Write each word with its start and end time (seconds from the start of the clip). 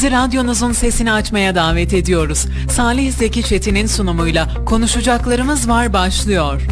Sizi 0.00 0.12
radyonuzun 0.12 0.72
sesini 0.72 1.12
açmaya 1.12 1.54
davet 1.54 1.94
ediyoruz. 1.94 2.46
Salih 2.70 3.12
Zeki 3.12 3.42
Çetin'in 3.42 3.86
sunumuyla 3.86 4.64
konuşacaklarımız 4.64 5.68
var 5.68 5.92
başlıyor. 5.92 6.62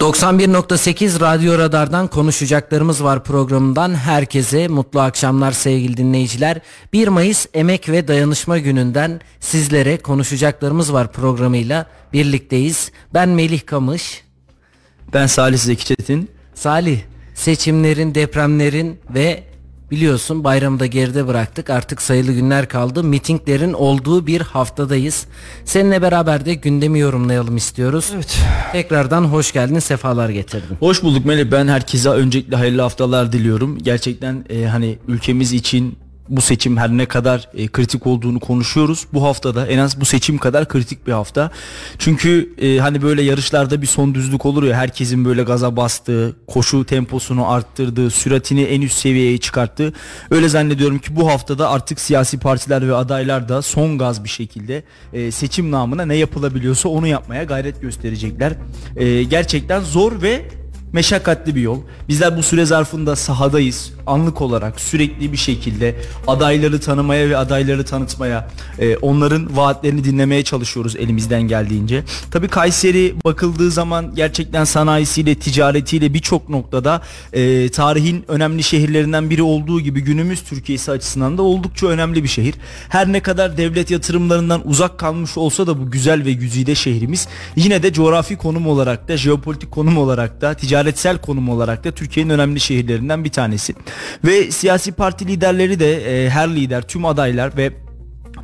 91.8 0.00 1.20
Radyo 1.20 1.58
Radar'dan 1.58 2.06
konuşacaklarımız 2.06 3.04
var 3.04 3.24
programından 3.24 3.94
herkese 3.94 4.68
mutlu 4.68 5.00
akşamlar 5.00 5.52
sevgili 5.52 5.96
dinleyiciler. 5.96 6.60
1 6.92 7.08
Mayıs 7.08 7.46
Emek 7.54 7.88
ve 7.88 8.08
Dayanışma 8.08 8.58
Günü'nden 8.58 9.20
sizlere 9.40 9.98
konuşacaklarımız 9.98 10.92
var 10.92 11.12
programıyla 11.12 11.86
birlikteyiz. 12.12 12.92
Ben 13.14 13.28
Melih 13.28 13.66
Kamış. 13.66 14.24
Ben 15.14 15.26
Salih 15.26 15.58
Zeki 15.58 15.84
Çetin. 15.84 16.30
Salih, 16.54 17.00
seçimlerin, 17.40 18.14
depremlerin 18.14 18.98
ve 19.14 19.42
biliyorsun 19.90 20.44
bayramı 20.44 20.80
da 20.80 20.86
geride 20.86 21.26
bıraktık. 21.26 21.70
Artık 21.70 22.02
sayılı 22.02 22.32
günler 22.32 22.68
kaldı. 22.68 23.04
Mitinglerin 23.04 23.72
olduğu 23.72 24.26
bir 24.26 24.40
haftadayız. 24.40 25.26
Seninle 25.64 26.02
beraber 26.02 26.44
de 26.44 26.54
gündemi 26.54 26.98
yorumlayalım 26.98 27.56
istiyoruz. 27.56 28.10
Evet. 28.14 28.38
Tekrardan 28.72 29.24
hoş 29.24 29.52
geldin, 29.52 29.78
sefalar 29.78 30.28
getirdin. 30.28 30.76
Hoş 30.80 31.02
bulduk 31.02 31.24
Melih. 31.26 31.52
Ben 31.52 31.68
herkese 31.68 32.08
öncelikle 32.08 32.56
hayırlı 32.56 32.82
haftalar 32.82 33.32
diliyorum. 33.32 33.78
Gerçekten 33.78 34.44
e, 34.50 34.64
hani 34.64 34.98
ülkemiz 35.08 35.52
için 35.52 35.98
bu 36.30 36.40
seçim 36.40 36.76
her 36.76 36.90
ne 36.90 37.06
kadar 37.06 37.48
e, 37.54 37.68
kritik 37.68 38.06
olduğunu 38.06 38.40
konuşuyoruz. 38.40 39.06
Bu 39.12 39.22
haftada 39.22 39.66
en 39.66 39.78
az 39.78 40.00
bu 40.00 40.04
seçim 40.04 40.38
kadar 40.38 40.68
kritik 40.68 41.06
bir 41.06 41.12
hafta. 41.12 41.50
Çünkü 41.98 42.54
e, 42.58 42.78
hani 42.78 43.02
böyle 43.02 43.22
yarışlarda 43.22 43.82
bir 43.82 43.86
son 43.86 44.14
düzlük 44.14 44.46
olur 44.46 44.62
ya 44.62 44.76
herkesin 44.76 45.24
böyle 45.24 45.42
gaza 45.42 45.76
bastığı, 45.76 46.36
koşu 46.46 46.86
temposunu 46.86 47.50
arttırdığı, 47.50 48.10
süratini 48.10 48.62
en 48.62 48.82
üst 48.82 48.98
seviyeye 48.98 49.38
çıkarttığı. 49.38 49.92
Öyle 50.30 50.48
zannediyorum 50.48 50.98
ki 50.98 51.16
bu 51.16 51.30
haftada 51.30 51.70
artık 51.70 52.00
siyasi 52.00 52.38
partiler 52.38 52.88
ve 52.88 52.94
adaylar 52.94 53.48
da 53.48 53.62
son 53.62 53.98
gaz 53.98 54.24
bir 54.24 54.28
şekilde 54.28 54.82
e, 55.12 55.30
seçim 55.30 55.70
namına 55.70 56.04
ne 56.04 56.16
yapılabiliyorsa 56.16 56.88
onu 56.88 57.06
yapmaya 57.06 57.44
gayret 57.44 57.80
gösterecekler. 57.80 58.52
E, 58.96 59.22
gerçekten 59.22 59.80
zor 59.80 60.22
ve 60.22 60.59
meşakkatli 60.92 61.54
bir 61.56 61.60
yol. 61.60 61.80
Bizler 62.08 62.36
bu 62.36 62.42
süre 62.42 62.64
zarfında 62.64 63.16
sahadayız. 63.16 63.92
Anlık 64.06 64.40
olarak 64.40 64.80
sürekli 64.80 65.32
bir 65.32 65.36
şekilde 65.36 65.96
adayları 66.26 66.80
tanımaya 66.80 67.28
ve 67.28 67.36
adayları 67.36 67.84
tanıtmaya, 67.84 68.48
e, 68.78 68.96
onların 68.96 69.56
vaatlerini 69.56 70.04
dinlemeye 70.04 70.44
çalışıyoruz 70.44 70.96
elimizden 70.96 71.42
geldiğince. 71.42 72.04
Tabi 72.30 72.48
Kayseri 72.48 73.14
bakıldığı 73.24 73.70
zaman 73.70 74.14
gerçekten 74.14 74.64
sanayisiyle, 74.64 75.34
ticaretiyle 75.34 76.14
birçok 76.14 76.48
noktada 76.48 77.02
e, 77.32 77.68
tarihin 77.68 78.24
önemli 78.28 78.62
şehirlerinden 78.62 79.30
biri 79.30 79.42
olduğu 79.42 79.80
gibi 79.80 80.00
günümüz 80.00 80.42
Türkiye'si 80.42 80.90
açısından 80.90 81.38
da 81.38 81.42
oldukça 81.42 81.86
önemli 81.86 82.22
bir 82.22 82.28
şehir. 82.28 82.54
Her 82.88 83.12
ne 83.12 83.20
kadar 83.20 83.56
devlet 83.56 83.90
yatırımlarından 83.90 84.68
uzak 84.68 84.98
kalmış 84.98 85.36
olsa 85.36 85.66
da 85.66 85.78
bu 85.78 85.90
güzel 85.90 86.24
ve 86.24 86.32
güzide 86.32 86.74
şehrimiz 86.74 87.28
yine 87.56 87.82
de 87.82 87.92
coğrafi 87.92 88.36
konum 88.36 88.66
olarak 88.66 89.08
da, 89.08 89.16
jeopolitik 89.16 89.70
konum 89.70 89.98
olarak 89.98 90.40
da, 90.40 90.54
ticaret 90.54 90.79
ticaretsel 90.80 91.18
konum 91.18 91.48
olarak 91.48 91.84
da 91.84 91.90
Türkiye'nin 91.90 92.30
önemli 92.30 92.60
şehirlerinden 92.60 93.24
bir 93.24 93.30
tanesi. 93.30 93.74
Ve 94.24 94.50
siyasi 94.50 94.92
parti 94.92 95.26
liderleri 95.26 95.80
de 95.80 96.24
e, 96.24 96.30
her 96.30 96.48
lider, 96.48 96.82
tüm 96.82 97.04
adaylar 97.04 97.56
ve 97.56 97.72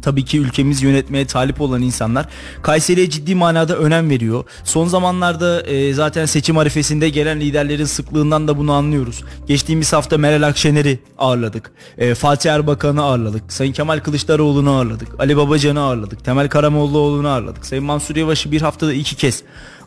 tabii 0.02 0.24
ki 0.24 0.38
ülkemiz 0.38 0.82
yönetmeye 0.82 1.26
talip 1.26 1.60
olan 1.60 1.82
insanlar 1.82 2.26
Kayseri'ye 2.62 3.10
ciddi 3.10 3.34
manada 3.34 3.76
önem 3.76 4.10
veriyor. 4.10 4.44
Son 4.64 4.86
zamanlarda 4.86 5.62
e, 5.62 5.94
zaten 5.94 6.26
seçim 6.26 6.58
arifesinde 6.58 7.08
gelen 7.08 7.40
liderlerin 7.40 7.84
sıklığından 7.84 8.48
da 8.48 8.58
bunu 8.58 8.72
anlıyoruz. 8.72 9.24
Geçtiğimiz 9.48 9.92
hafta 9.92 10.18
Meral 10.18 10.42
Akşener'i 10.42 10.98
ağırladık. 11.18 11.72
E, 11.98 12.14
Fatih 12.14 12.50
Erbakan'ı 12.52 13.02
ağırladık. 13.02 13.52
Sayın 13.52 13.72
Kemal 13.72 13.98
Kılıçdaroğlu'nu 13.98 14.70
ağırladık. 14.70 15.08
Ali 15.18 15.36
Babacan'ı 15.36 15.80
ağırladık. 15.80 16.24
Temel 16.24 16.48
Karamollaoğlu'nu 16.48 17.28
ağırladık. 17.28 17.66
Sayın 17.66 17.84
Mansur 17.84 18.16
Yavaş'ı 18.16 18.52
bir 18.52 18.60
haftada 18.60 18.92
iki 18.92 19.16
kez 19.16 19.42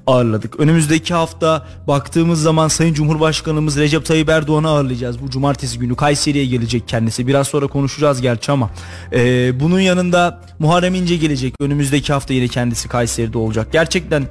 ağırladık. 0.09 0.59
Önümüzdeki 0.59 1.13
hafta 1.13 1.67
baktığımız 1.87 2.41
zaman 2.41 2.67
Sayın 2.67 2.93
Cumhurbaşkanımız 2.93 3.77
Recep 3.77 4.05
Tayyip 4.05 4.29
Erdoğan'ı 4.29 4.69
ağırlayacağız. 4.69 5.21
Bu 5.21 5.29
cumartesi 5.29 5.79
günü 5.79 5.95
Kayseri'ye 5.95 6.45
gelecek 6.45 6.87
kendisi. 6.87 7.27
Biraz 7.27 7.47
sonra 7.47 7.67
konuşacağız 7.67 8.21
gerçi 8.21 8.51
ama. 8.51 8.69
Ee, 9.13 9.59
bunun 9.59 9.79
yanında 9.79 10.41
Muharrem 10.59 10.95
İnce 10.95 11.17
gelecek. 11.17 11.53
Önümüzdeki 11.59 12.13
hafta 12.13 12.33
yine 12.33 12.47
kendisi 12.47 12.87
Kayseri'de 12.87 13.37
olacak. 13.37 13.67
Gerçekten 13.71 14.23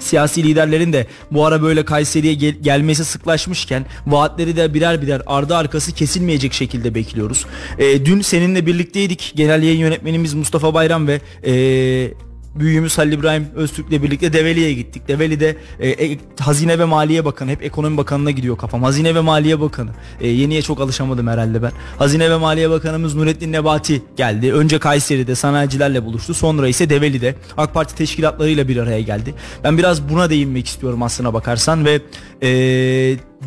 siyasi 0.00 0.42
liderlerin 0.42 0.92
de 0.92 1.06
bu 1.30 1.46
ara 1.46 1.62
böyle 1.62 1.84
Kayseri'ye 1.84 2.34
gel- 2.34 2.62
gelmesi 2.62 3.04
sıklaşmışken 3.04 3.86
vaatleri 4.06 4.56
de 4.56 4.74
birer 4.74 5.02
birer 5.02 5.22
ardı 5.26 5.56
arkası 5.56 5.92
kesilmeyecek 5.92 6.52
şekilde 6.52 6.94
bekliyoruz. 6.94 7.46
Ee, 7.78 8.04
dün 8.04 8.20
seninle 8.20 8.66
birlikteydik. 8.66 9.32
Genel 9.36 9.62
yayın 9.62 9.78
yönetmenimiz 9.78 10.34
Mustafa 10.34 10.74
Bayram 10.74 11.06
ve 11.06 11.20
ee, 11.46 12.27
büyüğümüz 12.54 12.98
Halil 12.98 13.12
İbrahim 13.12 13.46
Öztürk'le 13.54 13.90
birlikte 13.90 14.32
Develi'ye 14.32 14.72
gittik. 14.72 15.08
Develi'de 15.08 15.56
e, 15.80 15.88
e, 15.88 16.18
Hazine 16.40 16.78
ve 16.78 16.84
Maliye 16.84 17.24
Bakanı, 17.24 17.50
hep 17.50 17.62
Ekonomi 17.62 17.96
Bakanı'na 17.96 18.30
gidiyor 18.30 18.58
kafam. 18.58 18.82
Hazine 18.82 19.14
ve 19.14 19.20
Maliye 19.20 19.60
Bakanı. 19.60 19.90
E, 20.20 20.28
yeniye 20.28 20.62
çok 20.62 20.80
alışamadım 20.80 21.26
herhalde 21.26 21.62
ben. 21.62 21.72
Hazine 21.98 22.30
ve 22.30 22.36
Maliye 22.36 22.70
Bakanımız 22.70 23.14
Nurettin 23.14 23.52
Nebati 23.52 24.02
geldi. 24.16 24.52
Önce 24.52 24.78
Kayseri'de 24.78 25.34
sanayicilerle 25.34 26.04
buluştu. 26.04 26.34
Sonra 26.34 26.68
ise 26.68 26.90
Develi'de 26.90 27.34
AK 27.56 27.74
Parti 27.74 27.94
teşkilatlarıyla 27.94 28.68
bir 28.68 28.76
araya 28.76 29.00
geldi. 29.00 29.34
Ben 29.64 29.78
biraz 29.78 30.08
buna 30.08 30.30
değinmek 30.30 30.66
istiyorum 30.66 31.02
aslına 31.02 31.34
bakarsan 31.34 31.84
ve 31.84 32.00
e, 32.42 32.48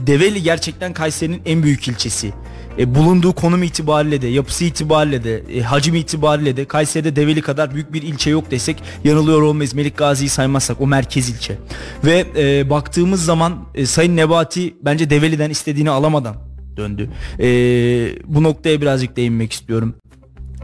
Develi 0.07 0.44
gerçekten 0.44 0.94
Kayseri'nin 0.94 1.41
en 1.45 1.63
büyük 1.63 1.88
ilçesi 1.88 2.33
e, 2.79 2.95
bulunduğu 2.95 3.33
konum 3.33 3.63
itibariyle 3.63 4.21
de 4.21 4.27
yapısı 4.27 4.65
itibariyle 4.65 5.23
de 5.23 5.43
e, 5.55 5.61
hacim 5.61 5.95
itibariyle 5.95 6.57
de 6.57 6.65
Kayseri'de 6.65 7.15
Develi 7.15 7.41
kadar 7.41 7.73
büyük 7.73 7.93
bir 7.93 8.01
ilçe 8.01 8.29
yok 8.29 8.51
desek 8.51 8.83
yanılıyor 9.03 9.41
olmayız. 9.41 9.73
Melik 9.73 9.97
Gazi'yi 9.97 10.29
saymazsak 10.29 10.81
o 10.81 10.87
merkez 10.87 11.29
ilçe. 11.29 11.57
Ve 12.03 12.25
e, 12.37 12.69
baktığımız 12.69 13.25
zaman 13.25 13.65
e, 13.75 13.85
Sayın 13.85 14.15
Nebati 14.15 14.75
bence 14.81 15.09
Develi'den 15.09 15.49
istediğini 15.49 15.89
alamadan 15.89 16.35
döndü. 16.77 17.09
E, 17.39 17.47
bu 18.25 18.43
noktaya 18.43 18.81
birazcık 18.81 19.15
değinmek 19.15 19.53
istiyorum. 19.53 19.95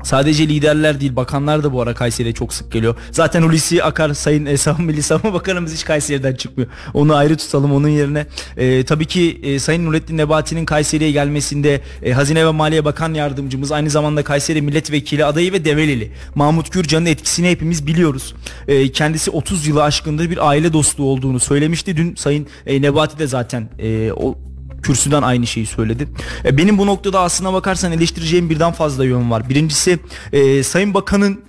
Sadece 0.04 0.48
liderler 0.48 1.02
değil 1.02 1.16
bakanlar 1.16 1.64
da 1.64 1.74
bu 1.74 1.82
ara 1.82 1.94
Kayseri'ye 1.94 2.34
çok 2.34 2.54
sık 2.54 2.72
geliyor. 2.72 2.96
Zaten 3.12 3.42
Hulusi 3.42 3.84
Akar 3.84 4.14
Sayın 4.14 4.46
e, 4.46 4.58
Savunma 4.58 4.86
Milli 4.92 5.04
Savunma 5.04 5.34
Bakanımız 5.34 5.74
hiç 5.74 5.86
Kayseri'den 5.86 6.36
çıkmıyor. 6.36 6.70
Onu 6.94 7.16
ayrı 7.16 7.38
tutalım 7.38 7.74
onun 7.74 7.88
yerine. 7.88 8.26
E, 8.58 8.86
tabii 8.86 9.06
ki 9.06 9.40
e, 9.44 9.60
Sayın 9.60 9.86
Nurettin 9.86 10.18
Nebati'nin 10.18 10.66
Kayseri'ye 10.66 11.12
gelmesinde 11.12 11.82
e, 12.04 12.12
Hazine 12.12 12.46
ve 12.46 12.52
Maliye 12.52 12.86
Bakan 12.86 13.14
Yardımcımız 13.14 13.72
aynı 13.72 13.90
zamanda 13.90 14.24
Kayseri 14.24 14.62
Milletvekili 14.62 15.26
adayı 15.26 15.54
ve 15.54 15.66
Develili. 15.66 16.12
Mahmut 16.36 16.72
Gürcan'ın 16.72 17.06
etkisini 17.06 17.50
hepimiz 17.50 17.88
biliyoruz. 17.88 18.36
E, 18.68 18.92
kendisi 18.92 19.32
30 19.32 19.68
yılı 19.68 19.84
aşkındır 19.84 20.30
bir 20.30 20.48
aile 20.48 20.74
dostu 20.74 21.04
olduğunu 21.04 21.40
söylemişti. 21.40 21.98
Dün 21.98 22.16
Sayın 22.16 22.48
e, 22.66 22.82
Nebati 22.82 23.20
de 23.20 23.28
zaten 23.28 23.70
e, 23.80 24.12
o 24.12 24.38
kürsüden 24.82 25.22
aynı 25.22 25.48
şeyi 25.48 25.66
söyledi. 25.66 26.08
E, 26.46 26.58
benim 26.58 26.78
bu 26.78 26.88
noktada 26.88 27.20
aslına 27.20 27.54
bakarsan 27.54 27.92
eleştireceğim 27.92 28.50
birden 28.50 28.72
fazla 28.72 29.06
yön 29.06 29.32
var. 29.32 29.50
Birincisi 29.50 30.00
e, 30.34 30.64
Sayın 30.64 30.94
Bakan'ın 30.94 31.42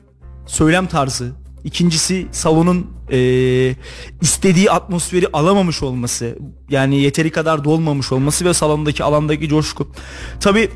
söylem 0.47 0.87
tarzı. 0.87 1.33
İkincisi 1.65 2.27
salonun 2.33 2.87
e, 3.11 3.19
istediği 4.21 4.71
atmosferi 4.71 5.27
alamamış 5.33 5.83
olması. 5.83 6.39
Yani 6.71 7.01
yeteri 7.01 7.31
kadar 7.31 7.65
dolmamış 7.65 8.13
olması 8.13 8.45
ve 8.45 8.55
salondaki 8.55 9.05
alandaki 9.05 9.49
coşku. 9.49 9.89
Tabi 10.41 10.71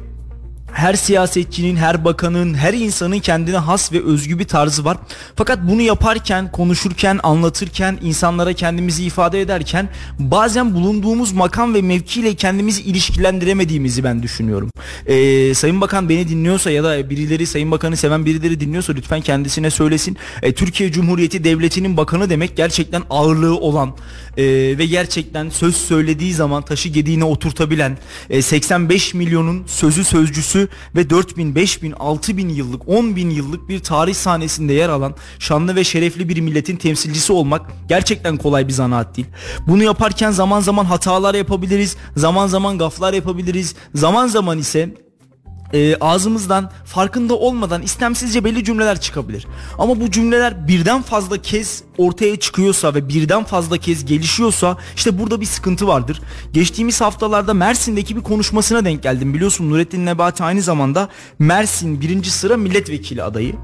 her 0.72 0.94
siyasetçinin, 0.94 1.76
her 1.76 2.04
bakanın, 2.04 2.54
her 2.54 2.74
insanın 2.74 3.18
kendine 3.18 3.56
has 3.56 3.92
ve 3.92 4.04
özgü 4.04 4.38
bir 4.38 4.44
tarzı 4.44 4.84
var. 4.84 4.96
Fakat 5.36 5.58
bunu 5.62 5.82
yaparken, 5.82 6.52
konuşurken, 6.52 7.20
anlatırken, 7.22 7.98
insanlara 8.02 8.52
kendimizi 8.52 9.04
ifade 9.04 9.40
ederken 9.40 9.88
bazen 10.18 10.74
bulunduğumuz 10.74 11.32
makam 11.32 11.74
ve 11.74 11.82
mevkiyle 11.82 12.34
kendimizi 12.34 12.82
ilişkilendiremediğimizi 12.82 14.04
ben 14.04 14.22
düşünüyorum. 14.22 14.70
Ee, 15.06 15.54
Sayın 15.54 15.80
Bakan 15.80 16.08
beni 16.08 16.28
dinliyorsa 16.28 16.70
ya 16.70 16.84
da 16.84 17.10
birileri 17.10 17.46
Sayın 17.46 17.70
Bakan'ı 17.70 17.96
seven 17.96 18.26
birileri 18.26 18.60
dinliyorsa 18.60 18.92
lütfen 18.92 19.20
kendisine 19.20 19.70
söylesin. 19.70 20.16
Ee, 20.42 20.52
Türkiye 20.52 20.92
Cumhuriyeti 20.92 21.44
Devleti'nin 21.44 21.96
bakanı 21.96 22.30
demek 22.30 22.56
gerçekten 22.56 23.02
ağırlığı 23.10 23.56
olan 23.56 23.96
e, 24.36 24.44
ve 24.78 24.86
gerçekten 24.86 25.48
söz 25.48 25.76
söylediği 25.76 26.34
zaman 26.34 26.62
taşı 26.62 26.88
gediğine 26.88 27.24
oturtabilen 27.24 27.98
e, 28.30 28.42
85 28.42 29.14
milyonun 29.14 29.64
sözü 29.66 30.04
sözcüsü 30.04 30.61
ve 30.96 31.10
4000, 31.10 31.54
5000, 31.54 31.92
6000 31.92 32.48
yıllık, 32.48 32.88
10 32.88 33.16
bin 33.16 33.30
yıllık 33.30 33.68
bir 33.68 33.78
tarih 33.78 34.14
sahnesinde 34.14 34.72
yer 34.72 34.88
alan 34.88 35.14
şanlı 35.38 35.76
ve 35.76 35.84
şerefli 35.84 36.28
bir 36.28 36.40
milletin 36.40 36.76
temsilcisi 36.76 37.32
olmak 37.32 37.70
gerçekten 37.88 38.36
kolay 38.36 38.68
bir 38.68 38.72
zanaat 38.72 39.16
değil. 39.16 39.28
Bunu 39.66 39.82
yaparken 39.82 40.30
zaman 40.30 40.60
zaman 40.60 40.84
hatalar 40.84 41.34
yapabiliriz, 41.34 41.96
zaman 42.16 42.46
zaman 42.46 42.78
gaflar 42.78 43.12
yapabiliriz, 43.12 43.74
zaman 43.94 44.26
zaman 44.26 44.58
ise 44.58 44.94
e, 45.72 45.96
ağzımızdan 46.00 46.70
farkında 46.84 47.34
olmadan 47.34 47.82
istemsizce 47.82 48.44
belli 48.44 48.64
cümleler 48.64 49.00
çıkabilir. 49.00 49.46
Ama 49.78 50.00
bu 50.00 50.10
cümleler 50.10 50.68
birden 50.68 51.02
fazla 51.02 51.42
kez 51.42 51.82
ortaya 51.98 52.40
çıkıyorsa 52.40 52.94
ve 52.94 53.08
birden 53.08 53.44
fazla 53.44 53.78
kez 53.78 54.04
gelişiyorsa 54.04 54.76
işte 54.96 55.18
burada 55.18 55.40
bir 55.40 55.46
sıkıntı 55.46 55.86
vardır. 55.86 56.22
Geçtiğimiz 56.52 57.00
haftalarda 57.00 57.54
Mersin'deki 57.54 58.16
bir 58.16 58.22
konuşmasına 58.22 58.84
denk 58.84 59.02
geldim. 59.02 59.34
Biliyorsun 59.34 59.70
Nurettin 59.70 60.06
Nebati 60.06 60.44
aynı 60.44 60.62
zamanda 60.62 61.08
Mersin 61.38 62.00
birinci 62.00 62.30
sıra 62.30 62.56
milletvekili 62.56 63.22
adayı. 63.22 63.54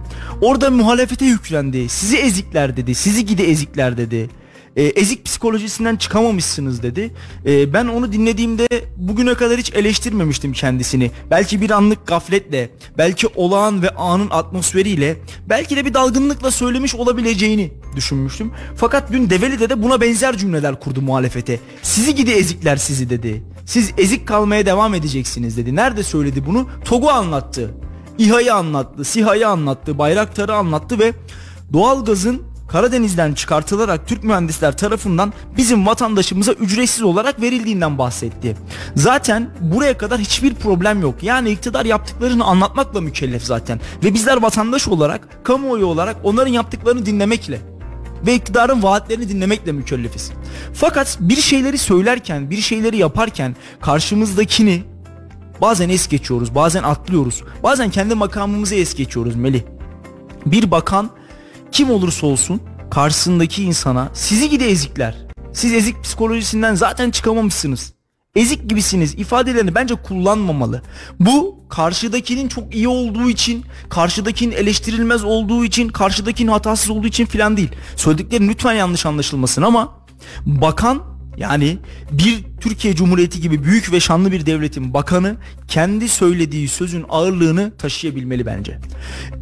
Orada 0.41 0.71
muhalefete 0.71 1.25
yüklendi. 1.25 1.89
Sizi 1.89 2.17
ezikler 2.17 2.77
dedi. 2.77 2.95
Sizi 2.95 3.27
gidi 3.27 3.43
ezikler 3.43 3.97
dedi 3.97 4.31
e, 4.79 4.83
ezik 4.83 5.25
psikolojisinden 5.25 5.97
çıkamamışsınız 5.97 6.83
dedi. 6.83 7.11
E, 7.47 7.73
ben 7.73 7.87
onu 7.87 8.13
dinlediğimde 8.13 8.69
bugüne 8.97 9.35
kadar 9.35 9.59
hiç 9.59 9.73
eleştirmemiştim 9.75 10.53
kendisini. 10.53 11.11
Belki 11.31 11.61
bir 11.61 11.71
anlık 11.71 12.07
gafletle, 12.07 12.71
belki 12.99 13.27
olağan 13.27 13.83
ve 13.83 13.91
anın 13.91 14.31
atmosferiyle, 14.31 15.17
belki 15.49 15.77
de 15.77 15.85
bir 15.85 15.95
dalgınlıkla 15.95 16.51
söylemiş 16.51 16.95
olabileceğini 16.95 17.73
düşünmüştüm. 17.97 18.53
Fakat 18.77 19.13
dün 19.13 19.31
Develi'de 19.31 19.71
de 19.71 19.83
buna 19.83 20.01
benzer 20.01 20.37
cümleler 20.37 20.81
kurdu 20.81 21.03
muhalefete. 21.03 21.61
Sizi 21.83 22.15
gidi 22.15 22.31
ezikler 22.31 22.77
sizi 22.77 23.11
dedi. 23.11 23.43
Siz 23.67 23.93
ezik 23.99 24.29
kalmaya 24.29 24.67
devam 24.67 24.95
edeceksiniz 24.95 25.57
dedi. 25.57 25.77
Nerede 25.77 26.03
söyledi 26.03 26.47
bunu? 26.47 26.69
TOG'u 26.85 27.11
anlattı. 27.11 27.75
İHA'yı 28.19 28.55
anlattı, 28.55 29.05
SİHA'yı 29.05 29.49
anlattı, 29.49 29.99
Bayraktar'ı 29.99 30.55
anlattı 30.55 30.99
ve 30.99 31.13
doğalgazın 31.73 32.43
Karadeniz'den 32.69 33.35
çıkartılarak 33.35 34.09
Türk 34.09 34.25
mühendisler 34.25 34.77
tarafından 34.77 35.33
bizim 35.57 35.87
vatandaşımıza 35.87 36.53
ücretsiz 36.53 37.03
olarak 37.03 37.41
verildiğinden 37.41 37.99
bahsetti. 37.99 38.57
Zaten 38.97 39.51
buraya 39.61 39.99
kadar 39.99 40.21
hiçbir 40.21 40.55
problem 40.55 41.03
yok. 41.03 41.23
Yani 41.23 41.51
iktidar 41.51 41.85
yaptıklarını 41.85 42.45
anlatmakla 42.45 43.01
mükellef 43.01 43.45
zaten. 43.45 43.81
Ve 44.05 44.15
bizler 44.15 44.43
vatandaş 44.43 44.89
olarak, 44.89 45.45
kamuoyu 45.45 45.87
olarak 45.87 46.17
onların 46.23 46.53
yaptıklarını 46.53 47.07
dinlemekle 47.07 47.61
ve 48.27 48.35
iktidarın 48.35 48.83
vaatlerini 48.83 49.29
dinlemekle 49.29 49.73
mükellefiz. 49.73 50.33
Fakat 50.75 51.19
bir 51.21 51.37
şeyleri 51.37 51.79
söylerken, 51.79 52.51
bir 52.51 52.61
şeyleri 52.61 52.97
yaparken 52.97 53.57
karşımızdakini 53.81 54.83
bazen 55.61 55.89
es 55.89 56.09
geçiyoruz, 56.09 56.55
bazen 56.55 56.83
atlıyoruz. 56.83 57.43
Bazen 57.63 57.91
kendi 57.91 58.15
makamımızı 58.15 58.75
es 58.75 58.95
geçiyoruz 58.95 59.37
Melih. 59.37 59.63
Bir 60.47 60.71
bakan 60.71 61.11
kim 61.73 61.91
olursa 61.91 62.27
olsun 62.27 62.61
karşısındaki 62.91 63.65
insana 63.65 64.11
sizi 64.15 64.51
gide 64.51 64.71
ezikler. 64.71 65.17
Siz 65.53 65.73
ezik 65.73 66.03
psikolojisinden 66.05 66.75
zaten 66.75 67.11
çıkamamışsınız. 67.11 67.93
Ezik 68.37 68.71
gibisiniz 68.71 69.15
ifadelerini 69.15 69.75
bence 69.75 69.95
kullanmamalı. 69.95 70.83
Bu 71.21 71.65
karşıdakinin 71.69 72.49
çok 72.49 72.75
iyi 72.75 72.89
olduğu 72.89 73.31
için, 73.31 73.65
karşıdakinin 73.89 74.53
eleştirilmez 74.53 75.25
olduğu 75.25 75.65
için, 75.65 75.89
karşıdakinin 75.89 76.51
hatasız 76.51 76.91
olduğu 76.91 77.07
için 77.07 77.27
filan 77.27 77.57
değil. 77.57 77.71
Söylediklerim 77.97 78.49
lütfen 78.49 78.73
yanlış 78.73 79.07
anlaşılmasın 79.07 79.63
ama 79.63 79.95
bakan 80.47 81.18
yani 81.39 81.79
bir 82.11 82.45
Türkiye 82.61 82.95
Cumhuriyeti 82.95 83.41
gibi 83.41 83.65
büyük 83.65 83.93
ve 83.93 84.01
şanlı 84.01 84.33
bir 84.33 84.47
devletin 84.47 84.95
bakanı 84.95 85.37
kendi 85.69 86.09
söylediği 86.09 86.69
sözün 86.69 87.05
ağırlığını 87.09 87.73
taşıyabilmeli 87.79 88.47
bence. 88.47 88.79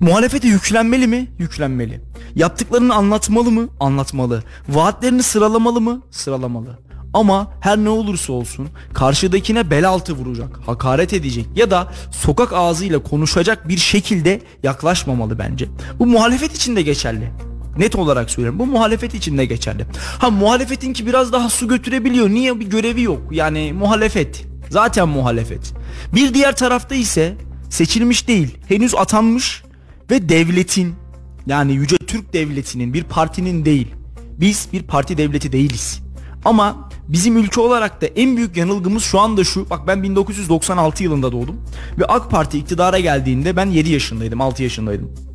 Muhalefete 0.00 0.48
yüklenmeli 0.48 1.06
mi? 1.06 1.28
Yüklenmeli. 1.38 2.00
Yaptıklarını 2.34 2.94
anlatmalı 2.94 3.50
mı? 3.50 3.68
Anlatmalı. 3.80 4.42
Vaatlerini 4.68 5.22
sıralamalı 5.22 5.80
mı? 5.80 6.02
Sıralamalı. 6.10 6.78
Ama 7.14 7.52
her 7.60 7.78
ne 7.78 7.88
olursa 7.88 8.32
olsun 8.32 8.68
karşıdakine 8.94 9.70
bel 9.70 9.88
altı 9.88 10.12
vuracak, 10.12 10.58
hakaret 10.66 11.12
edecek 11.12 11.46
ya 11.56 11.70
da 11.70 11.92
sokak 12.10 12.52
ağzıyla 12.52 13.02
konuşacak 13.02 13.68
bir 13.68 13.76
şekilde 13.78 14.40
yaklaşmamalı 14.62 15.38
bence. 15.38 15.68
Bu 15.98 16.06
muhalefet 16.06 16.56
için 16.56 16.76
de 16.76 16.82
geçerli. 16.82 17.32
Net 17.78 17.96
olarak 17.96 18.30
söylüyorum. 18.30 18.58
Bu 18.58 18.66
muhalefet 18.66 19.14
için 19.14 19.38
de 19.38 19.44
geçerli. 19.44 19.86
Ha 20.18 20.30
muhalefetin 20.30 20.92
ki 20.92 21.06
biraz 21.06 21.32
daha 21.32 21.48
su 21.50 21.68
götürebiliyor. 21.68 22.30
Niye 22.30 22.60
bir 22.60 22.66
görevi 22.66 23.02
yok? 23.02 23.22
Yani 23.30 23.72
muhalefet. 23.72 24.46
Zaten 24.70 25.08
muhalefet. 25.08 25.72
Bir 26.14 26.34
diğer 26.34 26.56
tarafta 26.56 26.94
ise 26.94 27.36
seçilmiş 27.70 28.28
değil, 28.28 28.58
henüz 28.68 28.94
atanmış 28.94 29.62
ve 30.10 30.28
devletin 30.28 30.94
yani 31.46 31.72
Yüce 31.72 31.96
Türk 31.96 32.32
Devleti'nin 32.32 32.94
bir 32.94 33.04
partinin 33.04 33.64
değil. 33.64 33.94
Biz 34.40 34.68
bir 34.72 34.82
parti 34.82 35.18
devleti 35.18 35.52
değiliz. 35.52 36.02
Ama 36.44 36.90
bizim 37.08 37.36
ülke 37.36 37.60
olarak 37.60 38.02
da 38.02 38.06
en 38.06 38.36
büyük 38.36 38.56
yanılgımız 38.56 39.02
şu 39.02 39.20
anda 39.20 39.44
şu. 39.44 39.70
Bak 39.70 39.86
ben 39.86 40.02
1996 40.02 41.02
yılında 41.02 41.32
doğdum 41.32 41.60
ve 41.98 42.04
AK 42.04 42.30
Parti 42.30 42.58
iktidara 42.58 42.98
geldiğinde 42.98 43.56
ben 43.56 43.66
7 43.66 43.90
yaşındaydım, 43.90 44.40
6 44.40 44.62
yaşındaydım. 44.62 45.25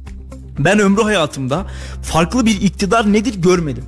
Ben 0.66 0.80
ömrü 0.80 1.02
hayatımda 1.02 1.66
farklı 2.04 2.46
bir 2.46 2.62
iktidar 2.62 3.14
nedir 3.14 3.42
görmedim. 3.42 3.86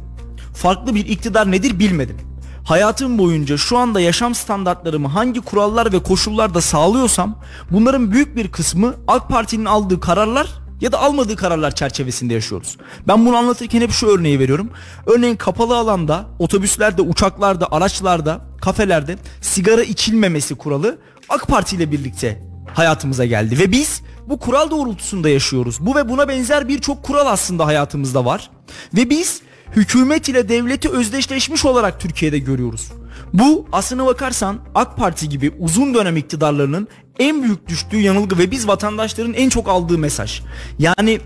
Farklı 0.55 0.95
bir 0.95 1.05
iktidar 1.05 1.51
nedir 1.51 1.79
bilmedim. 1.79 2.17
Hayatım 2.65 3.17
boyunca 3.17 3.57
şu 3.57 3.77
anda 3.77 3.99
yaşam 3.99 4.35
standartlarımı 4.35 5.07
hangi 5.07 5.41
kurallar 5.41 5.93
ve 5.93 6.03
koşullarda 6.03 6.61
sağlıyorsam 6.61 7.39
bunların 7.71 8.11
büyük 8.11 8.35
bir 8.35 8.51
kısmı 8.51 8.95
AK 9.07 9.29
Parti'nin 9.29 9.65
aldığı 9.65 9.99
kararlar 9.99 10.47
ya 10.81 10.91
da 10.91 10.99
almadığı 10.99 11.35
kararlar 11.35 11.75
çerçevesinde 11.75 12.33
yaşıyoruz. 12.33 12.77
Ben 13.07 13.25
bunu 13.25 13.37
anlatırken 13.37 13.81
hep 13.81 13.91
şu 13.91 14.07
örneği 14.07 14.39
veriyorum. 14.39 14.69
Örneğin 15.05 15.35
kapalı 15.35 15.77
alanda, 15.77 16.25
otobüslerde, 16.39 17.01
uçaklarda, 17.01 17.67
araçlarda, 17.71 18.41
kafelerde 18.61 19.17
sigara 19.41 19.83
içilmemesi 19.83 20.55
kuralı 20.55 20.97
AK 21.29 21.47
Parti 21.47 21.75
ile 21.75 21.91
birlikte 21.91 22.52
hayatımıza 22.67 23.25
geldi 23.25 23.59
ve 23.59 23.71
biz 23.71 24.01
bu 24.27 24.39
kural 24.39 24.69
doğrultusunda 24.69 25.29
yaşıyoruz. 25.29 25.77
Bu 25.79 25.95
ve 25.95 26.09
buna 26.09 26.27
benzer 26.27 26.67
birçok 26.67 27.03
kural 27.03 27.27
aslında 27.27 27.65
hayatımızda 27.65 28.25
var. 28.25 28.49
Ve 28.93 29.09
biz 29.09 29.41
hükümet 29.75 30.29
ile 30.29 30.49
devleti 30.49 30.89
özdeşleşmiş 30.89 31.65
olarak 31.65 31.99
Türkiye'de 31.99 32.39
görüyoruz. 32.39 32.91
Bu 33.33 33.67
aslına 33.71 34.05
bakarsan 34.05 34.59
AK 34.75 34.97
Parti 34.97 35.29
gibi 35.29 35.51
uzun 35.59 35.93
dönem 35.93 36.17
iktidarlarının 36.17 36.87
en 37.19 37.43
büyük 37.43 37.67
düştüğü 37.67 37.99
yanılgı 37.99 38.37
ve 38.37 38.51
biz 38.51 38.67
vatandaşların 38.67 39.33
en 39.33 39.49
çok 39.49 39.69
aldığı 39.69 39.97
mesaj. 39.97 40.41
Yani 40.79 41.19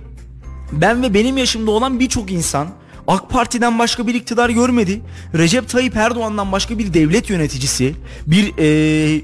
ben 0.72 1.04
ve 1.04 1.13
benim 1.13 1.38
yaşımda 1.38 1.72
olan 1.72 2.00
birçok 2.00 2.31
insan 2.31 2.68
AK 3.07 3.30
Parti'den 3.30 3.80
başka 3.80 4.07
bir 4.07 4.13
iktidar 4.13 4.50
görmedi. 4.50 5.01
Recep 5.33 5.69
Tayyip 5.69 5.95
Erdoğan'dan 5.95 6.51
başka 6.51 6.80
bir 6.80 6.94
devlet 6.94 7.30
yöneticisi, 7.30 7.95
bir 8.27 8.57
e, 8.57 8.65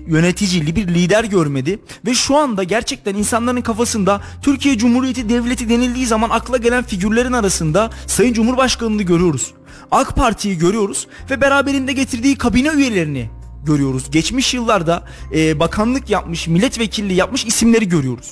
yönetici, 0.07 0.75
bir 0.75 0.87
lider 0.87 1.23
görmedi. 1.23 1.79
Ve 2.05 2.13
şu 2.13 2.37
anda 2.37 2.63
gerçekten 2.63 3.15
insanların 3.15 3.61
kafasında 3.61 4.21
Türkiye 4.41 4.77
Cumhuriyeti 4.77 5.29
Devleti 5.29 5.69
denildiği 5.69 6.05
zaman 6.05 6.29
akla 6.29 6.57
gelen 6.57 6.83
figürlerin 6.83 7.33
arasında 7.33 7.89
Sayın 8.07 8.33
Cumhurbaşkanı'nı 8.33 9.03
görüyoruz. 9.03 9.53
AK 9.91 10.15
Parti'yi 10.15 10.57
görüyoruz 10.57 11.07
ve 11.29 11.41
beraberinde 11.41 11.93
getirdiği 11.93 12.35
kabine 12.35 12.69
üyelerini 12.69 13.29
görüyoruz. 13.65 14.11
Geçmiş 14.11 14.53
yıllarda 14.53 15.03
e, 15.35 15.59
bakanlık 15.59 16.09
yapmış, 16.09 16.47
milletvekilliği 16.47 17.19
yapmış 17.19 17.45
isimleri 17.45 17.89
görüyoruz. 17.89 18.31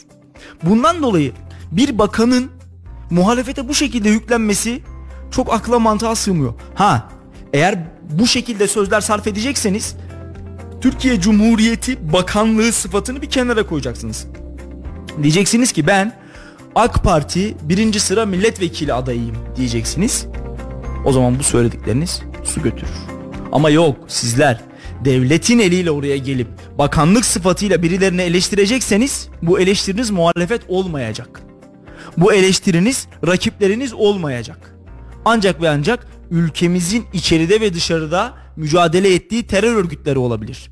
Bundan 0.64 1.04
dolayı 1.04 1.32
bir 1.72 1.98
bakanın 1.98 2.52
muhalefete 3.10 3.68
bu 3.68 3.74
şekilde 3.74 4.10
yüklenmesi 4.10 4.82
çok 5.32 5.54
akla 5.54 5.80
mantığa 5.80 6.16
sığmıyor. 6.16 6.54
Ha 6.76 7.10
eğer 7.54 7.80
bu 8.10 8.28
şekilde 8.28 8.68
sözler 8.68 9.02
sarf 9.02 9.28
edecekseniz 9.28 9.96
Türkiye 10.82 11.20
Cumhuriyeti 11.20 12.14
Bakanlığı 12.14 12.72
sıfatını 12.72 13.22
bir 13.22 13.30
kenara 13.30 13.66
koyacaksınız. 13.66 14.28
Diyeceksiniz 15.24 15.72
ki 15.72 15.88
ben 15.88 16.14
AK 16.76 17.04
Parti 17.04 17.56
birinci 17.62 18.00
sıra 18.00 18.26
milletvekili 18.26 18.94
adayıyım 18.94 19.36
diyeceksiniz. 19.56 20.26
O 21.06 21.12
zaman 21.12 21.40
bu 21.40 21.44
söyledikleriniz 21.44 22.22
su 22.44 22.62
götürür. 22.62 22.94
Ama 23.52 23.70
yok 23.70 23.96
sizler 24.08 24.62
devletin 25.06 25.60
eliyle 25.60 25.92
oraya 25.92 26.18
gelip 26.18 26.48
bakanlık 26.78 27.26
sıfatıyla 27.26 27.84
birilerini 27.84 28.22
eleştirecekseniz 28.22 29.30
bu 29.42 29.60
eleştiriniz 29.60 30.10
muhalefet 30.10 30.62
olmayacak. 30.68 31.42
Bu 32.18 32.34
eleştiriniz 32.34 33.08
rakipleriniz 33.28 33.94
olmayacak 33.94 34.76
ancak 35.26 35.62
ve 35.62 35.70
ancak 35.70 36.08
ülkemizin 36.32 37.06
içeride 37.14 37.62
ve 37.62 37.74
dışarıda 37.74 38.34
mücadele 38.56 39.14
ettiği 39.14 39.48
terör 39.48 39.76
örgütleri 39.76 40.20
olabilir. 40.20 40.72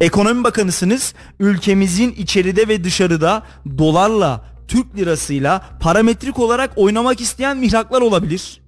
Ekonomi 0.00 0.44
Bakanısınız 0.44 1.14
ülkemizin 1.40 2.12
içeride 2.12 2.68
ve 2.68 2.84
dışarıda 2.84 3.42
dolarla, 3.78 4.44
Türk 4.68 4.96
lirasıyla 4.96 5.78
parametrik 5.80 6.38
olarak 6.38 6.70
oynamak 6.76 7.20
isteyen 7.20 7.56
mihraklar 7.56 8.02
olabilir. 8.02 8.60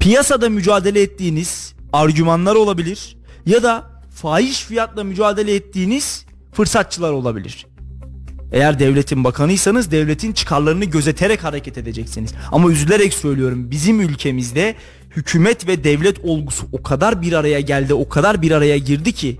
Piyasada 0.00 0.48
mücadele 0.48 1.02
ettiğiniz 1.02 1.74
argümanlar 1.92 2.54
olabilir 2.54 3.16
ya 3.46 3.62
da 3.62 3.90
fahiş 4.14 4.60
fiyatla 4.60 5.04
mücadele 5.04 5.54
ettiğiniz 5.54 6.26
fırsatçılar 6.52 7.12
olabilir. 7.12 7.66
Eğer 8.52 8.78
devletin 8.78 9.24
bakanıysanız 9.24 9.90
devletin 9.90 10.32
çıkarlarını 10.32 10.84
gözeterek 10.84 11.44
hareket 11.44 11.78
edeceksiniz. 11.78 12.34
Ama 12.52 12.70
üzülerek 12.70 13.14
söylüyorum 13.14 13.70
bizim 13.70 14.00
ülkemizde 14.00 14.74
hükümet 15.16 15.68
ve 15.68 15.84
devlet 15.84 16.24
olgusu 16.24 16.66
o 16.72 16.82
kadar 16.82 17.22
bir 17.22 17.32
araya 17.32 17.60
geldi, 17.60 17.94
o 17.94 18.08
kadar 18.08 18.42
bir 18.42 18.50
araya 18.50 18.78
girdi 18.78 19.12
ki 19.12 19.38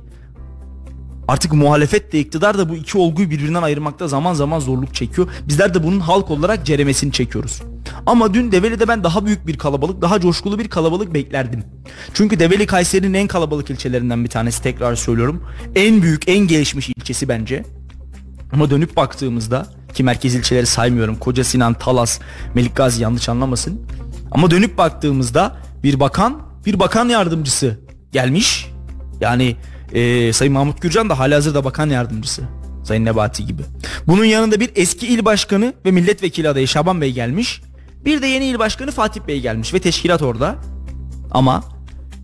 Artık 1.29 1.53
muhalefet 1.53 2.13
de 2.13 2.21
iktidar 2.21 2.59
da 2.59 2.69
bu 2.69 2.75
iki 2.75 2.99
olguyu 2.99 3.31
birbirinden 3.31 3.63
ayırmakta 3.63 4.09
zaman 4.09 4.35
zaman 4.35 4.61
zorluk 4.61 4.95
çekiyor. 4.95 5.29
Bizler 5.49 5.75
de 5.75 5.83
bunun 5.83 6.01
halk 6.01 6.31
olarak 6.31 6.67
ceremesini 6.67 7.13
çekiyoruz. 7.13 7.63
Ama 8.07 8.35
dün 8.35 8.53
Develi'de 8.53 8.89
ben 8.89 9.05
daha 9.05 9.27
büyük 9.27 9.47
bir 9.47 9.59
kalabalık, 9.59 10.03
daha 10.03 10.21
coşkulu 10.21 10.59
bir 10.59 10.69
kalabalık 10.69 11.15
beklerdim. 11.15 11.65
Çünkü 12.15 12.39
Develi 12.39 12.67
Kayseri'nin 12.67 13.15
en 13.15 13.27
kalabalık 13.27 13.71
ilçelerinden 13.71 14.25
bir 14.25 14.31
tanesi 14.31 14.63
tekrar 14.63 14.97
söylüyorum. 14.97 15.43
En 15.75 16.03
büyük, 16.03 16.29
en 16.29 16.47
gelişmiş 16.47 16.89
ilçesi 16.89 17.29
bence. 17.29 17.63
Ama 18.53 18.71
dönüp 18.71 18.97
baktığımızda 18.97 19.67
ki 19.95 20.05
merkez 20.05 20.35
ilçeleri 20.35 20.67
saymıyorum. 20.67 21.17
Koca 21.17 21.45
Sinan, 21.45 21.75
Talas, 21.75 22.21
Melikgazi 22.55 23.03
yanlış 23.03 23.29
anlamasın. 23.29 23.81
Ama 24.31 24.51
dönüp 24.51 24.79
baktığımızda 24.79 25.57
bir 25.83 26.01
bakan, 26.01 26.43
bir 26.67 26.79
bakan 26.79 27.09
yardımcısı 27.09 27.79
gelmiş. 28.13 28.71
Yani 29.21 29.57
e, 29.93 30.33
Sayın 30.33 30.53
Mahmut 30.53 30.83
Gürcan 30.83 31.11
da 31.11 31.19
halihazırda 31.19 31.65
bakan 31.65 31.91
yardımcısı. 31.91 32.43
Sayın 32.85 33.05
Nebati 33.05 33.47
gibi. 33.47 33.63
Bunun 34.07 34.25
yanında 34.25 34.61
bir 34.61 34.71
eski 34.75 35.07
il 35.07 35.25
başkanı 35.25 35.75
ve 35.87 35.91
milletvekili 35.91 36.49
adayı 36.49 36.69
Şaban 36.69 37.01
Bey 37.01 37.13
gelmiş. 37.13 37.63
Bir 38.05 38.23
de 38.23 38.27
yeni 38.27 38.45
il 38.45 38.59
başkanı 38.59 38.91
Fatih 38.91 39.21
Bey 39.21 39.41
gelmiş 39.41 39.75
ve 39.75 39.79
teşkilat 39.79 40.23
orada. 40.23 40.57
Ama 41.31 41.65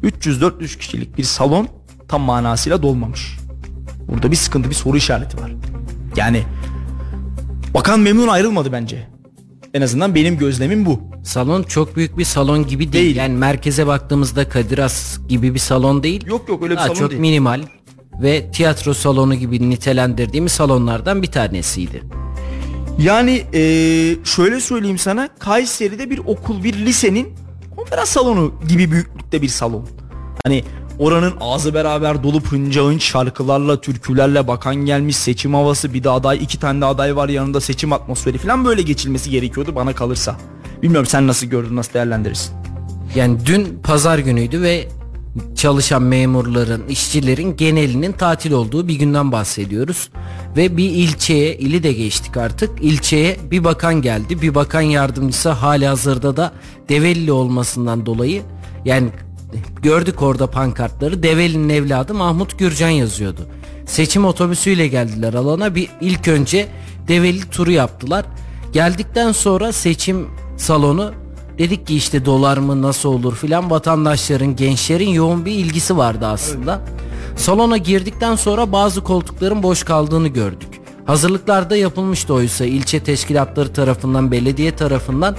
300-400 0.03 0.79
kişilik 0.79 1.19
bir 1.19 1.25
salon 1.25 1.69
tam 2.09 2.23
manasıyla 2.23 2.83
dolmamış. 2.83 3.39
Burada 4.09 4.31
bir 4.31 4.37
sıkıntı, 4.37 4.71
bir 4.71 4.75
soru 4.75 4.97
işareti 4.97 5.39
var. 5.39 5.53
Yani 6.19 6.43
bakan 7.75 8.01
memnun 8.01 8.29
ayrılmadı 8.29 8.73
bence. 8.73 9.09
En 9.75 9.83
azından 9.83 10.15
benim 10.15 10.39
gözlemim 10.39 10.87
bu. 10.87 11.01
Salon 11.25 11.63
çok 11.63 11.97
büyük 11.97 12.19
bir 12.19 12.25
salon 12.25 12.67
gibi 12.67 12.93
değil. 12.93 13.05
Değil. 13.05 13.17
Yani 13.17 13.35
merkeze 13.35 13.87
baktığımızda 13.87 14.49
Kadir 14.49 14.79
Has 14.79 15.19
gibi 15.29 15.55
bir 15.55 15.59
salon 15.59 16.03
değil. 16.03 16.27
Yok 16.27 16.49
yok 16.49 16.63
öyle 16.63 16.73
bir 16.73 16.77
Daha 16.77 16.87
salon 16.87 16.99
çok 16.99 17.11
değil. 17.11 17.21
minimal 17.21 17.63
ve 18.23 18.51
tiyatro 18.51 18.95
salonu 18.95 19.35
gibi 19.35 19.71
nitelendirdiğimiz 19.71 20.53
salonlardan 20.53 21.23
bir 21.23 21.27
tanesiydi. 21.33 22.03
Yani 22.99 23.43
eee, 23.53 24.17
şöyle 24.25 24.61
söyleyeyim 24.61 24.99
sana 24.99 25.29
Kayseri'de 25.39 26.11
bir 26.11 26.19
okul 26.19 26.65
bir 26.65 26.75
lisenin 26.75 27.29
konferans 27.77 28.09
salonu 28.09 28.55
gibi 28.69 28.91
büyüklükte 28.91 29.43
bir 29.43 29.49
salon. 29.49 29.87
Hani 30.45 30.65
oranın 30.99 31.35
ağzı 31.41 31.75
beraber 31.75 32.23
dolup 32.23 32.47
hınca 32.47 32.99
şarkılarla 32.99 33.81
türkülerle 33.81 34.49
bakan 34.49 34.77
gelmiş 34.77 35.17
seçim 35.17 35.55
havası 35.55 35.95
bir 35.95 36.05
de 36.05 36.11
aday 36.11 36.39
iki 36.43 36.61
tane 36.61 36.81
de 36.81 36.85
aday 36.85 37.17
var 37.17 37.29
yanında 37.29 37.61
seçim 37.61 37.93
atmosferi 37.93 38.39
falan 38.39 38.65
böyle 38.65 38.83
geçilmesi 38.83 39.31
gerekiyordu 39.31 39.75
bana 39.75 39.95
kalırsa. 39.95 40.37
Bilmiyorum 40.83 41.07
sen 41.07 41.27
nasıl 41.27 41.47
gördün 41.47 41.77
nasıl 41.77 41.93
değerlendirirsin? 41.93 42.55
Yani 43.15 43.39
dün 43.47 43.79
pazar 43.83 44.19
günüydü 44.19 44.63
ve 44.63 44.89
çalışan 45.57 46.03
memurların, 46.03 46.89
işçilerin 46.89 47.57
genelinin 47.57 48.13
tatil 48.13 48.53
olduğu 48.53 48.89
bir 48.89 48.95
günden 48.95 49.33
bahsediyoruz. 49.33 50.11
Ve 50.57 50.77
bir 50.77 50.91
ilçeye, 50.91 51.59
ili 51.59 51.83
de 51.83 51.93
geçtik 51.93 52.37
artık. 52.37 52.71
İlçeye 52.83 53.37
bir 53.51 53.65
bakan 53.65 54.03
geldi. 54.03 54.43
Bir 54.43 54.55
bakan 54.55 54.81
yardımcısı 54.81 55.49
hali 55.49 55.87
hazırda 55.87 56.37
da 56.37 56.53
Develi 56.89 57.33
olmasından 57.33 58.07
dolayı 58.07 58.43
yani 58.85 59.11
gördük 59.83 60.23
orada 60.23 60.47
pankartları. 60.47 61.23
Develi'nin 61.23 61.69
evladı 61.69 62.15
Mahmut 62.15 62.59
Gürcan 62.59 62.89
yazıyordu. 62.89 63.47
Seçim 63.87 64.25
otobüsüyle 64.25 64.89
geldiler 64.89 65.35
alana. 65.35 65.75
Bir 65.75 65.91
ilk 66.01 66.29
önce 66.29 66.69
Develi 67.09 67.51
turu 67.51 67.71
yaptılar. 67.71 68.25
Geldikten 68.73 69.33
sonra 69.33 69.73
seçim 69.73 70.27
salonu 70.57 71.13
Dedik 71.59 71.87
ki 71.87 71.97
işte 71.97 72.25
dolar 72.25 72.57
mı 72.59 72.83
nasıl 72.83 73.09
olur 73.09 73.37
filan 73.37 73.71
vatandaşların 73.71 74.57
gençlerin 74.57 75.09
yoğun 75.09 75.45
bir 75.45 75.53
ilgisi 75.53 75.97
vardı 75.97 76.27
aslında. 76.27 76.81
Salona 77.37 77.77
girdikten 77.77 78.37
sonra 78.37 78.73
bazı 78.73 79.05
koltukların 79.05 79.63
boş 79.63 79.83
kaldığını 79.83 80.29
gördük. 80.29 80.69
Hazırlıklar 81.09 81.71
da 81.71 81.77
yapılmıştı 81.77 82.35
oysa 82.35 82.65
ilçe 82.65 83.01
teşkilatları 83.01 83.73
tarafından 83.73 84.31
belediye 84.31 84.77
tarafından 84.77 85.37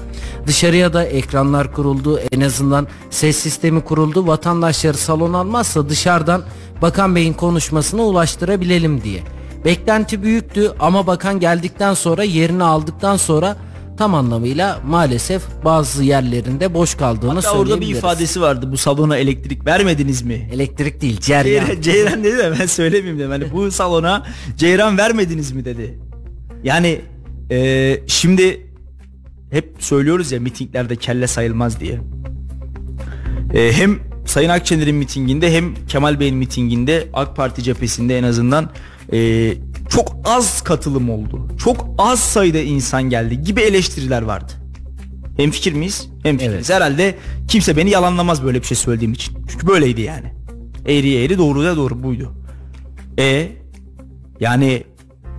dışarıya 0.47 0.93
da 0.93 1.03
ekranlar 1.03 1.73
kuruldu 1.73 2.19
en 2.31 2.41
azından 2.41 2.87
ses 3.09 3.37
sistemi 3.37 3.81
kuruldu 3.81 4.27
vatandaşları 4.27 4.97
salon 4.97 5.33
almazsa 5.33 5.89
dışarıdan 5.89 6.43
Bakan 6.81 7.15
Bey'in 7.15 7.33
konuşmasını 7.33 8.01
ulaştırabilelim 8.03 9.03
diye. 9.03 9.23
Beklenti 9.65 10.23
büyüktü 10.23 10.71
ama 10.79 11.07
bakan 11.07 11.39
geldikten 11.39 11.93
sonra 11.93 12.23
yerini 12.23 12.63
aldıktan 12.63 13.17
sonra 13.17 13.57
tam 13.99 14.15
anlamıyla 14.15 14.81
maalesef 14.87 15.43
bazı 15.65 16.03
yerlerinde 16.03 16.73
boş 16.73 16.95
kaldığını 16.95 17.33
Hatta 17.33 17.57
orada 17.57 17.81
bir 17.81 17.87
ifadesi 17.87 18.41
vardı 18.41 18.71
bu 18.71 18.77
salona 18.77 19.17
elektrik 19.17 19.65
vermediniz 19.65 20.21
mi? 20.21 20.49
Elektrik 20.53 21.01
değil 21.01 21.19
ceryan. 21.19 21.65
Ceyran, 21.65 21.81
Ceyran 21.81 22.23
dedi 22.23 22.37
de 22.37 22.53
ben 22.59 22.65
söylemeyeyim 22.65 23.19
dedim. 23.19 23.29
Hani 23.29 23.51
bu 23.51 23.71
salona 23.71 24.25
Ceyran 24.57 24.97
vermediniz 24.97 25.51
mi 25.51 25.65
dedi. 25.65 25.99
Yani 26.63 27.01
e, 27.51 27.99
şimdi 28.07 28.67
hep 29.51 29.75
söylüyoruz 29.79 30.31
ya 30.31 30.39
mitinglerde 30.39 30.95
kelle 30.95 31.27
sayılmaz 31.27 31.79
diye. 31.79 31.99
E, 33.53 33.71
hem 33.73 33.99
Sayın 34.25 34.49
Akşener'in 34.49 34.95
mitinginde 34.95 35.53
hem 35.53 35.73
Kemal 35.87 36.19
Bey'in 36.19 36.35
mitinginde 36.35 37.07
AK 37.13 37.35
Parti 37.35 37.63
cephesinde 37.63 38.17
en 38.17 38.23
azından 38.23 38.69
e, 39.13 39.53
çok 39.89 40.15
az 40.25 40.61
katılım 40.61 41.09
oldu. 41.09 41.47
Çok 41.57 41.85
az 41.97 42.19
sayıda 42.19 42.59
insan 42.59 43.03
geldi 43.03 43.41
gibi 43.41 43.61
eleştiriler 43.61 44.21
vardı. 44.21 44.51
Hem 45.37 45.51
fikir 45.51 45.73
miyiz? 45.73 46.09
Hem 46.23 46.37
fikiriz. 46.37 46.69
Herhalde 46.69 47.15
kimse 47.47 47.77
beni 47.77 47.89
yalanlamaz 47.89 48.43
böyle 48.43 48.61
bir 48.61 48.65
şey 48.67 48.77
söylediğim 48.77 49.13
için. 49.13 49.37
Çünkü 49.51 49.67
böyleydi 49.67 50.01
yani. 50.01 50.33
Eğri 50.85 51.15
eğri 51.15 51.37
doğru 51.37 51.63
da 51.63 51.77
doğru 51.77 52.03
buydu. 52.03 52.33
E 53.19 53.51
yani 54.39 54.83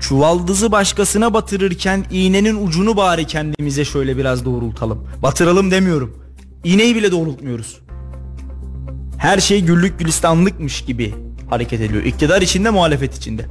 çuvaldızı 0.00 0.72
başkasına 0.72 1.34
batırırken 1.34 2.04
iğnenin 2.10 2.66
ucunu 2.66 2.96
bari 2.96 3.26
kendimize 3.26 3.84
şöyle 3.84 4.16
biraz 4.16 4.44
doğrultalım. 4.44 5.08
Batıralım 5.22 5.70
demiyorum. 5.70 6.24
İğneyi 6.64 6.96
bile 6.96 7.12
doğrultmuyoruz. 7.12 7.80
Her 9.18 9.38
şey 9.38 9.60
güllük 9.60 9.98
gülistanlıkmış 9.98 10.84
gibi 10.84 11.14
hareket 11.50 11.80
ediyor. 11.80 12.04
İktidar 12.04 12.42
içinde 12.42 12.70
muhalefet 12.70 13.16
içinde. 13.16 13.44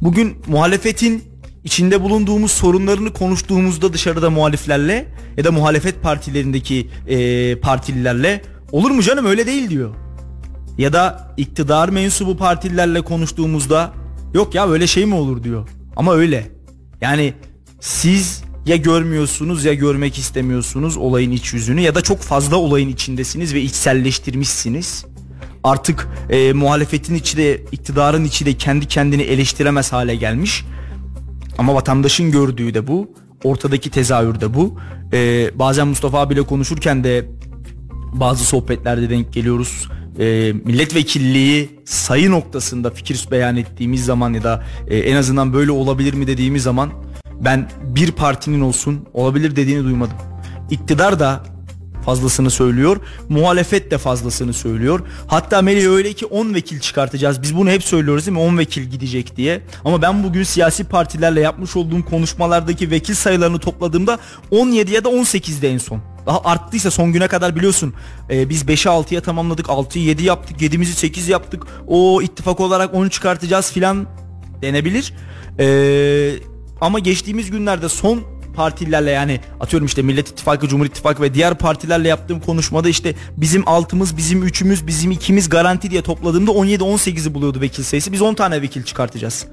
Bugün 0.00 0.36
muhalefetin 0.46 1.24
içinde 1.64 2.02
bulunduğumuz 2.02 2.50
sorunlarını 2.50 3.12
konuştuğumuzda 3.12 3.92
dışarıda 3.92 4.30
muhaliflerle 4.30 5.08
ya 5.36 5.44
da 5.44 5.52
muhalefet 5.52 6.02
partilerindeki 6.02 6.90
eee, 7.08 7.60
partililerle 7.60 8.42
olur 8.72 8.90
mu 8.90 9.02
canım 9.02 9.26
öyle 9.26 9.46
değil 9.46 9.70
diyor. 9.70 9.94
Ya 10.78 10.92
da 10.92 11.34
iktidar 11.36 11.88
mensubu 11.88 12.36
partililerle 12.36 13.00
konuştuğumuzda 13.00 13.92
yok 14.34 14.54
ya 14.54 14.68
öyle 14.68 14.86
şey 14.86 15.06
mi 15.06 15.14
olur 15.14 15.44
diyor. 15.44 15.68
Ama 15.96 16.14
öyle. 16.14 16.48
Yani 17.00 17.34
siz 17.80 18.42
ya 18.66 18.76
görmüyorsunuz 18.76 19.64
ya 19.64 19.74
görmek 19.74 20.18
istemiyorsunuz 20.18 20.96
olayın 20.96 21.30
iç 21.30 21.52
yüzünü 21.54 21.80
ya 21.80 21.94
da 21.94 22.00
çok 22.00 22.20
fazla 22.20 22.56
olayın 22.56 22.88
içindesiniz 22.88 23.54
ve 23.54 23.60
içselleştirmişsiniz. 23.60 25.04
Artık 25.66 26.08
e, 26.30 26.52
muhalefetin 26.52 27.14
içi 27.14 27.36
de 27.36 27.60
iktidarın 27.72 28.24
içi 28.24 28.46
de 28.46 28.54
kendi 28.54 28.86
kendini 28.86 29.22
eleştiremez 29.22 29.92
hale 29.92 30.16
gelmiş. 30.16 30.64
Ama 31.58 31.74
vatandaşın 31.74 32.30
gördüğü 32.30 32.74
de 32.74 32.86
bu. 32.86 33.10
Ortadaki 33.44 33.90
tezahür 33.90 34.40
de 34.40 34.54
bu. 34.54 34.78
Ee, 35.12 35.50
bazen 35.54 35.88
Mustafa 35.88 36.20
abiyle 36.20 36.42
konuşurken 36.42 37.04
de 37.04 37.30
bazı 38.12 38.44
sohbetlerde 38.44 39.10
denk 39.10 39.32
geliyoruz. 39.32 39.88
Ee, 40.18 40.52
milletvekilliği 40.64 41.80
sayı 41.84 42.30
noktasında 42.30 42.90
fikir 42.90 43.28
beyan 43.30 43.56
ettiğimiz 43.56 44.04
zaman 44.04 44.32
ya 44.32 44.42
da 44.42 44.64
e, 44.88 44.98
en 44.98 45.16
azından 45.16 45.52
böyle 45.52 45.70
olabilir 45.70 46.14
mi 46.14 46.26
dediğimiz 46.26 46.62
zaman 46.62 46.90
ben 47.40 47.70
bir 47.82 48.12
partinin 48.12 48.60
olsun 48.60 49.08
olabilir 49.14 49.56
dediğini 49.56 49.84
duymadım. 49.84 50.16
İktidar 50.70 51.20
da 51.20 51.55
fazlasını 52.06 52.50
söylüyor. 52.50 52.96
Muhalefet 53.28 53.90
de 53.90 53.98
fazlasını 53.98 54.52
söylüyor. 54.52 55.00
Hatta 55.26 55.62
Melih 55.62 55.86
öyle 55.86 56.12
ki 56.12 56.26
10 56.26 56.54
vekil 56.54 56.80
çıkartacağız. 56.80 57.42
Biz 57.42 57.56
bunu 57.56 57.70
hep 57.70 57.84
söylüyoruz 57.84 58.26
değil 58.26 58.36
mi? 58.36 58.42
10 58.42 58.58
vekil 58.58 58.82
gidecek 58.82 59.36
diye. 59.36 59.60
Ama 59.84 60.02
ben 60.02 60.24
bugün 60.24 60.42
siyasi 60.42 60.84
partilerle 60.84 61.40
yapmış 61.40 61.76
olduğum 61.76 62.04
konuşmalardaki 62.04 62.90
vekil 62.90 63.14
sayılarını 63.14 63.58
topladığımda 63.58 64.18
17 64.50 64.92
ya 64.92 65.04
da 65.04 65.08
18'de 65.08 65.70
en 65.70 65.78
son. 65.78 66.00
Daha 66.26 66.40
arttıysa 66.44 66.90
son 66.90 67.12
güne 67.12 67.28
kadar 67.28 67.56
biliyorsun 67.56 67.94
e, 68.30 68.48
biz 68.48 68.62
5'i 68.62 68.90
6'ya 68.90 69.20
tamamladık 69.20 69.66
6'yı 69.66 70.04
7 70.04 70.24
yaptık 70.24 70.60
7'mizi 70.60 70.92
8 70.92 71.28
yaptık 71.28 71.66
o 71.86 72.22
ittifak 72.22 72.60
olarak 72.60 72.94
10 72.94 73.08
çıkartacağız 73.08 73.72
filan 73.72 74.06
denebilir. 74.62 75.14
E, 75.58 75.66
ama 76.80 76.98
geçtiğimiz 76.98 77.50
günlerde 77.50 77.88
son 77.88 78.35
partilerle 78.56 79.10
yani 79.10 79.40
atıyorum 79.60 79.86
işte 79.86 80.02
Millet 80.02 80.28
İttifakı, 80.28 80.68
Cumhur 80.68 80.86
İttifakı 80.86 81.22
ve 81.22 81.34
diğer 81.34 81.54
partilerle 81.54 82.08
yaptığım 82.08 82.40
konuşmada 82.40 82.88
işte 82.88 83.14
bizim 83.36 83.68
altımız, 83.68 84.16
bizim 84.16 84.42
üçümüz, 84.42 84.86
bizim 84.86 85.10
ikimiz 85.10 85.48
garanti 85.48 85.90
diye 85.90 86.02
topladığımda 86.02 86.50
17-18'i 86.50 87.34
buluyordu 87.34 87.60
vekil 87.60 87.82
sayısı. 87.82 88.12
Biz 88.12 88.22
10 88.22 88.34
tane 88.34 88.62
vekil 88.62 88.82
çıkartacağız. 88.82 89.46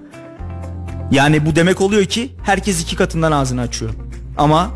Yani 1.11 1.45
bu 1.45 1.55
demek 1.55 1.81
oluyor 1.81 2.05
ki 2.05 2.31
herkes 2.43 2.81
iki 2.81 2.95
katından 2.95 3.31
ağzını 3.31 3.61
açıyor. 3.61 3.91
Ama 4.37 4.71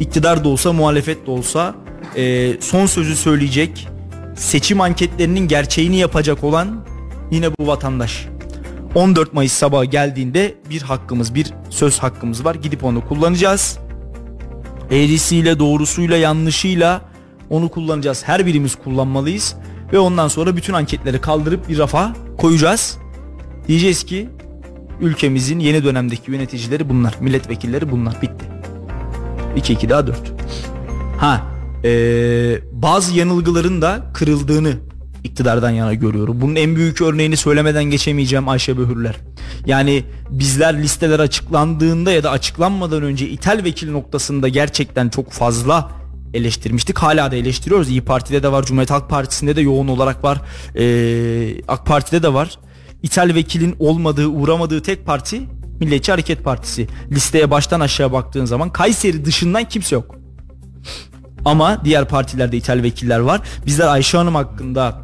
iktidar 0.00 0.44
da 0.44 0.48
olsa 0.48 0.72
muhalefet 0.72 1.26
de 1.26 1.30
olsa 1.30 1.74
e, 2.16 2.52
son 2.60 2.86
sözü 2.86 3.16
söyleyecek 3.16 3.88
seçim 4.36 4.80
anketlerinin 4.80 5.48
gerçeğini 5.48 5.96
yapacak 5.96 6.44
olan 6.44 6.84
yine 7.30 7.50
bu 7.58 7.66
vatandaş. 7.66 8.26
14 8.94 9.32
Mayıs 9.32 9.52
sabahı 9.52 9.84
geldiğinde 9.84 10.54
bir 10.70 10.82
hakkımız, 10.82 11.34
bir 11.34 11.52
söz 11.70 11.98
hakkımız 11.98 12.44
var. 12.44 12.54
Gidip 12.54 12.84
onu 12.84 13.08
kullanacağız. 13.08 13.78
Eğrisiyle, 14.90 15.58
doğrusuyla, 15.58 16.16
yanlışıyla 16.16 17.02
onu 17.50 17.68
kullanacağız. 17.68 18.22
Her 18.26 18.46
birimiz 18.46 18.74
kullanmalıyız. 18.74 19.56
Ve 19.92 19.98
ondan 19.98 20.28
sonra 20.28 20.56
bütün 20.56 20.72
anketleri 20.72 21.20
kaldırıp 21.20 21.68
bir 21.68 21.78
rafa 21.78 22.12
koyacağız. 22.38 22.98
Diyeceğiz 23.68 24.04
ki 24.04 24.28
ülkemizin 25.00 25.58
yeni 25.58 25.84
dönemdeki 25.84 26.30
yöneticileri 26.30 26.88
bunlar. 26.88 27.14
Milletvekilleri 27.20 27.90
bunlar. 27.90 28.22
Bitti. 28.22 28.44
2 29.56 29.72
2 29.72 29.88
daha 29.88 30.06
4. 30.06 30.18
Ha, 31.18 31.42
ee, 31.84 32.58
bazı 32.72 33.14
yanılgıların 33.14 33.82
da 33.82 34.10
kırıldığını 34.14 34.72
iktidardan 35.24 35.70
yana 35.70 35.94
görüyorum. 35.94 36.40
Bunun 36.40 36.56
en 36.56 36.76
büyük 36.76 37.02
örneğini 37.02 37.36
söylemeden 37.36 37.84
geçemeyeceğim 37.84 38.48
Ayşe 38.48 38.78
Böhürler. 38.78 39.14
Yani 39.66 40.04
bizler 40.30 40.82
listeler 40.82 41.18
açıklandığında 41.18 42.12
ya 42.12 42.22
da 42.22 42.30
açıklanmadan 42.30 43.02
önce 43.02 43.28
ithal 43.28 43.64
vekil 43.64 43.90
noktasında 43.90 44.48
gerçekten 44.48 45.08
çok 45.08 45.32
fazla 45.32 45.90
eleştirmiştik. 46.34 46.98
Hala 46.98 47.30
da 47.30 47.36
eleştiriyoruz. 47.36 47.90
İyi 47.90 48.00
Parti'de 48.00 48.42
de 48.42 48.52
var, 48.52 48.64
Cumhuriyet 48.64 48.90
Halk 48.90 49.10
Partisi'nde 49.10 49.56
de 49.56 49.60
yoğun 49.60 49.88
olarak 49.88 50.24
var. 50.24 50.40
Ee, 50.76 51.62
AK 51.68 51.86
Parti'de 51.86 52.22
de 52.22 52.34
var. 52.34 52.58
İthal 53.02 53.34
vekilin 53.34 53.76
olmadığı, 53.78 54.26
uğramadığı 54.26 54.82
tek 54.82 55.06
parti 55.06 55.42
Milliyetçi 55.80 56.12
Hareket 56.12 56.44
Partisi. 56.44 56.86
Listeye 57.10 57.50
baştan 57.50 57.80
aşağı 57.80 58.12
baktığın 58.12 58.44
zaman 58.44 58.70
Kayseri 58.70 59.24
dışından 59.24 59.64
kimse 59.64 59.94
yok. 59.94 60.16
Ama 61.44 61.84
diğer 61.84 62.08
partilerde 62.08 62.56
ithal 62.56 62.82
vekiller 62.82 63.18
var. 63.18 63.40
Bizler 63.66 63.86
Ayşe 63.86 64.18
Hanım 64.18 64.34
hakkında 64.34 65.01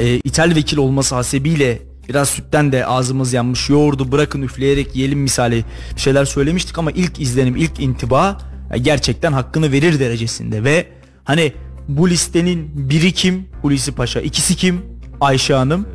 e, 0.00 0.16
ithal 0.16 0.54
vekil 0.54 0.76
olması 0.76 1.14
hasebiyle 1.14 1.82
biraz 2.08 2.28
sütten 2.28 2.72
de 2.72 2.86
ağzımız 2.86 3.32
yanmış 3.32 3.70
yoğurdu 3.70 4.12
bırakın 4.12 4.42
üfleyerek 4.42 4.96
yiyelim 4.96 5.18
misali 5.18 5.64
şeyler 5.96 6.24
söylemiştik 6.24 6.78
ama 6.78 6.90
ilk 6.90 7.20
izlenim 7.20 7.56
ilk 7.56 7.80
intiba 7.80 8.38
gerçekten 8.82 9.32
hakkını 9.32 9.72
verir 9.72 10.00
derecesinde 10.00 10.64
ve 10.64 10.86
hani 11.24 11.52
bu 11.88 12.10
listenin 12.10 12.70
biri 12.90 13.12
kim? 13.12 13.48
Hulusi 13.62 13.92
Paşa 13.92 14.20
ikisi 14.20 14.56
kim? 14.56 14.80
Ayşe 15.20 15.54
Hanım. 15.54 15.86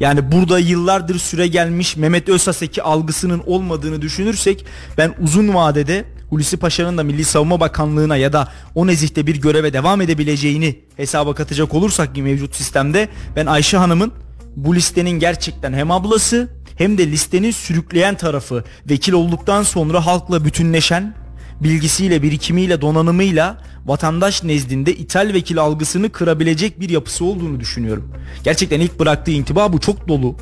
Yani 0.00 0.32
burada 0.32 0.58
yıllardır 0.58 1.18
süre 1.18 1.46
gelmiş 1.46 1.96
Mehmet 1.96 2.28
Özsaseki 2.28 2.82
algısının 2.82 3.42
olmadığını 3.46 4.02
düşünürsek 4.02 4.64
ben 4.98 5.14
uzun 5.20 5.54
vadede 5.54 6.04
Hulusi 6.30 6.56
Paşa'nın 6.56 6.98
da 6.98 7.02
Milli 7.02 7.24
Savunma 7.24 7.60
Bakanlığı'na 7.60 8.16
ya 8.16 8.32
da 8.32 8.48
o 8.74 8.86
nezihte 8.86 9.26
bir 9.26 9.36
göreve 9.36 9.72
devam 9.72 10.00
edebileceğini 10.00 10.78
hesaba 10.96 11.34
katacak 11.34 11.74
olursak 11.74 12.14
ki 12.14 12.22
mevcut 12.22 12.56
sistemde 12.56 13.08
ben 13.36 13.46
Ayşe 13.46 13.76
Hanım'ın 13.76 14.12
bu 14.56 14.74
listenin 14.74 15.10
gerçekten 15.10 15.72
hem 15.72 15.90
ablası 15.90 16.48
hem 16.78 16.98
de 16.98 17.06
listenin 17.06 17.50
sürükleyen 17.50 18.14
tarafı 18.14 18.64
vekil 18.90 19.12
olduktan 19.12 19.62
sonra 19.62 20.06
halkla 20.06 20.44
bütünleşen 20.44 21.14
bilgisiyle, 21.60 22.22
birikimiyle, 22.22 22.80
donanımıyla 22.80 23.58
vatandaş 23.86 24.44
nezdinde 24.44 24.94
ithal 24.94 25.30
vekil 25.34 25.58
algısını 25.58 26.10
kırabilecek 26.10 26.80
bir 26.80 26.88
yapısı 26.88 27.24
olduğunu 27.24 27.60
düşünüyorum. 27.60 28.12
Gerçekten 28.44 28.80
ilk 28.80 28.98
bıraktığı 28.98 29.30
intiba 29.30 29.72
bu 29.72 29.80
çok 29.80 30.08
dolu. 30.08 30.36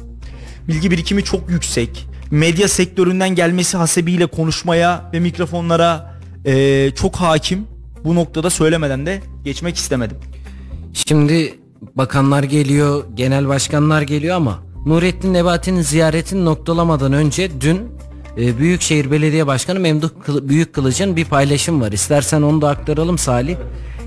Bilgi 0.69 0.91
birikimi 0.91 1.25
çok 1.25 1.51
yüksek. 1.51 2.07
Medya 2.31 2.69
sektöründen 2.69 3.29
gelmesi 3.35 3.77
hasebiyle 3.77 4.27
konuşmaya 4.27 5.11
ve 5.13 5.21
mikrofonlara 5.21 6.15
eee, 6.45 6.93
çok 6.97 7.17
hakim. 7.17 7.67
Bu 8.05 8.15
noktada 8.15 8.51
söylemeden 8.51 9.07
de 9.07 9.21
geçmek 9.45 9.77
istemedim. 9.77 10.17
Şimdi 10.93 11.55
bakanlar 11.95 12.43
geliyor, 12.43 13.05
genel 13.15 13.49
başkanlar 13.49 14.03
geliyor 14.03 14.37
ama 14.37 14.59
Nurettin 14.87 15.35
Nebati'nin 15.35 15.83
ziyaretini 15.83 16.45
noktalamadan 16.45 17.13
önce 17.13 17.51
dün 17.61 17.81
e, 18.39 18.59
Büyükşehir 18.59 19.11
Belediye 19.11 19.47
Başkanı 19.47 19.81
Memduh 19.81 20.09
Kılı- 20.27 20.49
Büyük 20.49 20.73
Kılıç'ın 20.75 21.17
bir 21.17 21.25
paylaşım 21.25 21.81
var. 21.81 21.93
İstersen 21.93 22.43
onu 22.43 22.63
da 22.63 22.69
aktaralım 22.69 23.19
Salih. 23.19 23.57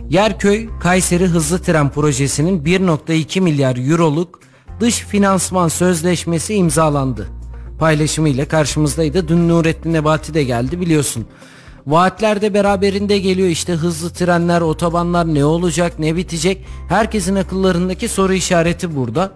Yerköy 0.10 0.68
Kayseri 0.82 1.26
Hızlı 1.28 1.60
Tren 1.62 1.90
Projesi'nin 1.90 2.66
1.2 2.66 3.42
milyar 3.42 3.92
euroluk 3.92 4.40
dış 4.80 4.96
finansman 5.00 5.68
sözleşmesi 5.68 6.54
imzalandı. 6.54 7.28
Paylaşımıyla 7.80 8.48
karşımızdaydı. 8.48 9.28
Dün 9.28 9.50
Nurettin 9.50 9.94
Nebati 9.94 10.34
de 10.34 10.44
geldi 10.44 10.82
biliyorsun. 10.82 11.26
Vaatler 11.88 12.42
de 12.42 12.54
beraberinde 12.54 13.20
geliyor 13.20 13.48
işte 13.48 13.74
hızlı 13.74 14.10
trenler, 14.10 14.62
otobanlar 14.62 15.34
ne 15.34 15.46
olacak, 15.46 16.00
ne 16.00 16.16
bitecek? 16.16 16.66
Herkesin 16.90 17.36
akıllarındaki 17.36 18.08
soru 18.08 18.34
işareti 18.34 18.96
burada. 18.96 19.32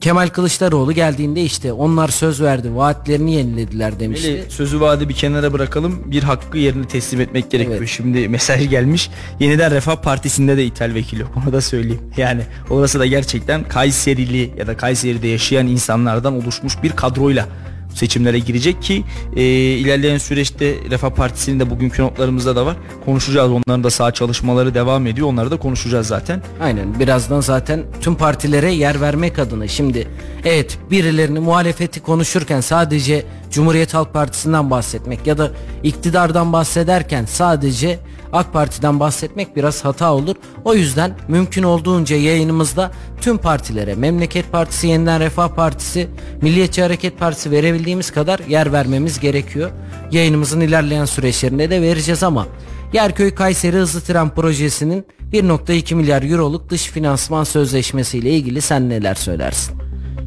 Kemal 0.00 0.28
Kılıçdaroğlu 0.28 0.92
geldiğinde 0.92 1.42
işte 1.42 1.72
onlar 1.72 2.08
söz 2.08 2.42
verdi, 2.42 2.76
vaatlerini 2.76 3.32
yenilediler 3.32 4.00
demişti. 4.00 4.32
Meli, 4.32 4.50
sözü 4.50 4.80
vaadi 4.80 5.08
bir 5.08 5.14
kenara 5.14 5.52
bırakalım. 5.52 6.02
Bir 6.06 6.22
hakkı 6.22 6.58
yerine 6.58 6.88
teslim 6.88 7.20
etmek 7.20 7.50
gerekiyor. 7.50 7.78
Evet. 7.78 7.88
Şimdi 7.88 8.28
mesaj 8.28 8.70
gelmiş. 8.70 9.10
Yeniden 9.40 9.72
Refah 9.72 9.96
Partisi'nde 9.96 10.56
de 10.56 10.64
ithal 10.64 10.94
vekil 10.94 11.20
yok. 11.20 11.30
Onu 11.44 11.52
da 11.52 11.60
söyleyeyim. 11.60 12.00
Yani 12.16 12.42
orası 12.70 13.00
da 13.00 13.06
gerçekten 13.06 13.68
Kayserili 13.68 14.54
ya 14.58 14.66
da 14.66 14.76
Kayseri'de 14.76 15.28
yaşayan 15.28 15.66
insanlardan 15.66 16.34
oluşmuş 16.34 16.82
bir 16.82 16.90
kadroyla 16.90 17.46
seçimlere 17.94 18.38
girecek 18.38 18.82
ki 18.82 19.04
e, 19.36 19.42
ilerleyen 19.42 20.18
süreçte 20.18 20.74
Refah 20.90 21.10
Partisi'nin 21.10 21.60
de 21.60 21.70
bugünkü 21.70 22.02
notlarımızda 22.02 22.56
da 22.56 22.66
var. 22.66 22.76
Konuşacağız. 23.04 23.50
Onların 23.50 23.84
da 23.84 23.90
sağ 23.90 24.12
çalışmaları 24.12 24.74
devam 24.74 25.06
ediyor. 25.06 25.28
Onları 25.28 25.50
da 25.50 25.56
konuşacağız 25.56 26.06
zaten. 26.06 26.42
Aynen 26.60 27.00
birazdan 27.00 27.40
zaten 27.40 27.82
tüm 28.00 28.14
partilere 28.14 28.72
yer 28.72 29.00
vermek 29.00 29.38
adına 29.38 29.68
şimdi 29.68 30.08
evet 30.44 30.78
birilerini 30.90 31.38
muhalefeti 31.38 32.00
konuşurken 32.00 32.60
sadece 32.60 33.24
Cumhuriyet 33.50 33.94
Halk 33.94 34.14
Partisi'nden 34.14 34.70
bahsetmek 34.70 35.26
ya 35.26 35.38
da 35.38 35.50
iktidardan 35.82 36.52
bahsederken 36.52 37.24
sadece 37.24 37.98
AK 38.32 38.52
Parti'den 38.52 39.00
bahsetmek 39.00 39.56
biraz 39.56 39.84
hata 39.84 40.14
olur. 40.14 40.36
O 40.64 40.74
yüzden 40.74 41.12
mümkün 41.28 41.62
olduğunca 41.62 42.16
yayınımızda 42.16 42.90
tüm 43.20 43.38
partilere 43.38 43.94
Memleket 43.94 44.52
Partisi, 44.52 44.86
Yeniden 44.86 45.20
Refah 45.20 45.48
Partisi, 45.48 46.08
Milliyetçi 46.42 46.82
Hareket 46.82 47.18
Partisi 47.18 47.50
verebildiğimiz 47.50 48.10
kadar 48.10 48.40
yer 48.48 48.72
vermemiz 48.72 49.20
gerekiyor. 49.20 49.70
Yayınımızın 50.10 50.60
ilerleyen 50.60 51.04
süreçlerinde 51.04 51.70
de 51.70 51.82
vereceğiz 51.82 52.22
ama 52.22 52.46
Yerköy 52.92 53.34
Kayseri 53.34 53.76
Hızlı 53.76 54.00
Tren 54.00 54.30
Projesi'nin 54.30 55.06
1.2 55.32 55.94
milyar 55.94 56.22
euroluk 56.22 56.70
dış 56.70 56.86
finansman 56.86 57.44
sözleşmesiyle 57.44 58.30
ilgili 58.30 58.60
sen 58.60 58.88
neler 58.88 59.14
söylersin? 59.14 59.76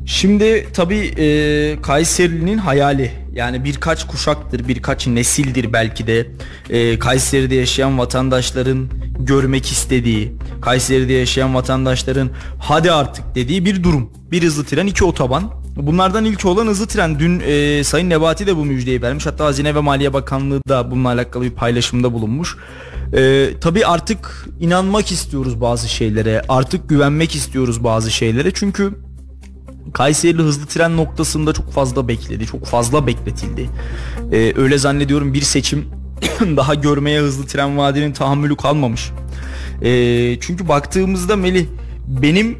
Şimdi 0.06 0.68
tabii 0.74 1.14
e, 1.18 1.82
Kayseri'nin 1.82 2.58
hayali 2.58 3.12
yani 3.34 3.64
birkaç 3.64 4.08
kuşaktır, 4.08 4.68
birkaç 4.68 5.08
nesildir 5.08 5.74
belki 5.74 6.08
de 6.08 6.28
e, 6.70 7.00
Kayseri'de 7.00 7.56
yaşayan 7.56 7.98
vatandaşların 7.98 8.90
görmek 9.20 9.72
istediği, 9.72 10.34
Kayseri'de 10.62 11.14
yaşayan 11.14 11.56
vatandaşların 11.56 12.30
hadi 12.60 12.92
artık 12.92 13.36
dediği 13.36 13.66
bir 13.66 13.84
durum. 13.84 14.10
Bir 14.32 14.44
hızlı 14.44 14.66
tren, 14.66 14.88
iki 14.88 15.06
otoban. 15.06 15.52
Bunlardan 15.76 16.26
ilki 16.26 16.48
olan 16.48 16.68
hızlı 16.68 16.88
tren. 16.88 17.20
Dün 17.20 17.40
e, 17.40 17.84
Sayın 17.84 18.10
Nebati 18.10 18.48
de 18.48 18.58
bu 18.58 18.66
müjdeyi 18.66 19.02
vermiş. 19.02 19.26
Hatta 19.26 19.46
Hazine 19.46 19.76
ve 19.76 19.80
Maliye 19.80 20.14
Bakanlığı 20.14 20.62
da 20.70 20.92
bununla 20.92 21.10
alakalı 21.10 21.44
bir 21.44 21.52
paylaşımda 21.52 22.14
bulunmuş. 22.14 22.58
E, 23.14 23.50
tabii 23.62 23.86
artık 23.86 24.48
inanmak 24.60 25.12
istiyoruz 25.12 25.62
bazı 25.62 25.90
şeylere. 25.90 26.42
Artık 26.50 26.90
güvenmek 26.90 27.36
istiyoruz 27.36 27.84
bazı 27.84 28.12
şeylere. 28.12 28.52
Çünkü 28.54 28.94
Kayseri 29.94 30.38
hızlı 30.38 30.66
tren 30.66 30.98
noktasında 30.98 31.54
çok 31.54 31.72
fazla 31.72 32.08
bekledi. 32.08 32.46
Çok 32.46 32.66
fazla 32.66 33.08
bekletildi. 33.08 33.70
Ee, 34.32 34.54
öyle 34.56 34.78
zannediyorum 34.78 35.34
bir 35.34 35.42
seçim 35.42 35.86
daha 36.40 36.76
görmeye 36.76 37.22
hızlı 37.22 37.48
tren 37.48 37.78
vaadinin 37.78 38.14
tahammülü 38.14 38.56
kalmamış. 38.56 39.12
Ee, 39.82 40.38
çünkü 40.40 40.68
baktığımızda 40.68 41.36
Melih 41.36 41.66
benim 42.08 42.58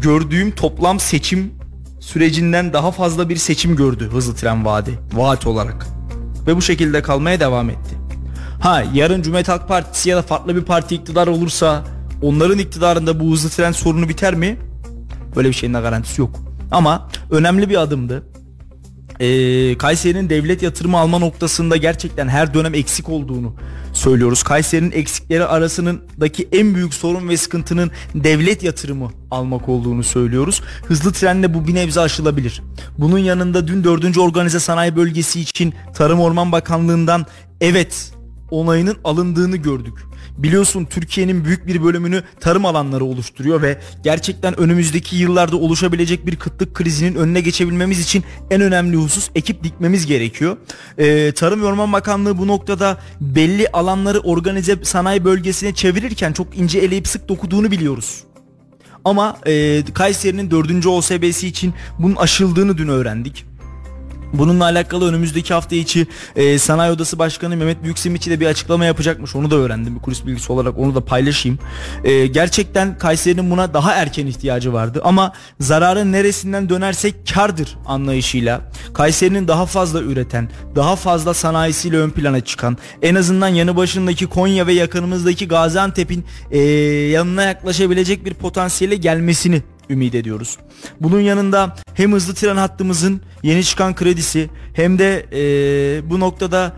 gördüğüm 0.00 0.50
toplam 0.50 1.00
seçim 1.00 1.52
sürecinden 2.00 2.72
daha 2.72 2.90
fazla 2.90 3.28
bir 3.28 3.36
seçim 3.36 3.76
gördü 3.76 4.08
hızlı 4.12 4.34
tren 4.34 4.64
vaadi. 4.64 4.98
Vaat 5.12 5.46
olarak. 5.46 5.86
Ve 6.46 6.56
bu 6.56 6.62
şekilde 6.62 7.02
kalmaya 7.02 7.40
devam 7.40 7.70
etti. 7.70 7.96
Ha 8.60 8.84
yarın 8.94 9.22
Cumhuriyet 9.22 9.48
Halk 9.48 9.68
Partisi 9.68 10.08
ya 10.10 10.16
da 10.16 10.22
farklı 10.22 10.56
bir 10.56 10.62
parti 10.62 10.94
iktidar 10.94 11.26
olursa 11.26 11.84
onların 12.22 12.58
iktidarında 12.58 13.20
bu 13.20 13.32
hızlı 13.32 13.48
tren 13.48 13.72
sorunu 13.72 14.08
biter 14.08 14.34
mi? 14.34 14.58
Böyle 15.36 15.48
bir 15.48 15.54
şeyin 15.54 15.74
de 15.74 15.80
garantisi 15.80 16.20
yok. 16.20 16.40
Ama 16.70 17.08
önemli 17.30 17.70
bir 17.70 17.82
adımdı. 17.82 18.22
Ee, 19.20 19.78
Kayseri'nin 19.78 20.30
devlet 20.30 20.62
yatırımı 20.62 20.98
alma 20.98 21.18
noktasında 21.18 21.76
gerçekten 21.76 22.28
her 22.28 22.54
dönem 22.54 22.74
eksik 22.74 23.08
olduğunu 23.08 23.54
söylüyoruz. 23.92 24.42
Kayseri'nin 24.42 24.90
eksikleri 24.90 25.44
arasındaki 25.44 26.48
en 26.52 26.74
büyük 26.74 26.94
sorun 26.94 27.28
ve 27.28 27.36
sıkıntının 27.36 27.90
devlet 28.14 28.62
yatırımı 28.62 29.10
almak 29.30 29.68
olduğunu 29.68 30.02
söylüyoruz. 30.02 30.62
Hızlı 30.86 31.12
trenle 31.12 31.54
bu 31.54 31.66
bir 31.66 31.74
nebze 31.74 32.00
aşılabilir. 32.00 32.62
Bunun 32.98 33.18
yanında 33.18 33.68
dün 33.68 33.84
4. 33.84 34.18
Organize 34.18 34.60
Sanayi 34.60 34.96
Bölgesi 34.96 35.40
için 35.40 35.74
Tarım 35.94 36.20
Orman 36.20 36.52
Bakanlığı'ndan 36.52 37.26
evet 37.60 38.12
onayının 38.50 38.96
alındığını 39.04 39.56
gördük. 39.56 39.94
Biliyorsun 40.38 40.84
Türkiye'nin 40.84 41.44
büyük 41.44 41.66
bir 41.66 41.84
bölümünü 41.84 42.22
tarım 42.40 42.66
alanları 42.66 43.04
oluşturuyor 43.04 43.62
ve 43.62 43.78
gerçekten 44.04 44.60
önümüzdeki 44.60 45.16
yıllarda 45.16 45.56
oluşabilecek 45.56 46.26
bir 46.26 46.36
kıtlık 46.36 46.74
krizinin 46.74 47.14
önüne 47.14 47.40
geçebilmemiz 47.40 48.00
için 48.00 48.24
en 48.50 48.60
önemli 48.60 48.96
husus 48.96 49.30
ekip 49.34 49.64
dikmemiz 49.64 50.06
gerekiyor. 50.06 50.56
Ee, 50.98 51.32
Tarım 51.32 51.62
ve 51.62 51.66
Orman 51.66 51.92
Bakanlığı 51.92 52.38
bu 52.38 52.48
noktada 52.48 52.98
belli 53.20 53.68
alanları 53.68 54.20
organize 54.20 54.84
sanayi 54.84 55.24
bölgesine 55.24 55.74
çevirirken 55.74 56.32
çok 56.32 56.58
ince 56.58 56.78
eleyip 56.78 57.08
sık 57.08 57.28
dokuduğunu 57.28 57.70
biliyoruz. 57.70 58.24
Ama 59.04 59.36
e, 59.46 59.82
Kayseri'nin 59.94 60.50
4. 60.50 60.86
OSB'si 60.86 61.48
için 61.48 61.74
bunun 61.98 62.16
aşıldığını 62.16 62.78
dün 62.78 62.88
öğrendik. 62.88 63.44
Bununla 64.32 64.64
alakalı 64.64 65.08
önümüzdeki 65.08 65.54
hafta 65.54 65.76
içi 65.76 66.06
e, 66.36 66.58
Sanayi 66.58 66.92
Odası 66.92 67.18
Başkanı 67.18 67.56
Mehmet 67.56 67.82
Büyüksemiçi 67.82 68.30
de 68.30 68.40
bir 68.40 68.46
açıklama 68.46 68.84
yapacakmış. 68.84 69.36
Onu 69.36 69.50
da 69.50 69.56
öğrendim. 69.56 69.96
Bir 69.96 70.00
kulis 70.00 70.26
bilgisi 70.26 70.52
olarak 70.52 70.78
onu 70.78 70.94
da 70.94 71.04
paylaşayım. 71.04 71.58
E, 72.04 72.26
gerçekten 72.26 72.98
Kayseri'nin 72.98 73.50
buna 73.50 73.74
daha 73.74 73.92
erken 73.92 74.26
ihtiyacı 74.26 74.72
vardı. 74.72 75.00
Ama 75.04 75.32
zararın 75.60 76.12
neresinden 76.12 76.68
dönersek 76.68 77.14
kardır 77.34 77.78
anlayışıyla 77.86 78.60
Kayseri'nin 78.94 79.48
daha 79.48 79.66
fazla 79.66 80.00
üreten, 80.00 80.50
daha 80.76 80.96
fazla 80.96 81.34
sanayisiyle 81.34 81.98
ön 81.98 82.10
plana 82.10 82.40
çıkan, 82.40 82.76
en 83.02 83.14
azından 83.14 83.48
yanı 83.48 83.76
başındaki 83.76 84.26
Konya 84.26 84.66
ve 84.66 84.72
yakınımızdaki 84.72 85.48
Gaziantep'in 85.48 86.24
e, 86.50 86.58
yanına 87.12 87.42
yaklaşabilecek 87.42 88.24
bir 88.24 88.34
potansiyele 88.34 88.96
gelmesini 88.96 89.62
ümit 89.90 90.14
ediyoruz. 90.14 90.58
Bunun 91.00 91.20
yanında 91.20 91.76
hem 91.94 92.12
hızlı 92.12 92.34
tren 92.34 92.56
hattımızın 92.56 93.20
yeni 93.42 93.64
çıkan 93.64 93.94
kredisi 93.94 94.50
hem 94.74 94.98
de 94.98 95.26
e, 95.32 96.10
bu 96.10 96.20
noktada 96.20 96.72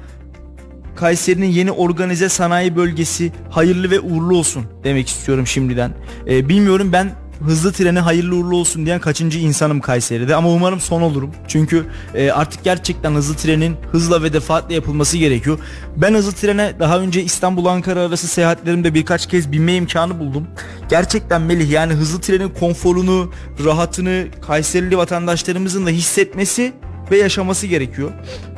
Kayseri'nin 0.97 1.47
yeni 1.47 1.73
organize 1.73 2.29
sanayi 2.29 2.77
bölgesi 2.77 3.33
hayırlı 3.51 3.91
ve 3.91 4.01
uğurlu 4.01 4.39
olsun 4.39 4.65
demek 4.85 5.09
istiyorum 5.09 5.47
şimdiden. 5.47 5.95
E, 6.29 6.49
bilmiyorum 6.49 6.93
ben 6.93 7.11
hızlı 7.41 7.73
trene 7.73 8.01
hayırlı 8.01 8.37
uğurlu 8.37 8.57
olsun 8.57 8.87
diyen 8.87 9.01
kaçıncı 9.01 9.39
insanım 9.39 9.81
Kayseri'de 9.81 10.37
ama 10.37 10.49
umarım 10.49 10.81
son 10.81 11.03
olurum. 11.03 11.31
Çünkü 11.49 11.87
e, 12.15 12.31
artık 12.31 12.65
gerçekten 12.65 13.13
hızlı 13.13 13.35
trenin 13.37 13.77
hızla 13.93 14.23
ve 14.23 14.33
defaatle 14.33 14.75
yapılması 14.75 15.19
gerekiyor. 15.19 15.59
Ben 15.97 16.15
hızlı 16.15 16.33
trene 16.33 16.73
daha 16.79 16.99
önce 16.99 17.23
İstanbul 17.23 17.67
Ankara 17.67 18.01
arası 18.01 18.29
seyahatlerimde 18.29 18.95
birkaç 18.95 19.29
kez 19.29 19.53
binme 19.53 19.75
imkanı 19.75 20.19
buldum. 20.19 20.47
Gerçekten 20.89 21.43
Melih 21.43 21.71
yani 21.71 21.93
hızlı 21.93 22.21
trenin 22.21 22.49
konforunu, 22.49 23.33
rahatını 23.65 24.27
Kayserili 24.47 24.97
vatandaşlarımızın 24.97 25.87
da 25.87 25.91
hissetmesi 25.91 26.73
ve 27.11 27.19
yaşaması 27.19 27.67
gerekiyor. 27.67 28.11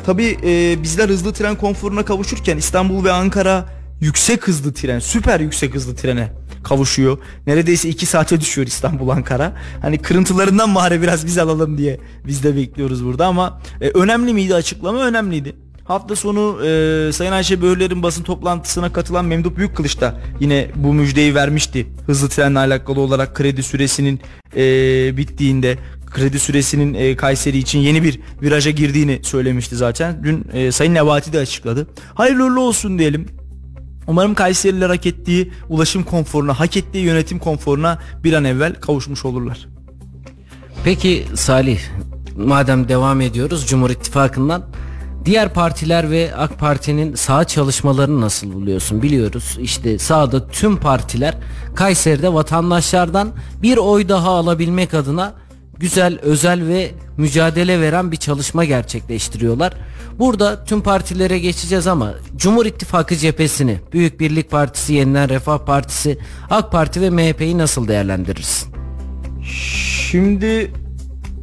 Tabi 0.07 0.39
e, 0.45 0.83
bizler 0.83 1.09
hızlı 1.09 1.33
tren 1.33 1.57
konforuna 1.57 2.05
kavuşurken 2.05 2.57
İstanbul 2.57 3.05
ve 3.05 3.13
Ankara 3.13 3.76
yüksek 4.01 4.49
hızlı 4.49 4.73
tren, 4.73 4.99
süper 4.99 5.41
yüksek 5.41 5.75
hızlı 5.75 5.97
trene 5.97 6.33
kavuşuyor. 6.65 7.19
Neredeyse 7.47 7.89
2 7.89 8.07
saate 8.07 8.41
düşüyor 8.41 8.67
İstanbul 8.67 9.09
Ankara. 9.09 9.53
Hani 9.83 9.99
kırıntılarından 9.99 10.75
bari 10.75 11.03
biraz 11.03 11.27
biz 11.27 11.39
alalım 11.39 11.79
diye 11.79 12.01
biz 12.27 12.43
de 12.45 12.57
bekliyoruz 12.57 13.05
burada 13.05 13.27
ama 13.27 13.61
e, 13.81 13.89
önemli 13.89 14.35
miydi 14.35 14.55
açıklama? 14.55 15.07
Önemliydi. 15.07 15.57
Hafta 15.85 16.17
sonu 16.17 16.67
e, 16.67 17.13
Sayın 17.13 17.33
Ayşe 17.33 17.63
Böğürler'in 17.63 18.03
basın 18.03 18.23
toplantısına 18.23 18.93
katılan 18.93 19.25
Memduh 19.25 19.57
Büyükkılıç 19.57 20.01
da 20.01 20.21
yine 20.41 20.71
bu 20.77 20.95
müjdeyi 20.95 21.35
vermişti. 21.35 21.87
Hızlı 22.07 22.29
trenle 22.29 22.59
alakalı 22.59 23.01
olarak 23.01 23.35
kredi 23.35 23.63
süresinin 23.63 24.21
e, 24.57 24.63
bittiğinde 25.17 25.79
kredi 26.07 26.39
süresinin 26.39 26.95
e, 26.95 27.17
Kayseri 27.17 27.59
için 27.59 27.79
yeni 27.79 28.03
bir 28.03 28.21
viraja 28.43 28.71
girdiğini 28.71 29.21
söylemişti 29.23 29.77
zaten. 29.77 30.25
Dün 30.25 30.45
e, 30.53 30.73
Sayın 30.73 30.95
Nebati 30.95 31.33
de 31.33 31.39
açıkladı. 31.39 31.87
Hayırlı 32.15 32.61
olsun 32.61 32.99
diyelim. 32.99 33.27
Umarım 34.07 34.35
Kayseriler 34.35 34.91
hak 34.91 35.07
ettiği 35.07 35.53
ulaşım 35.69 36.05
konforuna, 36.05 36.61
hak 36.61 36.77
ettiği 36.77 37.05
yönetim 37.05 37.39
konforuna 37.39 37.99
bir 38.25 38.33
an 38.33 38.45
evvel 38.45 38.75
kavuşmuş 38.75 39.25
olurlar. 39.25 39.69
Peki 40.85 41.27
Salih, 41.35 41.81
madem 42.37 42.89
devam 42.89 43.21
ediyoruz 43.21 43.67
Cumhur 43.67 43.91
İttifakı'ndan 43.91 44.65
Diğer 45.27 45.55
partiler 45.55 46.11
ve 46.11 46.35
AK 46.37 46.59
Parti'nin 46.59 47.15
sağ 47.15 47.45
çalışmalarını 47.45 48.21
nasıl 48.21 48.53
buluyorsun? 48.53 49.03
Biliyoruz 49.03 49.59
işte 49.61 49.99
sağda 49.99 50.49
tüm 50.49 50.77
partiler 50.77 51.35
Kayseri'de 51.75 52.35
vatandaşlardan 52.35 53.33
bir 53.63 53.77
oy 53.77 54.09
daha 54.09 54.31
alabilmek 54.31 54.95
adına 54.95 55.35
güzel, 55.79 56.19
özel 56.19 56.67
ve 56.67 56.91
mücadele 57.17 57.81
veren 57.81 58.13
bir 58.13 58.17
çalışma 58.17 58.65
gerçekleştiriyorlar. 58.65 59.73
Burada 60.19 60.65
tüm 60.65 60.81
partilere 60.81 61.39
geçeceğiz 61.39 61.87
ama 61.87 62.15
Cumhur 62.37 62.67
İttifakı 62.67 63.17
cephesini, 63.17 63.81
Büyük 63.93 64.21
Birlik 64.21 64.51
Partisi, 64.51 64.93
Yeniden 64.93 65.29
Refah 65.29 65.59
Partisi, 65.59 66.19
AK 66.51 66.73
Parti 66.73 67.01
ve 67.01 67.11
MHP'yi 67.11 67.59
nasıl 67.59 67.89
değerlendirirsin? 67.89 68.69
Şimdi 70.11 70.71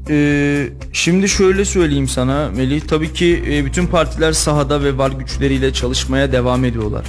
ee, 0.10 0.70
şimdi 0.94 1.30
şöyle 1.30 1.66
söyleyeyim 1.66 2.08
sana 2.08 2.50
Melih. 2.50 2.82
Tabii 2.82 3.14
ki 3.14 3.44
e, 3.48 3.66
bütün 3.66 3.88
partiler 3.88 4.32
sahada 4.32 4.84
ve 4.84 4.98
var 4.98 5.12
güçleriyle 5.12 5.74
çalışmaya 5.74 6.32
devam 6.32 6.66
ediyorlar. 6.66 7.06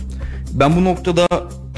Ben 0.52 0.76
bu 0.76 0.84
noktada 0.84 1.28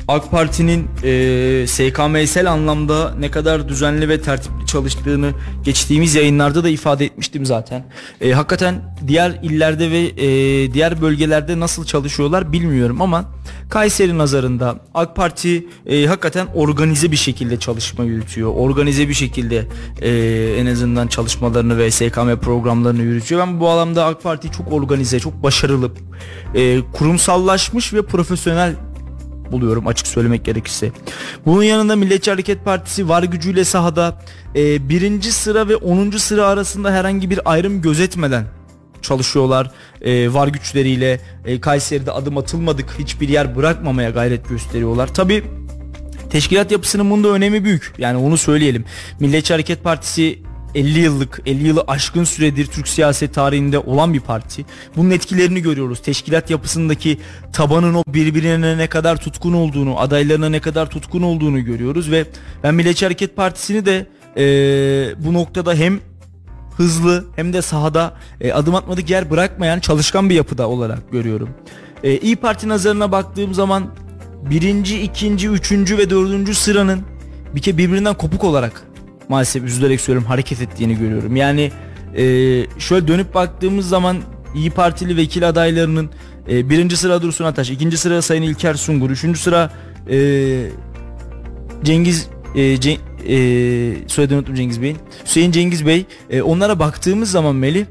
AK 0.09 0.31
Parti'nin 0.31 0.89
e, 1.03 1.67
SKM'sel 1.67 2.53
anlamda 2.53 3.15
ne 3.19 3.31
kadar 3.31 3.69
düzenli 3.69 4.09
ve 4.09 4.21
tertipli 4.21 4.67
çalıştığını 4.67 5.33
geçtiğimiz 5.65 6.15
yayınlarda 6.15 6.65
da 6.65 6.69
ifade 6.69 7.05
etmiştim 7.05 7.47
zaten. 7.47 7.85
E, 8.21 8.33
hakikaten 8.33 8.97
diğer 9.07 9.39
illerde 9.43 9.91
ve 9.91 9.99
e, 9.99 10.73
diğer 10.73 11.01
bölgelerde 11.03 11.61
nasıl 11.61 11.85
çalışıyorlar 11.85 12.53
bilmiyorum 12.53 13.03
ama 13.03 13.25
Kayseri 13.71 14.19
nazarında 14.19 14.81
AK 14.95 15.17
Parti 15.17 15.67
e, 15.87 16.07
hakikaten 16.07 16.47
organize 16.55 17.13
bir 17.13 17.17
şekilde 17.17 17.59
çalışma 17.59 18.05
yürütüyor. 18.05 18.53
Organize 18.55 19.09
bir 19.09 19.15
şekilde 19.15 19.65
e, 20.03 20.11
en 20.59 20.67
azından 20.67 21.07
çalışmalarını 21.07 21.79
ve 21.79 21.91
SKM 21.91 22.37
programlarını 22.43 23.03
yürütüyor. 23.03 23.41
Ben 23.41 23.61
bu 23.61 23.69
alanda 23.69 24.05
AK 24.05 24.23
Parti 24.23 24.53
çok 24.53 24.73
organize, 24.73 25.21
çok 25.21 25.43
başarılı, 25.43 25.91
e, 26.55 26.81
kurumsallaşmış 26.93 27.95
ve 27.95 28.03
profesyonel 28.03 28.75
buluyorum 29.53 29.87
açık 29.87 30.07
söylemek 30.07 30.45
gerekirse. 30.45 30.91
Bunun 31.47 31.63
yanında 31.63 31.97
Milliyetçi 31.97 32.31
Hareket 32.31 32.65
Partisi 32.65 33.09
var 33.09 33.23
gücüyle 33.23 33.65
sahada 33.65 34.19
e, 34.57 34.89
birinci 34.89 35.33
sıra 35.33 35.69
ve 35.69 35.77
onuncu 35.77 36.19
sıra 36.19 36.47
arasında 36.47 36.93
herhangi 36.93 37.31
bir 37.31 37.41
ayrım 37.45 37.83
gözetmeden 37.83 38.45
çalışıyorlar. 39.03 39.71
E, 40.03 40.33
var 40.33 40.49
güçleriyle 40.49 41.21
e, 41.45 41.61
Kayseri'de 41.61 42.13
adım 42.13 42.39
atılmadık 42.39 42.95
hiçbir 42.99 43.29
yer 43.29 43.57
bırakmamaya 43.57 44.11
gayret 44.11 44.49
gösteriyorlar. 44.49 45.15
Tabi 45.15 45.45
teşkilat 46.31 46.73
yapısının 46.73 47.11
bunda 47.11 47.29
önemi 47.29 47.65
büyük. 47.65 47.93
Yani 47.99 48.19
onu 48.19 48.37
söyleyelim. 48.37 48.85
Milliyetçi 49.21 49.55
Hareket 49.55 49.85
Partisi 49.85 50.39
50 50.77 50.99
yıllık 50.99 51.41
50 51.47 51.67
yılı 51.67 51.85
aşkın 51.89 52.25
süredir 52.25 52.67
Türk 52.67 52.89
siyaset 52.89 53.35
tarihinde 53.35 53.79
olan 53.79 54.15
bir 54.15 54.21
parti. 54.21 54.65
Bunun 54.97 55.11
etkilerini 55.11 55.61
görüyoruz. 55.63 56.03
Teşkilat 56.03 56.51
yapısındaki 56.51 57.19
tabanın 57.53 57.95
o 57.95 58.03
birbirine 58.09 58.79
ne 58.79 58.87
kadar 58.87 59.17
tutkun 59.17 59.53
olduğunu, 59.53 60.01
adaylarına 60.01 60.49
ne 60.49 60.61
kadar 60.61 60.91
tutkun 60.91 61.23
olduğunu 61.23 61.65
görüyoruz 61.65 62.11
ve 62.11 62.25
ben 62.63 62.75
Milliyetçi 62.75 63.07
Hareket 63.07 63.37
Partisi'ni 63.37 63.87
de 63.87 64.07
e, 64.37 64.45
bu 65.25 65.33
noktada 65.33 65.75
hem 65.75 66.01
hızlı 66.77 67.25
hem 67.37 67.53
de 67.53 67.63
sahada 67.63 68.15
e, 68.41 68.53
adım 68.53 68.75
atmadık 68.75 69.11
yer 69.11 69.31
bırakmayan 69.31 69.81
çalışkan 69.81 70.31
bir 70.31 70.35
yapıda 70.35 70.69
olarak 70.69 71.13
görüyorum. 71.13 71.49
E, 72.03 72.17
İyi 72.17 72.37
Parti 72.37 72.69
nazarına 72.69 73.13
baktığım 73.13 73.55
zaman 73.55 73.95
birinci, 74.51 75.03
ikinci, 75.03 75.49
üçüncü 75.49 75.99
ve 75.99 76.11
dördüncü 76.11 76.55
sıranın 76.55 77.01
bir 77.55 77.63
kere 77.63 77.79
birbirinden 77.79 78.15
kopuk 78.15 78.45
olarak 78.45 78.83
maalesef 79.29 79.65
üzülerek 79.65 80.01
söylüyorum 80.01 80.29
hareket 80.29 80.63
ettiğini 80.63 80.99
görüyorum. 80.99 81.37
Yani 81.37 81.73
e, 82.17 82.23
şöyle 82.79 83.09
dönüp 83.09 83.35
baktığımız 83.35 83.89
zaman 83.89 84.17
İyi 84.55 84.71
Partili 84.71 85.17
vekil 85.17 85.49
adaylarının 85.49 86.11
e, 86.49 86.71
birinci 86.71 86.97
sıra 86.97 87.23
Dursun 87.23 87.45
Ataş, 87.45 87.71
ikinci 87.71 87.97
sıra 87.97 88.23
Sayın 88.23 88.43
İlker 88.43 88.75
Sungur, 88.75 89.11
üçüncü 89.11 89.41
sıra 89.41 89.71
e, 90.11 90.19
Cengiz 91.85 92.29
e, 92.55 92.81
Ceng, 92.81 92.99
e, 93.29 94.09
soyadını 94.09 94.39
unuttum 94.39 94.55
Cengiz 94.55 94.83
Bey'in. 94.83 94.97
Hüseyin 95.25 95.53
Cengiz 95.53 95.87
Bey. 95.87 96.05
E, 96.31 96.43
onlara 96.43 96.79
baktığımız 96.79 97.31
zaman 97.31 97.57
Meli 97.57 97.87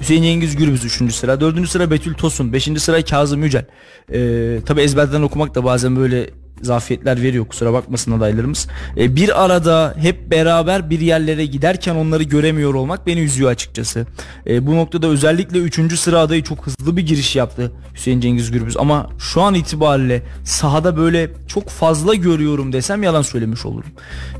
Hüseyin 0.00 0.22
Cengiz 0.22 0.56
Gürbüz 0.56 0.84
3. 0.84 1.14
sıra. 1.14 1.40
4. 1.40 1.68
sıra 1.68 1.90
Betül 1.90 2.14
Tosun. 2.14 2.52
5. 2.52 2.68
sıra 2.78 3.04
Kazım 3.04 3.44
Yücel. 3.44 3.66
E, 4.12 4.60
Tabi 4.66 4.80
ezberden 4.80 5.22
okumak 5.22 5.54
da 5.54 5.64
bazen 5.64 5.96
böyle 5.96 6.30
zafiyetler 6.62 7.22
veriyor 7.22 7.46
kusura 7.46 7.72
bakmasın 7.72 8.12
adaylarımız. 8.12 8.68
E, 8.96 9.16
bir 9.16 9.44
arada 9.44 9.94
hep 9.98 10.30
beraber 10.30 10.90
bir 10.90 11.00
yerlere 11.00 11.46
giderken 11.46 11.94
onları 11.94 12.22
göremiyor 12.22 12.74
olmak 12.74 13.06
beni 13.06 13.20
üzüyor 13.20 13.50
açıkçası. 13.50 14.06
E, 14.46 14.66
bu 14.66 14.76
noktada 14.76 15.06
özellikle 15.06 15.58
3. 15.58 15.98
sıra 15.98 16.18
adayı 16.18 16.42
çok 16.42 16.66
hızlı 16.66 16.96
bir 16.96 17.06
giriş 17.06 17.36
yaptı 17.36 17.72
Hüseyin 17.94 18.20
Cengiz 18.20 18.50
Gürbüz 18.50 18.76
ama 18.76 19.10
şu 19.18 19.42
an 19.42 19.54
itibariyle 19.54 20.22
sahada 20.44 20.96
böyle 20.96 21.30
çok 21.48 21.68
fazla 21.68 22.14
görüyorum 22.14 22.72
desem 22.72 23.02
yalan 23.02 23.22
söylemiş 23.22 23.66
olurum. 23.66 23.90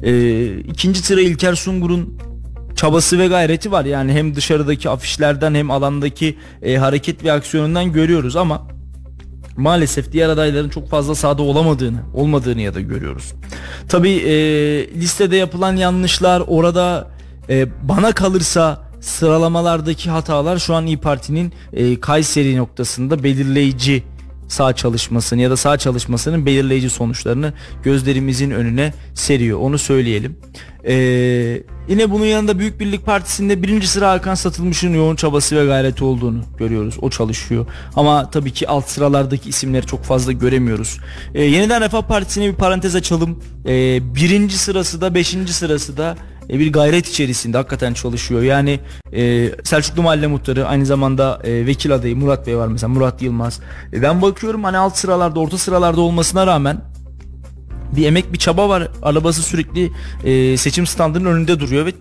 E, 0.02 0.46
ikinci 0.58 1.00
sıra 1.00 1.20
İlker 1.20 1.54
Sungur'un 1.54 2.18
çabası 2.76 3.18
ve 3.18 3.26
gayreti 3.26 3.72
var. 3.72 3.84
Yani 3.84 4.12
hem 4.12 4.34
dışarıdaki 4.34 4.88
afişlerden 4.88 5.54
hem 5.54 5.70
alandaki 5.70 6.38
e, 6.62 6.76
hareket 6.76 7.24
ve 7.24 7.32
aksiyonundan 7.32 7.92
görüyoruz 7.92 8.36
ama 8.36 8.77
maalesef 9.58 10.12
diğer 10.12 10.28
adayların 10.28 10.68
çok 10.68 10.88
fazla 10.88 11.14
sahada 11.14 11.42
olamadığını, 11.42 11.98
olmadığını 12.14 12.60
ya 12.60 12.74
da 12.74 12.80
görüyoruz. 12.80 13.32
Tabi 13.88 14.10
e, 14.10 14.32
listede 14.94 15.36
yapılan 15.36 15.76
yanlışlar 15.76 16.42
orada 16.46 17.08
e, 17.48 17.66
bana 17.88 18.12
kalırsa 18.12 18.88
sıralamalardaki 19.00 20.10
hatalar 20.10 20.58
şu 20.58 20.74
an 20.74 20.86
İyi 20.86 20.96
Parti'nin 20.96 21.52
e, 21.72 22.00
Kayseri 22.00 22.56
noktasında 22.56 23.22
belirleyici 23.22 24.02
sağ 24.48 24.72
çalışmasını 24.72 25.40
ya 25.40 25.50
da 25.50 25.56
sağ 25.56 25.78
çalışmasının 25.78 26.46
belirleyici 26.46 26.90
sonuçlarını 26.90 27.52
gözlerimizin 27.82 28.50
önüne 28.50 28.94
seriyor. 29.14 29.58
Onu 29.58 29.78
söyleyelim. 29.78 30.36
Ee, 30.84 30.94
yine 31.88 32.10
bunun 32.10 32.24
yanında 32.24 32.58
Büyük 32.58 32.80
Birlik 32.80 33.06
Partisi'nde 33.06 33.62
birinci 33.62 33.88
sıra 33.88 34.10
Hakan 34.10 34.34
Satılmış'ın 34.34 34.94
yoğun 34.94 35.16
çabası 35.16 35.56
ve 35.56 35.66
gayreti 35.66 36.04
olduğunu 36.04 36.42
görüyoruz. 36.58 36.96
O 37.02 37.10
çalışıyor. 37.10 37.66
Ama 37.96 38.30
tabii 38.30 38.50
ki 38.50 38.68
alt 38.68 38.88
sıralardaki 38.88 39.48
isimleri 39.48 39.86
çok 39.86 40.04
fazla 40.04 40.32
göremiyoruz. 40.32 40.98
Ee, 41.34 41.42
yeniden 41.42 41.80
Refah 41.80 42.02
Partisi'ne 42.02 42.48
bir 42.48 42.54
parantez 42.54 42.94
açalım. 42.94 43.42
Ee, 43.66 44.14
birinci 44.14 44.58
sırası 44.58 45.00
da 45.00 45.14
beşinci 45.14 45.52
sırası 45.52 45.96
da 45.96 46.16
e, 46.50 46.58
bir 46.58 46.72
gayret 46.72 47.08
içerisinde 47.08 47.56
hakikaten 47.56 47.94
çalışıyor. 47.94 48.42
Yani 48.42 48.80
e, 49.12 49.50
Selçuklu 49.64 50.02
Mahalle 50.02 50.26
Muhtarı 50.26 50.66
aynı 50.66 50.86
zamanda 50.86 51.40
e, 51.44 51.66
vekil 51.66 51.94
adayı 51.94 52.16
Murat 52.16 52.46
Bey 52.46 52.56
var 52.56 52.66
mesela 52.68 52.88
Murat 52.88 53.22
Yılmaz. 53.22 53.60
E, 53.92 54.02
ben 54.02 54.22
bakıyorum 54.22 54.64
hani 54.64 54.78
alt 54.78 54.96
sıralarda 54.96 55.40
orta 55.40 55.58
sıralarda 55.58 56.00
olmasına 56.00 56.46
rağmen 56.46 56.80
bir 57.96 58.06
emek 58.06 58.32
bir 58.32 58.38
çaba 58.38 58.68
var. 58.68 58.88
Arabası 59.02 59.42
sürekli 59.42 59.90
e, 60.24 60.56
seçim 60.56 60.86
standının 60.86 61.24
önünde 61.24 61.60
duruyor 61.60 61.86
ve 61.86 61.92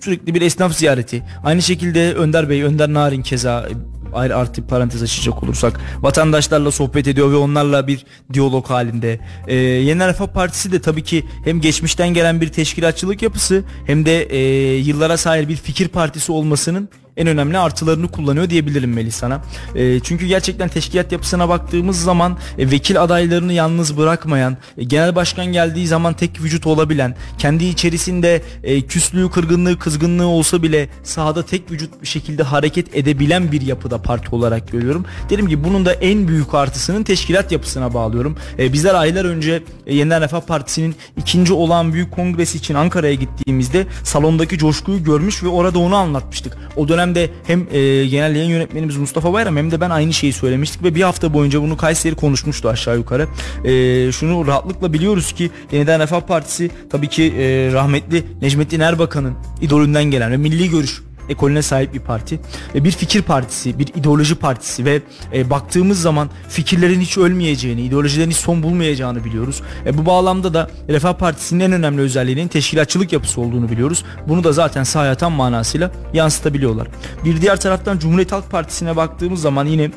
sürekli 0.00 0.34
bir 0.34 0.42
esnaf 0.42 0.72
ziyareti. 0.72 1.22
Aynı 1.44 1.62
şekilde 1.62 2.14
Önder 2.14 2.48
Bey, 2.48 2.62
Önder 2.62 2.92
Narin 2.92 3.22
keza 3.22 3.68
ayrı 4.14 4.36
artı 4.36 4.66
parantez 4.66 5.02
açacak 5.02 5.42
olursak 5.42 5.80
vatandaşlarla 6.00 6.70
sohbet 6.70 7.08
ediyor 7.08 7.32
ve 7.32 7.36
onlarla 7.36 7.86
bir 7.86 8.04
diyalog 8.32 8.66
halinde. 8.70 9.20
Ee, 9.46 9.54
Yeni 9.54 10.06
Refah 10.06 10.26
Partisi 10.26 10.72
de 10.72 10.80
tabii 10.80 11.04
ki 11.04 11.24
hem 11.44 11.60
geçmişten 11.60 12.08
gelen 12.08 12.40
bir 12.40 12.48
teşkilatçılık 12.48 13.22
yapısı 13.22 13.64
hem 13.86 14.06
de 14.06 14.22
e, 14.22 14.38
yıllara 14.76 15.16
sahip 15.16 15.48
bir 15.48 15.56
fikir 15.56 15.88
partisi 15.88 16.32
olmasının 16.32 16.88
en 17.18 17.26
önemli 17.26 17.58
artılarını 17.58 18.08
kullanıyor 18.08 18.50
diyebilirim 18.50 18.92
Melih 18.92 19.12
sana. 19.12 19.42
E, 19.74 20.00
çünkü 20.00 20.26
gerçekten 20.26 20.68
teşkilat 20.68 21.12
yapısına 21.12 21.48
baktığımız 21.48 22.02
zaman 22.02 22.38
e, 22.58 22.70
vekil 22.70 23.02
adaylarını 23.02 23.52
yalnız 23.52 23.96
bırakmayan, 23.96 24.56
e, 24.78 24.84
genel 24.84 25.14
başkan 25.14 25.46
geldiği 25.46 25.86
zaman 25.86 26.14
tek 26.14 26.42
vücut 26.42 26.66
olabilen, 26.66 27.16
kendi 27.38 27.64
içerisinde 27.64 28.42
e, 28.64 28.80
küslüğü, 28.80 29.30
kırgınlığı, 29.30 29.78
kızgınlığı 29.78 30.26
olsa 30.26 30.62
bile 30.62 30.88
sahada 31.02 31.42
tek 31.46 31.70
vücut 31.70 32.02
bir 32.02 32.06
şekilde 32.06 32.42
hareket 32.42 32.96
edebilen 32.96 33.52
bir 33.52 33.60
yapıda 33.60 34.02
parti 34.02 34.34
olarak 34.34 34.72
görüyorum. 34.72 35.04
Dedim 35.30 35.48
ki 35.48 35.64
bunun 35.64 35.86
da 35.86 35.92
en 35.92 36.28
büyük 36.28 36.54
artısının 36.54 37.02
teşkilat 37.02 37.52
yapısına 37.52 37.94
bağlıyorum. 37.94 38.36
E, 38.58 38.72
bizler 38.72 38.94
aylar 38.94 39.24
önce 39.24 39.62
e, 39.86 39.94
Yeniden 39.94 40.22
Refah 40.22 40.40
Partisi'nin 40.40 40.94
ikinci 41.16 41.52
olan 41.52 41.92
büyük 41.92 42.12
kongresi 42.12 42.58
için 42.58 42.74
Ankara'ya 42.74 43.14
gittiğimizde 43.14 43.86
salondaki 44.04 44.58
coşkuyu 44.58 45.04
görmüş 45.04 45.42
ve 45.42 45.48
orada 45.48 45.78
onu 45.78 45.96
anlatmıştık. 45.96 46.58
O 46.76 46.88
dönem 46.88 47.07
dönemde 47.14 47.30
hem 47.46 47.66
e, 47.72 48.06
genel 48.06 48.36
yayın 48.36 48.50
yönetmenimiz 48.50 48.96
Mustafa 48.96 49.32
Bayram 49.32 49.56
hem 49.56 49.70
de 49.70 49.80
ben 49.80 49.90
aynı 49.90 50.12
şeyi 50.12 50.32
söylemiştik 50.32 50.82
ve 50.82 50.94
bir 50.94 51.02
hafta 51.02 51.34
boyunca 51.34 51.62
bunu 51.62 51.76
Kayseri 51.76 52.14
konuşmuştu 52.14 52.68
aşağı 52.68 52.96
yukarı. 52.96 53.28
E, 53.64 54.12
şunu 54.12 54.46
rahatlıkla 54.46 54.92
biliyoruz 54.92 55.32
ki 55.32 55.50
Yeniden 55.72 56.00
Refah 56.00 56.20
Partisi 56.20 56.70
tabii 56.90 57.08
ki 57.08 57.34
e, 57.38 57.72
rahmetli 57.72 58.24
Necmettin 58.42 58.80
Erbakan'ın 58.80 59.34
idolünden 59.60 60.04
gelen 60.04 60.32
ve 60.32 60.36
milli 60.36 60.70
görüş 60.70 61.02
ekolüne 61.28 61.62
sahip 61.62 61.94
bir 61.94 62.00
parti. 62.00 62.40
E, 62.74 62.84
bir 62.84 62.90
fikir 62.90 63.22
partisi, 63.22 63.78
bir 63.78 63.86
ideoloji 63.86 64.34
partisi 64.34 64.84
ve 64.84 65.02
e, 65.34 65.50
baktığımız 65.50 66.02
zaman 66.02 66.30
fikirlerin 66.48 67.00
hiç 67.00 67.18
ölmeyeceğini, 67.18 67.82
ideolojilerin 67.82 68.30
hiç 68.30 68.36
son 68.36 68.62
bulmayacağını 68.62 69.24
biliyoruz. 69.24 69.62
E, 69.86 69.98
bu 69.98 70.06
bağlamda 70.06 70.54
da 70.54 70.70
Refah 70.88 71.12
Partisi'nin 71.12 71.60
en 71.60 71.72
önemli 71.72 72.00
özelliğinin 72.00 72.48
teşkilatçılık 72.48 73.12
yapısı 73.12 73.40
olduğunu 73.40 73.70
biliyoruz. 73.70 74.04
Bunu 74.28 74.44
da 74.44 74.52
zaten 74.52 74.82
sahaya 74.82 75.14
tam 75.14 75.32
manasıyla 75.32 75.90
yansıtabiliyorlar. 76.14 76.88
Bir 77.24 77.40
diğer 77.40 77.60
taraftan 77.60 77.98
Cumhuriyet 77.98 78.32
Halk 78.32 78.50
Partisi'ne 78.50 78.96
baktığımız 78.96 79.40
zaman 79.40 79.66
yine 79.66 79.90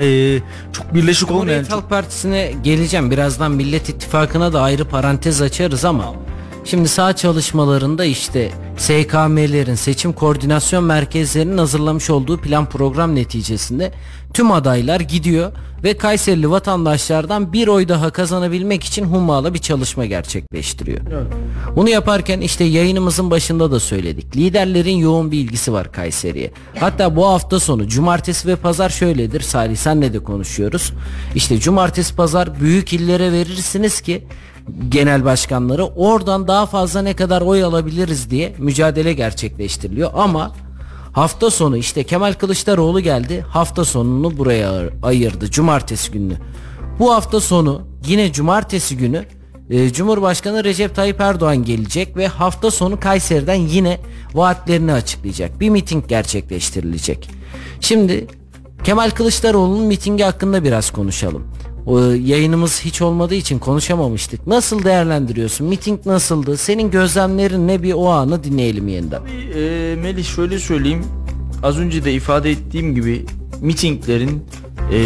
ee, 0.00 0.38
çok 0.72 0.94
birleşik 0.94 1.30
olmayan 1.30 1.46
Cumhuriyet 1.46 1.72
Halk 1.72 1.90
Partisi'ne 1.90 2.52
geleceğim. 2.64 3.10
Birazdan 3.10 3.52
Millet 3.52 3.88
İttifakı'na 3.88 4.52
da 4.52 4.62
ayrı 4.62 4.84
parantez 4.84 5.42
açarız 5.42 5.84
ama 5.84 6.14
Şimdi 6.70 6.88
sağ 6.88 7.16
çalışmalarında 7.16 8.04
işte 8.04 8.50
SKM'lerin 8.76 9.74
seçim 9.74 10.12
koordinasyon 10.12 10.84
merkezlerinin 10.84 11.58
hazırlamış 11.58 12.10
olduğu 12.10 12.38
plan 12.38 12.68
program 12.68 13.14
neticesinde 13.14 13.92
tüm 14.34 14.52
adaylar 14.52 15.00
gidiyor 15.00 15.52
ve 15.84 15.96
Kayserili 15.96 16.50
vatandaşlardan 16.50 17.52
bir 17.52 17.68
oy 17.68 17.88
daha 17.88 18.10
kazanabilmek 18.10 18.84
için 18.84 19.04
hummalı 19.04 19.54
bir 19.54 19.58
çalışma 19.58 20.06
gerçekleştiriyor. 20.06 21.00
Evet. 21.12 21.26
Bunu 21.76 21.88
yaparken 21.88 22.40
işte 22.40 22.64
yayınımızın 22.64 23.30
başında 23.30 23.70
da 23.70 23.80
söyledik. 23.80 24.36
Liderlerin 24.36 24.96
yoğun 24.96 25.32
bir 25.32 25.38
ilgisi 25.38 25.72
var 25.72 25.92
Kayseri'ye. 25.92 26.50
Hatta 26.80 27.16
bu 27.16 27.26
hafta 27.26 27.60
sonu 27.60 27.88
cumartesi 27.88 28.48
ve 28.48 28.56
pazar 28.56 28.88
şöyledir. 28.88 29.40
Salih 29.40 29.76
senle 29.76 30.12
de 30.12 30.18
konuşuyoruz. 30.18 30.92
İşte 31.34 31.58
cumartesi 31.58 32.16
pazar 32.16 32.60
büyük 32.60 32.92
illere 32.92 33.32
verirsiniz 33.32 34.00
ki 34.00 34.24
genel 34.88 35.24
başkanları 35.24 35.84
oradan 35.84 36.48
daha 36.48 36.66
fazla 36.66 37.02
ne 37.02 37.16
kadar 37.16 37.42
oy 37.42 37.64
alabiliriz 37.64 38.30
diye 38.30 38.54
mücadele 38.58 39.12
gerçekleştiriliyor 39.12 40.10
ama 40.14 40.52
hafta 41.12 41.50
sonu 41.50 41.76
işte 41.76 42.04
Kemal 42.04 42.32
Kılıçdaroğlu 42.32 43.00
geldi 43.00 43.44
hafta 43.48 43.84
sonunu 43.84 44.38
buraya 44.38 44.72
ayırdı 45.02 45.50
cumartesi 45.50 46.12
günü. 46.12 46.34
Bu 46.98 47.14
hafta 47.14 47.40
sonu 47.40 47.82
yine 48.06 48.32
cumartesi 48.32 48.96
günü 48.96 49.24
e, 49.70 49.92
Cumhurbaşkanı 49.92 50.64
Recep 50.64 50.94
Tayyip 50.94 51.20
Erdoğan 51.20 51.64
gelecek 51.64 52.16
ve 52.16 52.28
hafta 52.28 52.70
sonu 52.70 53.00
Kayseri'den 53.00 53.54
yine 53.54 54.00
vaatlerini 54.34 54.92
açıklayacak. 54.92 55.60
Bir 55.60 55.70
miting 55.70 56.08
gerçekleştirilecek. 56.08 57.30
Şimdi 57.80 58.26
Kemal 58.84 59.10
Kılıçdaroğlu'nun 59.10 59.86
mitingi 59.86 60.24
hakkında 60.24 60.64
biraz 60.64 60.90
konuşalım. 60.90 61.44
Yayınımız 62.24 62.80
hiç 62.80 63.02
olmadığı 63.02 63.34
için 63.34 63.58
konuşamamıştık. 63.58 64.46
Nasıl 64.46 64.84
değerlendiriyorsun? 64.84 65.66
Miting 65.66 66.06
nasıldı? 66.06 66.56
Senin 66.56 66.90
gözlemlerin 66.90 67.68
ne 67.68 67.82
bir 67.82 67.92
o 67.92 68.08
anı 68.08 68.44
dinleyelim 68.44 68.88
yeniden. 68.88 69.18
Tabii 69.18 69.60
e, 69.60 69.96
Melih 69.96 70.24
şöyle 70.24 70.58
söyleyeyim. 70.58 71.04
Az 71.62 71.78
önce 71.78 72.04
de 72.04 72.12
ifade 72.12 72.50
ettiğim 72.50 72.94
gibi 72.94 73.26
mitinglerin 73.60 74.44
e, 74.92 75.00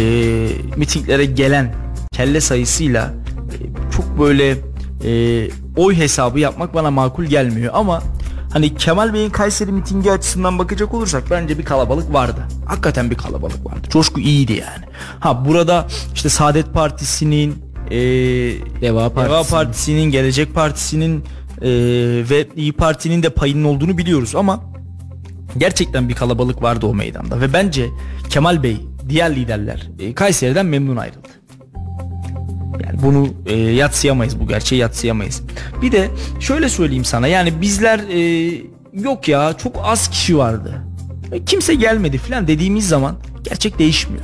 mitinglere 0.77 1.25
gelen 1.25 1.75
kelle 2.13 2.41
sayısıyla 2.41 3.13
e, 3.51 3.57
çok 3.95 4.19
böyle 4.19 4.57
e, 5.05 5.49
oy 5.77 5.95
hesabı 5.95 6.39
yapmak 6.39 6.73
bana 6.73 6.91
makul 6.91 7.25
gelmiyor 7.25 7.73
ama 7.75 8.03
Hani 8.53 8.75
Kemal 8.75 9.13
Bey'in 9.13 9.29
Kayseri 9.29 9.71
mitingi 9.71 10.11
açısından 10.11 10.59
bakacak 10.59 10.93
olursak 10.93 11.23
bence 11.31 11.57
bir 11.57 11.65
kalabalık 11.65 12.13
vardı. 12.13 12.47
Hakikaten 12.65 13.11
bir 13.11 13.15
kalabalık 13.15 13.65
vardı. 13.65 13.87
Coşku 13.89 14.19
iyiydi 14.19 14.53
yani. 14.53 14.85
Ha 15.19 15.45
burada 15.45 15.87
işte 16.13 16.29
Saadet 16.29 16.73
Partisi'nin 16.73 17.55
e, 17.91 17.97
Deva, 18.81 19.09
Partisi. 19.09 19.33
Deva 19.33 19.43
Partisi'nin, 19.43 20.11
Gelecek 20.11 20.53
Partisi'nin 20.53 21.23
e, 21.61 21.69
ve 22.29 22.47
İyi 22.55 22.73
Parti'nin 22.73 23.23
de 23.23 23.29
payının 23.29 23.63
olduğunu 23.63 23.97
biliyoruz 23.97 24.35
ama 24.35 24.63
gerçekten 25.57 26.09
bir 26.09 26.13
kalabalık 26.13 26.61
vardı 26.61 26.85
o 26.85 26.95
meydanda 26.95 27.41
ve 27.41 27.53
bence 27.53 27.89
Kemal 28.29 28.63
Bey, 28.63 28.77
diğer 29.09 29.35
liderler 29.35 29.89
e, 29.99 30.13
Kayseri'den 30.13 30.65
memnun 30.65 30.97
ayrıldı. 30.97 31.27
Yani 32.79 33.01
bunu 33.03 33.27
e, 33.45 33.55
yatsıyamayız 33.55 34.39
bu 34.39 34.47
gerçeği 34.47 34.81
yatsıyamayız. 34.81 35.41
Bir 35.81 35.91
de 35.91 36.09
şöyle 36.39 36.69
söyleyeyim 36.69 37.05
sana 37.05 37.27
yani 37.27 37.61
bizler 37.61 37.99
e, 37.99 38.51
yok 38.93 39.27
ya 39.27 39.53
çok 39.57 39.75
az 39.83 40.09
kişi 40.09 40.37
vardı. 40.37 40.81
E, 41.31 41.45
kimse 41.45 41.75
gelmedi 41.75 42.17
falan 42.17 42.47
dediğimiz 42.47 42.87
zaman 42.87 43.15
gerçek 43.43 43.79
değişmiyor. 43.79 44.23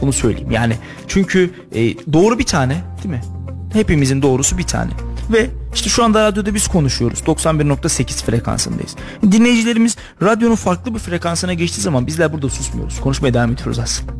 Bunu 0.00 0.12
söyleyeyim 0.12 0.50
yani 0.50 0.74
çünkü 1.08 1.50
e, 1.74 2.12
doğru 2.12 2.38
bir 2.38 2.46
tane 2.46 2.76
değil 3.04 3.14
mi? 3.14 3.20
Hepimizin 3.72 4.22
doğrusu 4.22 4.58
bir 4.58 4.62
tane. 4.62 4.90
Ve 5.32 5.50
işte 5.74 5.90
şu 5.90 6.04
anda 6.04 6.26
radyoda 6.26 6.54
biz 6.54 6.68
konuşuyoruz. 6.68 7.18
91.8 7.18 8.24
frekansındayız. 8.24 8.96
Dinleyicilerimiz 9.22 9.96
radyonun 10.22 10.54
farklı 10.54 10.94
bir 10.94 10.98
frekansına 10.98 11.54
geçtiği 11.54 11.80
zaman 11.80 12.06
bizler 12.06 12.32
burada 12.32 12.48
susmuyoruz. 12.48 13.00
Konuşmaya 13.00 13.34
devam 13.34 13.52
ediyoruz 13.52 13.78
aslında 13.78 14.12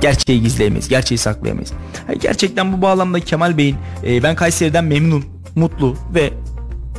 gerçeği 0.00 0.42
gizleyemeyiz, 0.42 0.88
gerçeği 0.88 1.18
saklayamayız. 1.18 1.72
Gerçekten 2.20 2.72
bu 2.72 2.82
bağlamda 2.82 3.20
Kemal 3.20 3.58
Bey'in 3.58 3.76
e, 4.06 4.22
ben 4.22 4.34
Kayseri'den 4.34 4.84
memnun, 4.84 5.24
mutlu 5.54 5.96
ve 6.14 6.32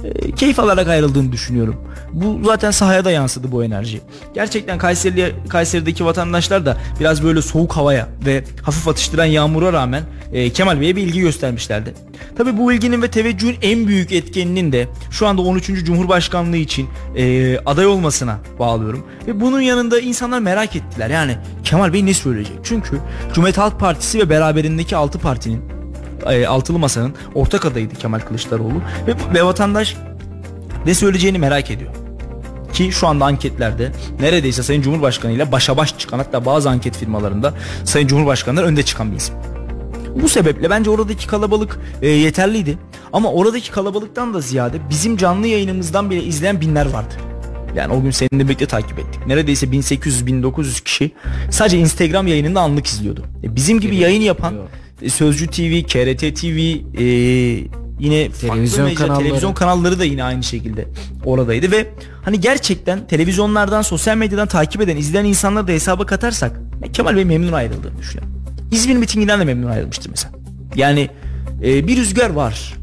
e, 0.04 0.32
keyif 0.32 0.60
alarak 0.60 0.88
ayrıldığını 0.88 1.32
düşünüyorum. 1.32 1.76
Bu 2.14 2.40
zaten 2.46 2.72
sahaya 2.72 3.06
da 3.06 3.12
yansıdı 3.12 3.52
bu 3.52 3.64
enerji. 3.64 4.02
Gerçekten 4.34 4.78
Kayseri, 4.78 5.36
Kayseri'deki 5.50 6.06
vatandaşlar 6.06 6.66
da 6.66 6.78
biraz 7.00 7.24
böyle 7.24 7.42
soğuk 7.42 7.74
havaya 7.74 8.10
ve 8.26 8.44
hafif 8.62 8.88
atıştıran 8.88 9.26
yağmura 9.26 9.74
rağmen 9.74 10.04
e, 10.34 10.50
Kemal 10.50 10.82
Bey'e 10.82 10.96
bir 10.96 11.02
ilgi 11.02 11.20
göstermişlerdi. 11.20 11.94
Tabi 12.38 12.58
bu 12.58 12.74
ilginin 12.74 13.02
ve 13.02 13.08
teveccühün 13.08 13.56
en 13.62 13.88
büyük 13.88 14.12
etkeninin 14.12 14.72
de 14.72 14.88
şu 15.12 15.28
anda 15.28 15.42
13. 15.42 15.68
Cumhurbaşkanlığı 15.68 16.58
için 16.58 16.88
e, 17.16 17.58
aday 17.66 17.86
olmasına 17.86 18.38
bağlıyorum. 18.60 19.06
Ve 19.28 19.42
bunun 19.42 19.62
yanında 19.62 20.00
insanlar 20.00 20.40
merak 20.40 20.76
ettiler. 20.76 21.10
Yani 21.10 21.38
Kemal 21.64 21.94
Bey 21.94 22.06
ne 22.06 22.14
söyleyecek? 22.14 22.58
Çünkü 22.64 23.00
Cumhuriyet 23.34 23.58
Halk 23.58 23.80
Partisi 23.80 24.20
ve 24.20 24.30
beraberindeki 24.30 24.96
6 24.96 25.20
partinin 25.20 25.79
e, 26.26 26.48
altılı 26.48 26.80
masanın 26.80 27.14
ortak 27.36 27.66
adayıydı 27.66 27.96
Kemal 27.96 28.20
Kılıçdaroğlu 28.20 28.82
ve, 29.08 29.14
ve 29.34 29.44
vatandaş 29.44 29.98
ne 30.86 30.94
söyleyeceğini 30.94 31.40
merak 31.40 31.72
ediyor. 31.72 31.92
Ki 32.74 32.92
şu 32.92 33.08
anda 33.08 33.26
anketlerde 33.26 33.92
neredeyse 34.20 34.64
Sayın 34.64 34.82
Cumhurbaşkanı 34.82 35.32
ile 35.32 35.52
başa 35.52 35.78
baş 35.78 35.98
çıkan 35.98 36.18
hatta 36.18 36.46
bazı 36.46 36.70
anket 36.70 36.98
firmalarında 36.98 37.54
Sayın 37.84 38.08
Cumhurbaşkanı'ndan 38.08 38.66
önde 38.66 38.84
çıkan 38.84 39.12
bir 39.12 39.18
isim. 39.18 39.36
Bu 40.22 40.30
sebeple 40.30 40.70
bence 40.70 40.90
oradaki 40.90 41.28
kalabalık 41.28 41.80
e, 42.02 42.08
yeterliydi. 42.08 42.78
Ama 43.14 43.32
oradaki 43.32 43.72
kalabalıktan 43.72 44.34
da 44.34 44.42
ziyade 44.42 44.78
bizim 44.90 45.18
canlı 45.18 45.48
yayınımızdan 45.48 46.10
bile 46.10 46.24
izleyen 46.24 46.62
binler 46.62 46.86
vardı. 46.86 47.14
Yani 47.76 47.94
o 47.94 48.02
gün 48.02 48.12
seninle 48.12 48.44
birlikte 48.44 48.66
takip 48.66 49.00
ettik. 49.00 49.28
Neredeyse 49.28 49.66
1800-1900 49.66 50.84
kişi 50.84 51.12
sadece 51.52 51.78
Instagram 51.78 52.28
yayınında 52.28 52.62
anlık 52.62 52.88
izliyordu. 52.88 53.24
E, 53.44 53.56
bizim 53.56 53.80
gibi 53.80 53.96
yayın 53.96 54.22
yapan 54.22 54.54
Sözcü 55.08 55.48
TV, 55.48 55.84
KRT 55.84 56.36
TV, 56.36 56.58
e, 56.98 57.04
yine 58.00 58.32
televizyon 58.32 58.86
mecra, 58.86 59.06
kanalları. 59.06 59.24
televizyon 59.24 59.54
kanalları 59.54 60.00
da 60.00 60.06
yine 60.06 60.24
aynı 60.24 60.44
şekilde 60.44 60.88
oradaydı 61.26 61.72
ve 61.72 61.88
hani 62.24 62.40
gerçekten 62.40 63.08
televizyonlardan, 63.08 63.82
sosyal 63.82 64.18
medyadan 64.18 64.48
takip 64.48 64.82
eden, 64.82 64.98
izleyen 64.98 65.26
insanları 65.26 65.68
da 65.68 65.72
hesaba 65.72 66.06
katarsak 66.06 66.62
Kemal 66.94 67.16
Bey 67.16 67.26
memnun 67.26 67.52
ayrıldığını 67.52 67.98
düşünüyorum. 67.98 68.34
İzmir 68.72 68.96
mitinginden 68.96 69.40
de 69.40 69.44
memnun 69.44 69.68
ayrılmıştır 69.70 70.10
mesela. 70.10 70.34
Yani 70.76 71.10
e, 71.64 71.88
bir 71.88 71.98
rüzgar 71.98 72.30
var. 72.30 72.74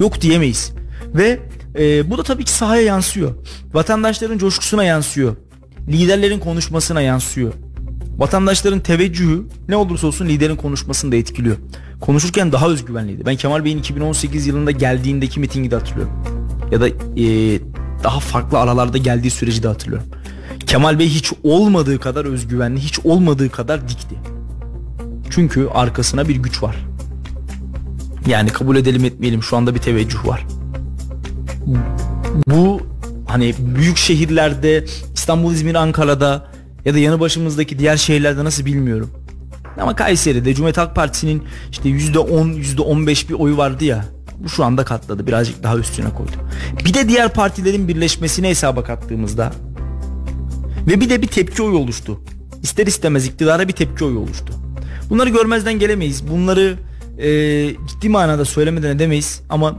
Yok 0.00 0.20
diyemeyiz. 0.20 0.72
Ve 1.14 1.38
e, 1.78 2.10
bu 2.10 2.18
da 2.18 2.22
tabii 2.22 2.44
ki 2.44 2.52
sahaya 2.52 2.82
yansıyor. 2.82 3.34
Vatandaşların 3.72 4.38
coşkusuna 4.38 4.84
yansıyor. 4.84 5.36
Liderlerin 5.88 6.38
konuşmasına 6.38 7.00
yansıyor. 7.00 7.52
Vatandaşların 8.18 8.80
teveccühü 8.80 9.42
ne 9.68 9.76
olursa 9.76 10.06
olsun 10.06 10.26
liderin 10.26 10.56
konuşmasını 10.56 11.12
da 11.12 11.16
etkiliyor. 11.16 11.56
Konuşurken 12.00 12.52
daha 12.52 12.68
özgüvenliydi. 12.68 13.26
Ben 13.26 13.36
Kemal 13.36 13.64
Bey'in 13.64 13.78
2018 13.78 14.46
yılında 14.46 14.70
geldiğindeki 14.70 15.40
mitingi 15.40 15.70
de 15.70 15.74
hatırlıyorum. 15.74 16.14
Ya 16.70 16.80
da 16.80 16.88
e, 16.88 16.94
daha 18.04 18.20
farklı 18.20 18.58
aralarda 18.58 18.98
geldiği 18.98 19.30
süreci 19.30 19.62
de 19.62 19.68
hatırlıyorum. 19.68 20.06
Kemal 20.66 20.98
Bey 20.98 21.08
hiç 21.08 21.32
olmadığı 21.42 22.00
kadar 22.00 22.24
özgüvenli, 22.24 22.80
hiç 22.80 22.98
olmadığı 23.04 23.50
kadar 23.50 23.88
dikti. 23.88 24.14
Çünkü 25.30 25.68
arkasına 25.74 26.28
bir 26.28 26.36
güç 26.36 26.62
var. 26.62 26.76
Yani 28.26 28.50
kabul 28.50 28.76
edelim 28.76 29.04
etmeyelim 29.04 29.42
şu 29.42 29.56
anda 29.56 29.74
bir 29.74 29.80
teveccüh 29.80 30.26
var. 30.26 30.46
Bu 32.46 32.80
hani 33.26 33.54
büyük 33.58 33.96
şehirlerde 33.96 34.84
İstanbul, 35.14 35.52
İzmir, 35.52 35.74
Ankara'da 35.74 36.53
ya 36.84 36.94
da 36.94 36.98
yanı 36.98 37.20
başımızdaki 37.20 37.78
diğer 37.78 37.96
şehirlerde 37.96 38.44
nasıl 38.44 38.64
bilmiyorum. 38.64 39.10
Ama 39.80 39.96
Kayseri'de 39.96 40.54
Cumhuriyet 40.54 40.78
Halk 40.78 40.94
Partisi'nin 40.94 41.42
işte 41.70 41.88
%10, 41.88 42.76
%15 42.76 43.28
bir 43.28 43.34
oyu 43.34 43.56
vardı 43.56 43.84
ya. 43.84 44.04
Bu 44.38 44.48
şu 44.48 44.64
anda 44.64 44.84
katladı. 44.84 45.26
Birazcık 45.26 45.62
daha 45.62 45.76
üstüne 45.76 46.10
koydu. 46.10 46.32
Bir 46.84 46.94
de 46.94 47.08
diğer 47.08 47.32
partilerin 47.32 47.88
birleşmesini 47.88 48.48
hesaba 48.48 48.84
kattığımızda 48.84 49.52
ve 50.86 51.00
bir 51.00 51.10
de 51.10 51.22
bir 51.22 51.26
tepki 51.26 51.62
oyu 51.62 51.76
oluştu. 51.76 52.20
İster 52.62 52.86
istemez 52.86 53.26
iktidara 53.26 53.68
bir 53.68 53.72
tepki 53.72 54.04
oyu 54.04 54.18
oluştu. 54.18 54.54
Bunları 55.10 55.28
görmezden 55.28 55.78
gelemeyiz. 55.78 56.28
Bunları 56.28 56.74
e, 57.18 57.28
ciddi 57.88 58.08
manada 58.08 58.44
söylemeden 58.44 58.96
edemeyiz. 58.96 59.42
Ama 59.48 59.76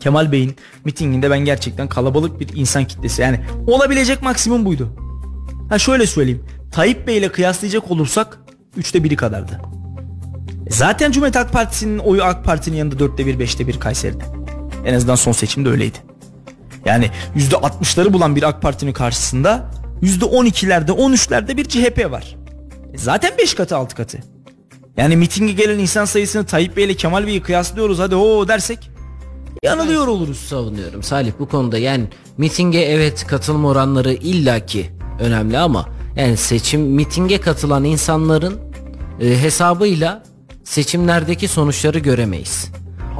Kemal 0.00 0.32
Bey'in 0.32 0.56
mitinginde 0.84 1.30
ben 1.30 1.38
gerçekten 1.38 1.88
kalabalık 1.88 2.40
bir 2.40 2.48
insan 2.54 2.84
kitlesi. 2.84 3.22
Yani 3.22 3.40
olabilecek 3.66 4.22
maksimum 4.22 4.64
buydu. 4.64 5.05
Ha 5.68 5.78
şöyle 5.78 6.06
söyleyeyim. 6.06 6.44
Tayyip 6.72 7.06
Bey 7.06 7.18
ile 7.18 7.32
kıyaslayacak 7.32 7.90
olursak 7.90 8.38
üçte 8.76 9.04
biri 9.04 9.16
kadardı. 9.16 9.60
E 10.66 10.70
Zaten 10.70 11.12
Cumhuriyet 11.12 11.36
Halk 11.36 11.52
Partisi'nin 11.52 11.98
oyu 11.98 12.24
AK 12.24 12.44
Parti'nin 12.44 12.76
yanında 12.76 12.98
dörtte 12.98 13.26
bir 13.26 13.38
beşte 13.38 13.66
bir 13.66 13.80
Kayseri'de. 13.80 14.24
En 14.84 14.94
azından 14.94 15.14
son 15.14 15.32
seçimde 15.32 15.68
öyleydi. 15.68 15.98
Yani 16.84 17.10
yüzde 17.34 17.56
altmışları 17.56 18.12
bulan 18.12 18.36
bir 18.36 18.42
AK 18.42 18.62
Parti'nin 18.62 18.92
karşısında 18.92 19.70
yüzde 20.02 20.24
on 20.24 20.44
ikilerde 20.44 20.92
on 20.92 21.12
üçlerde 21.12 21.56
bir 21.56 21.64
CHP 21.64 22.10
var. 22.10 22.36
E 22.92 22.98
Zaten 22.98 23.32
5 23.38 23.54
katı 23.54 23.76
6 23.76 23.94
katı. 23.96 24.18
Yani 24.96 25.16
mitinge 25.16 25.52
gelen 25.52 25.78
insan 25.78 26.04
sayısını 26.04 26.46
Tayyip 26.46 26.76
Bey 26.76 26.84
ile 26.84 26.94
Kemal 26.94 27.26
Bey'i 27.26 27.42
kıyaslıyoruz 27.42 27.98
hadi 27.98 28.16
o 28.16 28.48
dersek 28.48 28.90
yanılıyor 29.62 30.06
oluruz. 30.06 30.38
savunuyorum 30.38 31.02
Salih 31.02 31.32
bu 31.38 31.48
konuda 31.48 31.78
yani 31.78 32.04
mitinge 32.38 32.78
evet 32.78 33.26
katılma 33.26 33.68
oranları 33.68 34.12
illaki 34.12 34.95
önemli 35.20 35.58
ama 35.58 35.88
yani 36.16 36.36
seçim 36.36 36.80
mitinge 36.80 37.40
katılan 37.40 37.84
insanların 37.84 38.58
e, 39.20 39.42
hesabıyla 39.42 40.22
seçimlerdeki 40.64 41.48
sonuçları 41.48 41.98
göremeyiz. 41.98 42.70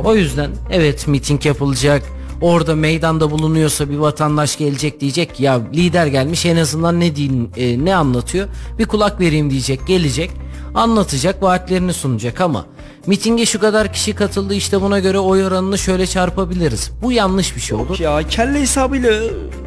O 0.05 0.15
yüzden 0.15 0.51
evet 0.71 1.09
miting 1.09 1.47
yapılacak 1.47 2.03
orada 2.41 2.75
meydanda 2.75 3.31
bulunuyorsa 3.31 3.91
bir 3.91 3.97
vatandaş 3.97 4.59
gelecek 4.59 5.01
diyecek 5.01 5.41
ya 5.41 5.61
lider 5.75 6.07
gelmiş 6.07 6.47
en 6.47 6.57
azından 6.57 7.01
ne 7.01 7.17
din, 7.17 7.51
e, 7.57 7.85
ne 7.85 7.97
anlatıyor 7.97 8.49
bir 8.79 8.85
kulak 8.85 9.21
vereyim 9.21 9.51
diyecek 9.51 9.87
gelecek 9.87 10.31
anlatacak 10.75 11.43
vaatlerini 11.43 11.93
sunacak 11.93 12.41
ama 12.41 12.67
mitinge 13.07 13.47
şu 13.47 13.61
kadar 13.61 13.93
kişi 13.93 14.15
katıldı 14.15 14.55
işte 14.55 14.81
buna 14.81 14.99
göre 14.99 15.19
oy 15.19 15.45
oranını 15.45 15.79
şöyle 15.79 16.07
çarpabiliriz. 16.07 16.91
Bu 17.03 17.13
yanlış 17.13 17.57
bir 17.57 17.61
şey 17.61 17.77
olur. 17.79 17.99
Ya 17.99 18.21
kelle 18.31 18.61
hesabıyla 18.61 19.13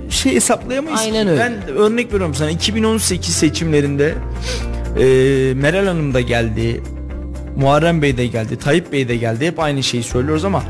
şey 0.10 0.36
hesaplayamayız. 0.36 1.00
Aynen 1.00 1.24
ki. 1.24 1.30
öyle. 1.32 1.40
Ben 1.68 1.76
örnek 1.76 2.08
veriyorum 2.14 2.36
sana 2.36 2.50
2018 2.50 3.36
seçimlerinde 3.36 4.16
e, 5.00 5.04
Meral 5.54 5.86
Hanım 5.88 6.14
da 6.14 6.22
geldi. 6.22 6.84
Muharrem 7.58 8.02
Bey 8.02 8.18
de 8.18 8.28
geldi. 8.28 8.58
Tayyip 8.58 8.92
Bey 8.92 9.08
de 9.08 9.16
geldi. 9.16 9.48
Hep 9.48 9.60
aynı 9.60 9.84
şeyi 9.84 10.04
söylüyoruz 10.04 10.46
ama 10.46 10.64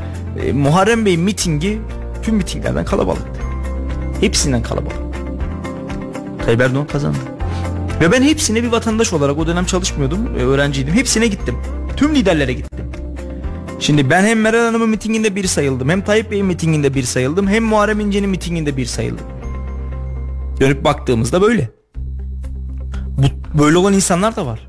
e, 0.46 0.52
Muharrem 0.52 1.06
Bey 1.06 1.18
mitingi 1.18 1.82
tüm 2.24 2.36
mitinglerden 2.36 2.86
kalabalıktı. 2.86 3.40
Hepsinden 4.22 4.64
kalabalık. 4.64 4.98
Tayyip 6.46 6.62
Erdoğan 6.62 6.88
kazandı. 6.88 7.18
Ve 8.02 8.12
ben 8.12 8.22
hepsine 8.22 8.64
bir 8.64 8.68
vatandaş 8.68 9.14
olarak 9.14 9.38
o 9.38 9.48
dönem 9.48 9.66
çalışmıyordum. 9.66 10.20
e, 10.40 10.44
Öğrenciydim. 10.44 10.94
Hepsine 10.94 11.28
gittim. 11.28 11.56
Tüm 12.00 12.16
liderlere 12.16 12.54
gittim. 12.54 12.86
Şimdi 13.80 14.10
ben 14.10 14.24
hem 14.24 14.42
Meral 14.42 14.66
Hanım'ın 14.66 14.90
mitinginde 14.90 15.36
bir 15.36 15.44
sayıldım. 15.44 15.90
Hem 15.90 16.02
Tayyip 16.02 16.32
Bey'in 16.32 16.46
mitinginde 16.46 16.94
bir 16.94 17.04
sayıldım. 17.04 17.48
Hem 17.48 17.64
Muharrem 17.64 18.00
İnce'nin 18.00 18.30
mitinginde 18.30 18.78
bir 18.78 18.86
sayıldım. 18.86 19.26
Dönüp 20.60 20.84
baktığımızda 20.84 21.42
böyle. 21.42 21.70
Bu, 23.18 23.58
böyle 23.60 23.78
olan 23.78 23.94
insanlar 23.94 24.36
da 24.36 24.46
var. 24.46 24.68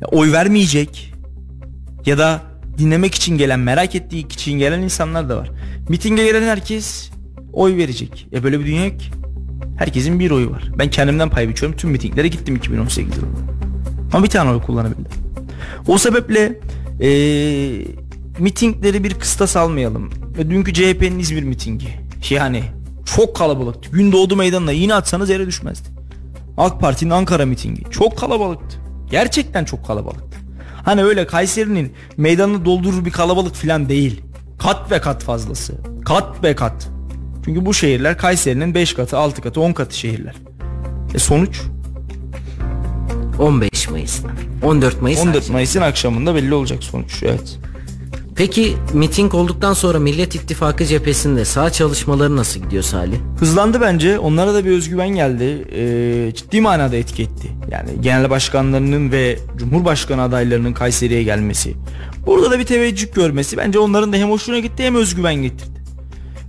Ya, 0.00 0.08
oy 0.08 0.32
vermeyecek 0.32 1.14
ya 2.06 2.18
da 2.18 2.42
dinlemek 2.78 3.14
için 3.14 3.38
gelen, 3.38 3.60
merak 3.60 3.94
ettiği 3.94 4.26
için 4.26 4.58
gelen 4.58 4.82
insanlar 4.82 5.28
da 5.28 5.36
var. 5.36 5.50
Mitinge 5.88 6.24
gelen 6.24 6.42
herkes 6.42 7.10
oy 7.52 7.76
verecek. 7.76 8.28
Ya 8.32 8.42
böyle 8.44 8.60
bir 8.60 8.66
dünya 8.66 8.84
yok. 8.84 8.96
Herkesin 9.78 10.20
bir 10.20 10.30
oyu 10.30 10.50
var. 10.50 10.70
Ben 10.78 10.90
kendimden 10.90 11.30
pay 11.30 11.48
biçiyorum. 11.48 11.78
Tüm 11.78 11.90
mitinglere 11.90 12.28
gittim 12.28 12.56
2018 12.56 13.16
yılında. 13.16 13.38
Ama 14.12 14.24
bir 14.24 14.30
tane 14.30 14.50
oy 14.50 14.62
kullanabildim. 14.62 15.27
O 15.86 15.98
sebeple 15.98 16.60
eee 17.00 17.86
mitingleri 18.38 19.04
bir 19.04 19.14
kıstas 19.14 19.56
almayalım. 19.56 20.10
Dünkü 20.38 20.74
CHP'nin 20.74 21.18
İzmir 21.18 21.42
mitingi. 21.42 21.88
Yani 22.30 22.62
çok 23.16 23.36
kalabalıktı. 23.36 23.90
Gündoğdu 23.90 24.36
meydanına 24.36 24.72
yine 24.72 24.94
atsanız 24.94 25.30
yere 25.30 25.46
düşmezdi. 25.46 25.88
AK 26.56 26.80
Parti'nin 26.80 27.10
Ankara 27.10 27.46
mitingi 27.46 27.82
çok 27.90 28.18
kalabalıktı. 28.18 28.76
Gerçekten 29.10 29.64
çok 29.64 29.86
kalabalıktı. 29.86 30.38
Hani 30.84 31.04
öyle 31.04 31.26
Kayseri'nin 31.26 31.92
meydanını 32.16 32.64
doldurur 32.64 33.04
bir 33.04 33.10
kalabalık 33.10 33.54
falan 33.54 33.88
değil. 33.88 34.22
Kat 34.58 34.90
ve 34.90 35.00
kat 35.00 35.22
fazlası. 35.22 35.74
Kat 36.04 36.44
ve 36.44 36.56
kat. 36.56 36.88
Çünkü 37.44 37.66
bu 37.66 37.74
şehirler 37.74 38.18
Kayseri'nin 38.18 38.74
5 38.74 38.94
katı, 38.94 39.18
6 39.18 39.42
katı, 39.42 39.60
10 39.60 39.72
katı 39.72 39.98
şehirler. 39.98 40.34
E 41.14 41.18
sonuç 41.18 41.60
15 43.38 43.67
Mayıs'ta. 43.90 44.28
14 44.62 45.02
Mayıs 45.02 45.20
14 45.20 45.36
akşamı. 45.36 45.52
Mayıs'ın 45.52 45.80
akşamında 45.80 46.34
belli 46.34 46.54
olacak 46.54 46.84
sonuç. 46.84 47.22
Evet. 47.22 47.58
Peki 48.38 48.76
miting 48.92 49.34
olduktan 49.34 49.72
sonra 49.72 49.98
Millet 49.98 50.34
İttifakı 50.34 50.84
cephesinde 50.84 51.44
sağ 51.44 51.70
çalışmaları 51.70 52.36
nasıl 52.36 52.60
gidiyor 52.60 52.82
Salih? 52.82 53.16
Hızlandı 53.38 53.80
bence. 53.80 54.18
Onlara 54.18 54.54
da 54.54 54.64
bir 54.64 54.70
özgüven 54.70 55.08
geldi. 55.08 55.64
Ee, 55.72 56.32
ciddi 56.34 56.60
manada 56.60 56.96
etki 56.96 57.22
etti. 57.22 57.48
Yani 57.70 57.90
genel 58.00 58.30
başkanlarının 58.30 59.12
ve 59.12 59.38
cumhurbaşkanı 59.56 60.22
adaylarının 60.22 60.72
Kayseri'ye 60.72 61.22
gelmesi. 61.22 61.74
Burada 62.26 62.50
da 62.50 62.58
bir 62.58 62.64
teveccüh 62.64 63.14
görmesi 63.14 63.56
bence 63.56 63.78
onların 63.78 64.12
da 64.12 64.16
hem 64.16 64.30
hoşuna 64.30 64.58
gitti 64.58 64.82
hem 64.82 64.94
özgüven 64.94 65.34
getirdi. 65.34 65.77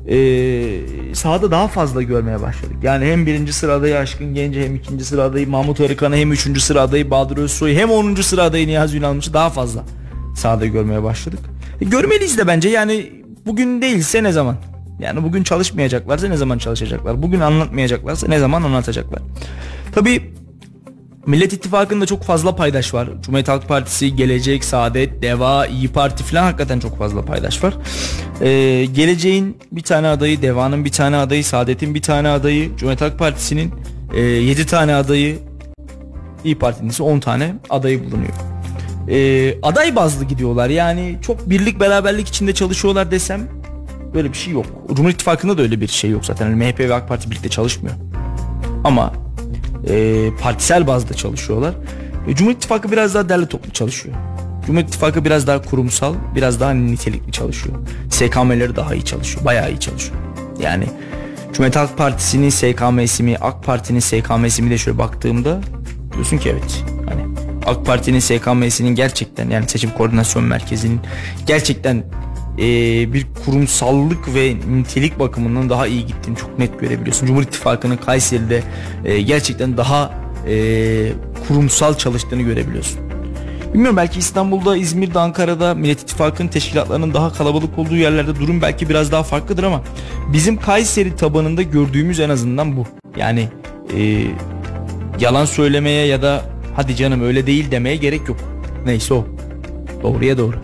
E, 0.09 1.15
sahada 1.15 1.51
daha 1.51 1.67
fazla 1.67 2.01
görmeye 2.01 2.41
başladık. 2.41 2.75
Yani 2.83 3.05
hem 3.05 3.25
birinci 3.25 3.53
sıra 3.53 3.73
adayı 3.73 3.97
Aşkın 3.97 4.33
Gence 4.33 4.65
hem 4.65 4.75
ikinci 4.75 5.05
sıra 5.05 5.23
adayı 5.23 5.49
Mahmut 5.49 5.81
Arıkan'ı 5.81 6.15
hem 6.15 6.31
üçüncü 6.31 6.61
sıra 6.61 6.81
adayı 6.81 7.11
Bahadır 7.11 7.37
Özsoy'u 7.37 7.75
hem 7.75 7.91
onuncu 7.91 8.23
sıra 8.23 8.43
adayı 8.43 8.67
Niyazi 8.67 8.97
Ünalmış'ı 8.97 9.33
daha 9.33 9.49
fazla 9.49 9.83
sahada 10.35 10.65
görmeye 10.65 11.03
başladık. 11.03 11.39
E, 11.81 11.85
görmeliyiz 11.85 12.37
de 12.37 12.47
bence 12.47 12.69
yani 12.69 13.11
bugün 13.45 13.81
değilse 13.81 14.23
ne 14.23 14.31
zaman? 14.31 14.55
Yani 14.99 15.23
bugün 15.23 15.43
çalışmayacaklarsa 15.43 16.27
ne 16.27 16.37
zaman 16.37 16.57
çalışacaklar? 16.57 17.21
Bugün 17.21 17.39
anlatmayacaklarsa 17.39 18.27
ne 18.27 18.39
zaman 18.39 18.63
anlatacaklar? 18.63 19.21
Tabii 19.95 20.38
Millet 21.29 21.53
İttifakı'nda 21.53 22.05
çok 22.05 22.23
fazla 22.23 22.55
paydaş 22.55 22.93
var. 22.93 23.09
Cumhuriyet 23.21 23.47
Halk 23.47 23.67
Partisi, 23.67 24.15
Gelecek, 24.15 24.63
Saadet, 24.63 25.21
Deva, 25.21 25.65
İyi 25.65 25.87
Parti 25.87 26.23
falan 26.23 26.43
hakikaten 26.43 26.79
çok 26.79 26.97
fazla 26.97 27.25
paydaş 27.25 27.63
var. 27.63 27.73
Ee, 28.41 28.85
Geleceğin 28.85 29.57
bir 29.71 29.81
tane 29.81 30.07
adayı, 30.07 30.41
Deva'nın 30.41 30.85
bir 30.85 30.91
tane 30.91 31.17
adayı, 31.17 31.43
Saadet'in 31.43 31.95
bir 31.95 32.01
tane 32.01 32.29
adayı, 32.29 32.65
Cumhuriyet 32.77 33.01
Halk 33.01 33.19
Partisi'nin 33.19 33.73
e, 34.13 34.19
7 34.21 34.65
tane 34.65 34.95
adayı, 34.95 35.39
İyi 36.43 36.59
Parti'nin 36.59 36.89
ise 36.89 37.03
10 37.03 37.19
tane 37.19 37.55
adayı 37.69 38.03
bulunuyor. 38.03 38.33
Ee, 39.09 39.61
aday 39.63 39.95
bazlı 39.95 40.25
gidiyorlar 40.25 40.69
yani 40.69 41.17
çok 41.21 41.49
birlik 41.49 41.79
beraberlik 41.79 42.27
içinde 42.27 42.53
çalışıyorlar 42.53 43.11
desem 43.11 43.41
böyle 44.13 44.31
bir 44.31 44.37
şey 44.37 44.53
yok. 44.53 44.65
Cumhur 44.93 45.09
İttifakı'nda 45.09 45.57
da 45.57 45.61
öyle 45.61 45.81
bir 45.81 45.87
şey 45.87 46.09
yok 46.09 46.25
zaten. 46.25 46.49
Yani 46.49 46.55
MHP 46.55 46.79
ve 46.79 46.93
AK 46.93 47.07
Parti 47.07 47.31
birlikte 47.31 47.49
çalışmıyor. 47.49 47.95
Ama 48.83 49.13
e, 49.89 50.29
partisel 50.41 50.87
bazda 50.87 51.13
çalışıyorlar. 51.13 51.73
E, 52.27 52.35
Cumhur 52.35 52.51
İttifakı 52.51 52.91
biraz 52.91 53.15
daha 53.15 53.29
derli 53.29 53.47
toplu 53.47 53.71
çalışıyor. 53.71 54.15
Cumhur 54.65 54.81
İttifakı 54.81 55.25
biraz 55.25 55.47
daha 55.47 55.61
kurumsal, 55.61 56.15
biraz 56.35 56.59
daha 56.59 56.71
nitelikli 56.71 57.31
çalışıyor. 57.31 57.75
SKM'leri 58.09 58.75
daha 58.75 58.95
iyi 58.95 59.05
çalışıyor, 59.05 59.45
bayağı 59.45 59.71
iyi 59.71 59.79
çalışıyor. 59.79 60.17
Yani 60.59 60.85
Cumhuriyet 61.53 61.75
Halk 61.75 61.97
Partisi'nin 61.97 62.49
SKM'si 62.49 63.23
mi, 63.23 63.37
AK 63.41 63.63
Parti'nin 63.63 63.99
SKM'si 63.99 64.61
mi 64.61 64.69
de 64.69 64.77
şöyle 64.77 64.97
baktığımda 64.97 65.61
diyorsun 66.13 66.37
ki 66.37 66.49
evet. 66.49 66.83
Hani 67.09 67.21
AK 67.65 67.85
Parti'nin 67.85 68.19
SKM'sinin 68.19 68.95
gerçekten 68.95 69.49
yani 69.49 69.67
seçim 69.69 69.89
koordinasyon 69.89 70.43
merkezinin 70.43 70.99
gerçekten 71.47 72.03
e, 72.57 72.63
bir 73.13 73.27
kurumsallık 73.45 74.35
ve 74.35 74.55
nitelik 74.71 75.19
bakımından 75.19 75.69
daha 75.69 75.87
iyi 75.87 76.05
gittiğini 76.05 76.37
çok 76.37 76.59
net 76.59 76.79
görebiliyorsun. 76.79 77.27
Cumhur 77.27 77.43
İttifakı'nın 77.43 77.97
Kayseri'de 77.97 78.63
e, 79.05 79.21
gerçekten 79.21 79.77
daha 79.77 80.11
e, 80.47 80.55
kurumsal 81.47 81.93
çalıştığını 81.93 82.41
görebiliyorsun. 82.41 82.99
Bilmiyorum 83.73 83.97
belki 83.97 84.19
İstanbul'da, 84.19 84.77
İzmir'de, 84.77 85.19
Ankara'da 85.19 85.75
Millet 85.75 86.01
İttifakı'nın 86.01 86.47
teşkilatlarının 86.47 87.13
daha 87.13 87.33
kalabalık 87.33 87.79
olduğu 87.79 87.95
yerlerde 87.95 88.35
durum 88.35 88.61
belki 88.61 88.89
biraz 88.89 89.11
daha 89.11 89.23
farklıdır 89.23 89.63
ama 89.63 89.81
bizim 90.33 90.57
Kayseri 90.57 91.15
tabanında 91.15 91.61
gördüğümüz 91.61 92.19
en 92.19 92.29
azından 92.29 92.77
bu. 92.77 92.85
Yani 93.17 93.47
e, 93.97 94.23
yalan 95.19 95.45
söylemeye 95.45 96.07
ya 96.07 96.21
da 96.21 96.41
hadi 96.75 96.95
canım 96.95 97.21
öyle 97.21 97.47
değil 97.47 97.71
demeye 97.71 97.95
gerek 97.95 98.29
yok. 98.29 98.37
Neyse 98.85 99.13
o. 99.13 99.25
Doğruya 100.03 100.37
doğru. 100.37 100.55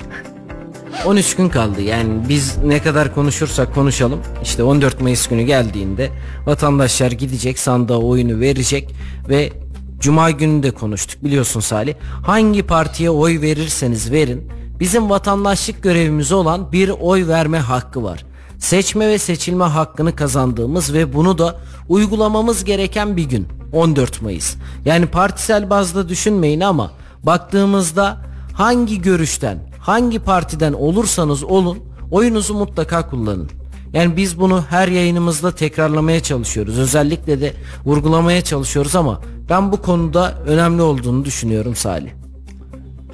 13 1.05 1.35
gün 1.35 1.49
kaldı. 1.49 1.81
Yani 1.81 2.29
biz 2.29 2.57
ne 2.57 2.81
kadar 2.81 3.15
konuşursak 3.15 3.75
konuşalım. 3.75 4.19
İşte 4.43 4.63
14 4.63 5.01
Mayıs 5.01 5.27
günü 5.27 5.41
geldiğinde 5.41 6.09
vatandaşlar 6.45 7.11
gidecek 7.11 7.59
sandığa 7.59 7.97
oyunu 7.97 8.39
verecek 8.39 8.95
ve 9.29 9.51
Cuma 9.99 10.31
günü 10.31 10.63
de 10.63 10.71
konuştuk 10.71 11.23
biliyorsun 11.23 11.59
Salih. 11.59 11.93
Hangi 12.23 12.63
partiye 12.63 13.09
oy 13.09 13.41
verirseniz 13.41 14.11
verin. 14.11 14.51
Bizim 14.79 15.09
vatandaşlık 15.09 15.83
görevimiz 15.83 16.31
olan 16.31 16.71
bir 16.71 16.89
oy 16.89 17.27
verme 17.27 17.59
hakkı 17.59 18.03
var. 18.03 18.25
Seçme 18.59 19.07
ve 19.07 19.17
seçilme 19.17 19.63
hakkını 19.63 20.15
kazandığımız 20.15 20.93
ve 20.93 21.13
bunu 21.13 21.37
da 21.37 21.55
uygulamamız 21.89 22.63
gereken 22.63 23.17
bir 23.17 23.23
gün 23.23 23.47
14 23.73 24.21
Mayıs. 24.21 24.55
Yani 24.85 25.05
partisel 25.05 25.69
bazda 25.69 26.09
düşünmeyin 26.09 26.61
ama 26.61 26.91
baktığımızda 27.23 28.17
hangi 28.53 29.01
görüşten, 29.01 29.59
hangi 29.85 30.19
partiden 30.19 30.73
olursanız 30.73 31.43
olun 31.43 31.79
oyunuzu 32.11 32.53
mutlaka 32.53 33.09
kullanın. 33.09 33.49
Yani 33.93 34.17
biz 34.17 34.39
bunu 34.39 34.63
her 34.69 34.87
yayınımızda 34.87 35.55
tekrarlamaya 35.55 36.19
çalışıyoruz. 36.19 36.79
Özellikle 36.79 37.41
de 37.41 37.53
vurgulamaya 37.85 38.41
çalışıyoruz 38.41 38.95
ama 38.95 39.21
ben 39.49 39.71
bu 39.71 39.81
konuda 39.81 40.37
önemli 40.47 40.81
olduğunu 40.81 41.25
düşünüyorum 41.25 41.75
Salih. 41.75 42.09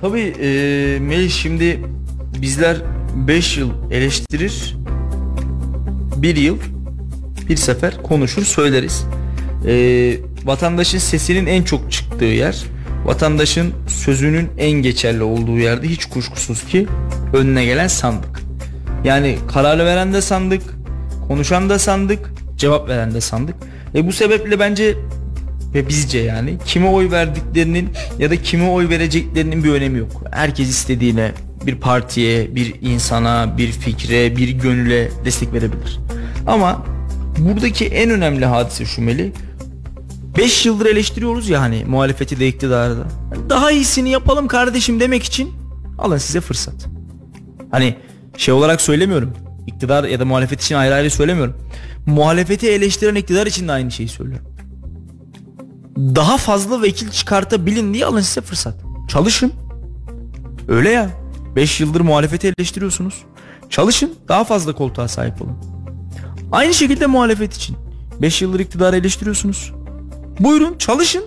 Tabii 0.01 0.33
e, 0.41 0.47
Melih 1.01 1.31
şimdi 1.31 1.81
bizler 2.41 2.77
5 3.15 3.57
yıl 3.57 3.69
eleştirir, 3.91 4.77
bir 6.15 6.35
yıl 6.35 6.57
bir 7.49 7.57
sefer 7.57 8.03
konuşur 8.03 8.43
söyleriz. 8.43 9.05
E, 9.67 9.73
vatandaşın 10.45 10.97
sesinin 10.97 11.45
en 11.45 11.63
çok 11.63 11.91
çıktığı 11.91 12.25
yer, 12.25 12.63
vatandaşın 13.05 13.73
sözünün 13.87 14.49
en 14.57 14.71
geçerli 14.71 15.23
olduğu 15.23 15.57
yerde 15.57 15.87
hiç 15.87 16.05
kuşkusuz 16.05 16.65
ki 16.65 16.87
önüne 17.33 17.65
gelen 17.65 17.87
sandık. 17.87 18.41
Yani 19.03 19.37
kararı 19.53 19.85
veren 19.85 20.13
de 20.13 20.21
sandık, 20.21 20.61
konuşan 21.27 21.69
da 21.69 21.79
sandık, 21.79 22.31
cevap 22.57 22.89
veren 22.89 23.13
de 23.13 23.21
sandık. 23.21 23.55
Ve 23.93 24.07
bu 24.07 24.11
sebeple 24.11 24.59
bence 24.59 24.95
ve 25.73 25.87
bizce 25.87 26.19
yani 26.19 26.57
kime 26.65 26.87
oy 26.87 27.11
verdiklerinin 27.11 27.89
ya 28.19 28.29
da 28.29 28.35
kime 28.35 28.69
oy 28.69 28.89
vereceklerinin 28.89 29.63
bir 29.63 29.71
önemi 29.71 29.99
yok. 29.99 30.23
Herkes 30.31 30.69
istediğine 30.69 31.31
bir 31.65 31.75
partiye, 31.75 32.55
bir 32.55 32.75
insana, 32.81 33.57
bir 33.57 33.71
fikre, 33.71 34.37
bir 34.37 34.49
gönüle 34.49 35.09
destek 35.25 35.53
verebilir. 35.53 35.99
Ama 36.47 36.85
buradaki 37.37 37.85
en 37.85 38.09
önemli 38.09 38.45
hadise 38.45 38.85
şu 38.85 39.01
Meli. 39.01 39.31
5 40.37 40.65
yıldır 40.65 40.85
eleştiriyoruz 40.85 41.49
ya 41.49 41.61
hani 41.61 41.85
muhalefeti 41.85 42.39
de 42.39 42.47
iktidarı 42.47 42.97
da. 42.97 43.03
Daha 43.49 43.71
iyisini 43.71 44.09
yapalım 44.09 44.47
kardeşim 44.47 44.99
demek 44.99 45.23
için 45.23 45.53
alın 45.97 46.17
size 46.17 46.41
fırsat. 46.41 46.87
Hani 47.71 47.95
şey 48.37 48.53
olarak 48.53 48.81
söylemiyorum. 48.81 49.33
İktidar 49.67 50.03
ya 50.03 50.19
da 50.19 50.25
muhalefet 50.25 50.61
için 50.61 50.75
ayrı 50.75 50.93
ayrı 50.93 51.11
söylemiyorum. 51.11 51.57
Muhalefeti 52.05 52.69
eleştiren 52.69 53.15
iktidar 53.15 53.47
için 53.47 53.67
de 53.67 53.71
aynı 53.71 53.91
şeyi 53.91 54.09
söylüyorum 54.09 54.51
daha 55.97 56.37
fazla 56.37 56.81
vekil 56.81 57.09
çıkartabilin 57.09 57.93
diye 57.93 58.05
alın 58.05 58.21
size 58.21 58.41
fırsat. 58.41 58.75
Çalışın. 59.07 59.53
Öyle 60.67 60.89
ya. 60.89 61.09
5 61.55 61.81
yıldır 61.81 62.01
muhalefeti 62.01 62.53
eleştiriyorsunuz. 62.57 63.23
Çalışın 63.69 64.13
daha 64.27 64.43
fazla 64.43 64.73
koltuğa 64.75 65.07
sahip 65.07 65.41
olun. 65.41 65.57
Aynı 66.51 66.73
şekilde 66.73 67.05
muhalefet 67.05 67.53
için. 67.53 67.77
5 68.21 68.41
yıldır 68.41 68.59
iktidarı 68.59 68.95
eleştiriyorsunuz. 68.95 69.73
Buyurun 70.39 70.77
çalışın. 70.77 71.23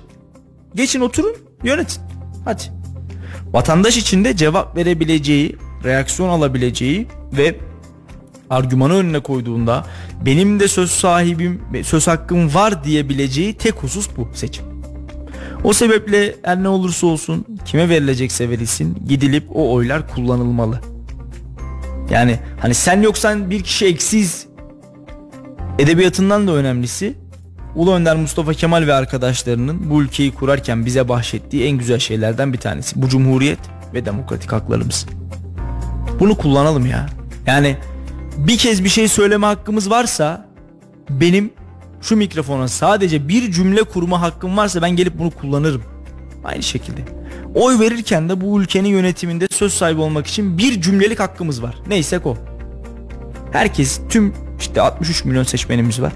Geçin 0.75 1.01
oturun 1.01 1.37
yönetin. 1.65 2.03
Hadi. 2.45 2.63
Vatandaş 3.53 3.97
için 3.97 4.25
de 4.25 4.37
cevap 4.37 4.77
verebileceği, 4.77 5.57
reaksiyon 5.85 6.29
alabileceği 6.29 7.07
ve 7.33 7.57
argümanı 8.51 8.95
önüne 8.95 9.21
koyduğunda 9.21 9.87
benim 10.27 10.61
de 10.61 10.69
söz 10.69 10.91
sahibim 10.91 11.63
söz 11.83 12.07
hakkım 12.07 12.55
var 12.55 12.85
diyebileceği 12.85 13.55
tek 13.55 13.75
husus 13.75 14.09
bu 14.17 14.29
seçim. 14.35 14.65
O 15.65 15.73
sebeple 15.73 16.35
her 16.43 16.63
ne 16.63 16.69
olursa 16.69 17.07
olsun 17.07 17.47
kime 17.65 17.89
verilecekse 17.89 18.51
verilsin 18.51 18.99
gidilip 19.09 19.45
o 19.57 19.73
oylar 19.73 20.15
kullanılmalı. 20.15 20.81
Yani 22.11 22.39
hani 22.61 22.75
sen 22.75 23.03
yoksan 23.03 23.51
bir 23.51 23.63
kişi 23.63 23.87
eksiz 23.87 24.47
edebiyatından 25.79 26.49
da 26.49 26.53
önemlisi 26.53 27.15
Ulu 27.77 27.95
Önder 27.95 28.17
Mustafa 28.17 28.55
Kemal 28.55 28.87
ve 28.87 28.95
arkadaşlarının 28.95 29.91
bu 29.91 30.03
ülkeyi 30.03 30.35
kurarken 30.35 30.87
bize 30.87 31.09
bahşettiği 31.09 31.65
en 31.65 31.79
güzel 31.79 31.99
şeylerden 31.99 32.53
bir 32.53 32.59
tanesi. 32.59 33.03
Bu 33.03 33.09
cumhuriyet 33.09 33.59
ve 33.95 34.05
demokratik 34.05 34.53
haklarımız. 34.53 35.07
Bunu 36.21 36.37
kullanalım 36.37 36.87
ya. 36.87 37.07
Yani 37.47 37.77
bir 38.37 38.59
kez 38.59 38.85
bir 38.85 38.89
şey 38.89 39.09
söyleme 39.09 39.47
hakkımız 39.47 39.91
varsa 39.91 40.47
benim 41.11 41.51
şu 42.01 42.17
mikrofona 42.17 42.69
sadece 42.69 43.29
bir 43.29 43.53
cümle 43.53 43.83
kurma 43.83 44.21
hakkım 44.21 44.57
varsa 44.57 44.83
ben 44.83 44.91
gelip 44.91 45.19
bunu 45.19 45.31
kullanırım. 45.31 45.83
Aynı 46.45 46.63
şekilde. 46.63 47.01
Oy 47.55 47.79
verirken 47.79 48.29
de 48.29 48.41
bu 48.41 48.61
ülkenin 48.61 48.89
yönetiminde 48.89 49.47
söz 49.51 49.75
sahibi 49.75 50.01
olmak 50.01 50.27
için 50.27 50.59
bir 50.59 50.81
cümlelik 50.81 51.21
hakkımız 51.21 51.63
var. 51.63 51.75
Neyse 51.89 52.21
o. 52.25 52.37
Herkes 53.53 54.01
tüm 54.09 54.35
işte 54.61 54.81
63 54.81 55.25
milyon 55.25 55.43
seçmenimiz 55.45 56.03
var. 56.03 56.13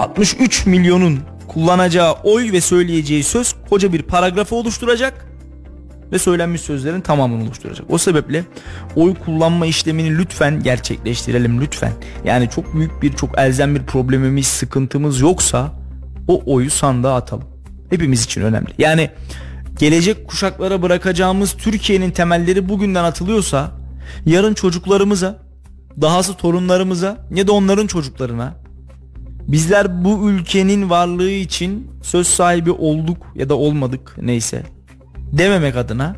63 0.00 0.66
milyonun 0.66 1.20
kullanacağı 1.48 2.12
oy 2.12 2.52
ve 2.52 2.60
söyleyeceği 2.60 3.24
söz 3.24 3.54
koca 3.70 3.92
bir 3.92 4.02
paragrafı 4.02 4.54
oluşturacak 4.54 5.26
ve 6.12 6.18
söylenmiş 6.18 6.60
sözlerin 6.60 7.00
tamamını 7.00 7.44
oluşturacak. 7.44 7.86
O 7.88 7.98
sebeple 7.98 8.44
oy 8.96 9.14
kullanma 9.14 9.66
işlemini 9.66 10.18
lütfen 10.18 10.62
gerçekleştirelim 10.62 11.60
lütfen. 11.60 11.92
Yani 12.24 12.50
çok 12.50 12.74
büyük 12.74 13.02
bir 13.02 13.12
çok 13.12 13.38
elzem 13.38 13.74
bir 13.74 13.82
problemimiz, 13.82 14.46
sıkıntımız 14.46 15.20
yoksa 15.20 15.72
o 16.28 16.42
oyu 16.54 16.70
sandığa 16.70 17.16
atalım. 17.16 17.48
Hepimiz 17.90 18.24
için 18.24 18.40
önemli. 18.40 18.70
Yani 18.78 19.10
gelecek 19.78 20.28
kuşaklara 20.28 20.82
bırakacağımız 20.82 21.52
Türkiye'nin 21.52 22.10
temelleri 22.10 22.68
bugünden 22.68 23.04
atılıyorsa 23.04 23.70
yarın 24.26 24.54
çocuklarımıza 24.54 25.38
dahası 26.00 26.34
torunlarımıza 26.34 27.26
ya 27.34 27.46
da 27.46 27.52
onların 27.52 27.86
çocuklarına 27.86 28.59
bizler 29.48 30.04
bu 30.04 30.30
ülkenin 30.30 30.90
varlığı 30.90 31.30
için 31.30 31.90
söz 32.02 32.26
sahibi 32.26 32.70
olduk 32.70 33.18
ya 33.34 33.48
da 33.48 33.54
olmadık 33.54 34.16
neyse 34.22 34.62
dememek 35.32 35.76
adına 35.76 36.16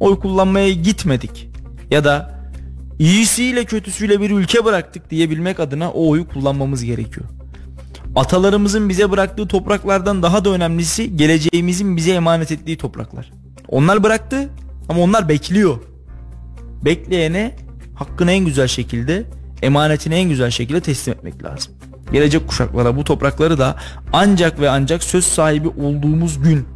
oy 0.00 0.18
kullanmaya 0.18 0.70
gitmedik 0.70 1.50
ya 1.90 2.04
da 2.04 2.40
iyisiyle 2.98 3.64
kötüsüyle 3.64 4.20
bir 4.20 4.30
ülke 4.30 4.64
bıraktık 4.64 5.10
diyebilmek 5.10 5.60
adına 5.60 5.90
o 5.90 6.08
oyu 6.08 6.28
kullanmamız 6.28 6.84
gerekiyor. 6.84 7.26
Atalarımızın 8.16 8.88
bize 8.88 9.10
bıraktığı 9.10 9.48
topraklardan 9.48 10.22
daha 10.22 10.44
da 10.44 10.50
önemlisi 10.50 11.16
geleceğimizin 11.16 11.96
bize 11.96 12.12
emanet 12.12 12.52
ettiği 12.52 12.76
topraklar. 12.76 13.32
Onlar 13.68 14.02
bıraktı 14.02 14.48
ama 14.88 15.00
onlar 15.00 15.28
bekliyor. 15.28 15.76
Bekleyene 16.84 17.56
hakkını 17.94 18.32
en 18.32 18.44
güzel 18.44 18.68
şekilde, 18.68 19.24
emanetini 19.62 20.14
en 20.14 20.28
güzel 20.28 20.50
şekilde 20.50 20.80
teslim 20.80 21.14
etmek 21.14 21.44
lazım. 21.44 21.74
Gelecek 22.12 22.48
kuşaklara 22.48 22.96
bu 22.96 23.04
toprakları 23.04 23.58
da 23.58 23.76
ancak 24.12 24.60
ve 24.60 24.70
ancak 24.70 25.04
söz 25.04 25.24
sahibi 25.24 25.68
olduğumuz 25.68 26.42
gün 26.42 26.66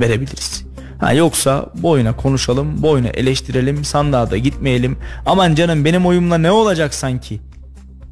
verebiliriz. 0.00 0.66
Ha 0.98 1.12
yoksa 1.12 1.66
boyuna 1.74 2.16
konuşalım, 2.16 2.82
boyuna 2.82 3.08
eleştirelim, 3.08 3.84
sandığa 3.84 4.30
da 4.30 4.36
gitmeyelim. 4.36 4.96
Aman 5.26 5.54
canım 5.54 5.84
benim 5.84 6.06
oyumla 6.06 6.38
ne 6.38 6.50
olacak 6.50 6.94
sanki? 6.94 7.40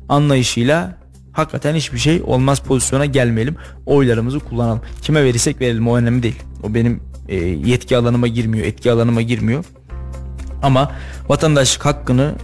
Anlayışıyla 0.09 0.97
hakikaten 1.32 1.74
hiçbir 1.74 1.99
şey 1.99 2.22
olmaz 2.26 2.61
pozisyona 2.61 3.05
gelmeyelim. 3.07 3.57
Oylarımızı 3.86 4.38
kullanalım. 4.38 4.80
Kime 5.03 5.24
verirsek 5.24 5.61
verelim 5.61 5.88
o 5.88 5.97
önemli 5.97 6.22
değil. 6.22 6.42
O 6.62 6.74
benim 6.74 7.03
e, 7.28 7.36
yetki 7.45 7.97
alanıma 7.97 8.26
girmiyor, 8.26 8.66
etki 8.66 8.92
alanıma 8.92 9.22
girmiyor. 9.22 9.64
Ama 10.62 10.92
vatandaşlık 11.28 11.84
hakkını 11.86 12.34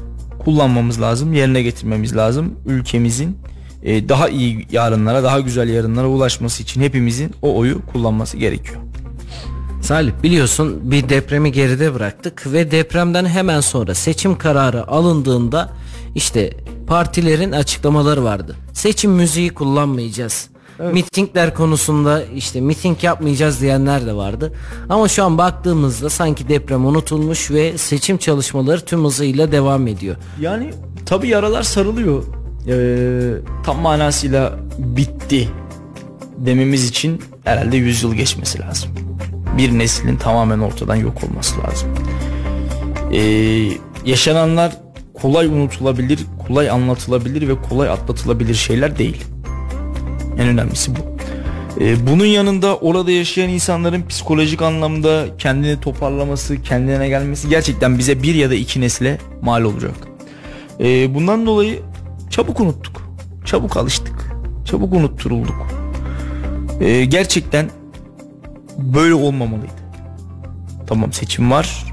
kullanmamız 0.45 1.01
lazım, 1.01 1.33
yerine 1.33 1.63
getirmemiz 1.63 2.17
lazım. 2.17 2.55
Ülkemizin 2.67 3.39
e, 3.83 4.09
daha 4.09 4.29
iyi 4.29 4.67
yarınlara, 4.73 5.23
daha 5.23 5.41
güzel 5.41 5.69
yarınlara 5.69 6.07
ulaşması 6.07 6.63
için 6.63 6.81
hepimizin 6.81 7.35
o 7.43 7.59
oyu 7.59 7.87
kullanması 7.87 8.37
gerekiyor. 8.37 8.81
Salih 9.83 10.13
biliyorsun 10.23 10.81
bir 10.83 11.09
depremi 11.09 11.53
geride 11.53 11.95
bıraktık 11.95 12.53
ve 12.53 12.71
depremden 12.71 13.27
hemen 13.27 13.61
sonra 13.61 13.95
seçim 13.95 14.39
kararı 14.39 14.89
alındığında 14.89 15.73
işte 16.15 16.53
partilerin 16.87 17.53
açıklamaları 17.53 18.25
vardı. 18.25 18.57
Seçim 18.73 19.13
müziği 19.13 19.51
kullanmayacağız. 19.51 20.50
Mitingler 20.93 21.55
konusunda 21.55 22.25
işte 22.25 22.61
miting 22.61 23.05
yapmayacağız 23.05 23.61
diyenler 23.61 24.07
de 24.07 24.13
vardı. 24.15 24.53
Ama 24.89 25.09
şu 25.09 25.25
an 25.25 25.39
baktığımızda 25.39 26.11
sanki 26.11 26.49
deprem 26.49 26.87
unutulmuş 26.87 27.51
ve 27.51 27.79
seçim 27.79 28.17
çalışmaları 28.17 28.81
tüm 28.81 29.05
hızıyla 29.05 29.53
devam 29.53 29.87
ediyor. 29.87 30.17
Yani 30.41 30.71
tabi 31.07 31.29
yaralar 31.29 31.63
sarılıyor. 31.63 32.25
Ee, 32.69 33.33
tam 33.65 33.79
manasıyla 33.79 34.59
bitti 34.79 35.49
dememiz 36.39 36.89
için 36.89 37.23
herhalde 37.45 37.77
100 37.77 38.03
yıl 38.03 38.15
geçmesi 38.15 38.61
lazım. 38.61 38.91
Bir 39.59 39.79
neslin 39.79 40.17
tamamen 40.17 40.59
ortadan 40.59 40.97
yok 40.97 41.25
olması 41.25 41.55
lazım. 41.61 41.89
Ee, 43.13 43.21
yaşananlar 44.05 44.73
kolay 45.23 45.47
unutulabilir, 45.47 46.21
kolay 46.49 46.71
anlatılabilir 46.71 47.49
ve 47.49 47.63
kolay 47.69 47.89
atlatılabilir 47.89 48.55
şeyler 48.55 48.99
değil. 48.99 49.25
En 50.41 50.49
önemlisi 50.49 50.97
bu. 50.97 51.01
Ee, 51.81 52.07
bunun 52.07 52.25
yanında 52.25 52.77
orada 52.77 53.11
yaşayan 53.11 53.49
insanların 53.51 54.03
psikolojik 54.09 54.63
anlamda 54.63 55.27
kendini 55.39 55.81
toparlaması, 55.81 56.63
kendine 56.63 57.09
gelmesi 57.09 57.49
gerçekten 57.49 57.99
bize 57.99 58.23
bir 58.23 58.35
ya 58.35 58.51
da 58.51 58.55
iki 58.55 58.81
nesle 58.81 59.19
mal 59.43 59.63
olacak. 59.63 59.95
Ee, 60.81 61.15
bundan 61.15 61.47
dolayı 61.47 61.83
çabuk 62.31 62.61
unuttuk. 62.61 63.03
Çabuk 63.45 63.77
alıştık. 63.77 64.33
Çabuk 64.65 64.95
unutturulduk. 64.95 65.67
Ee, 66.81 67.05
gerçekten 67.05 67.71
böyle 68.79 69.15
olmamalıydı. 69.15 69.81
Tamam 70.87 71.13
seçim 71.13 71.51
var. 71.51 71.85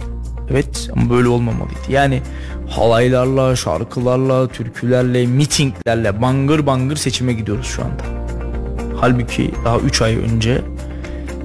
Evet 0.52 0.89
ama 0.93 1.10
böyle 1.10 1.28
olmamalıydı. 1.28 1.80
Yani 1.89 2.22
halaylarla, 2.70 3.56
şarkılarla, 3.56 4.48
türkülerle, 4.48 5.26
mitinglerle 5.26 6.22
bangır 6.22 6.66
bangır 6.66 6.95
seçime 6.95 7.34
gidiyoruz 7.34 7.68
şu 7.68 7.82
anda. 7.82 8.16
Halbuki 9.00 9.52
daha 9.66 9.80
3 9.80 10.02
ay 10.02 10.16
önce 10.16 10.62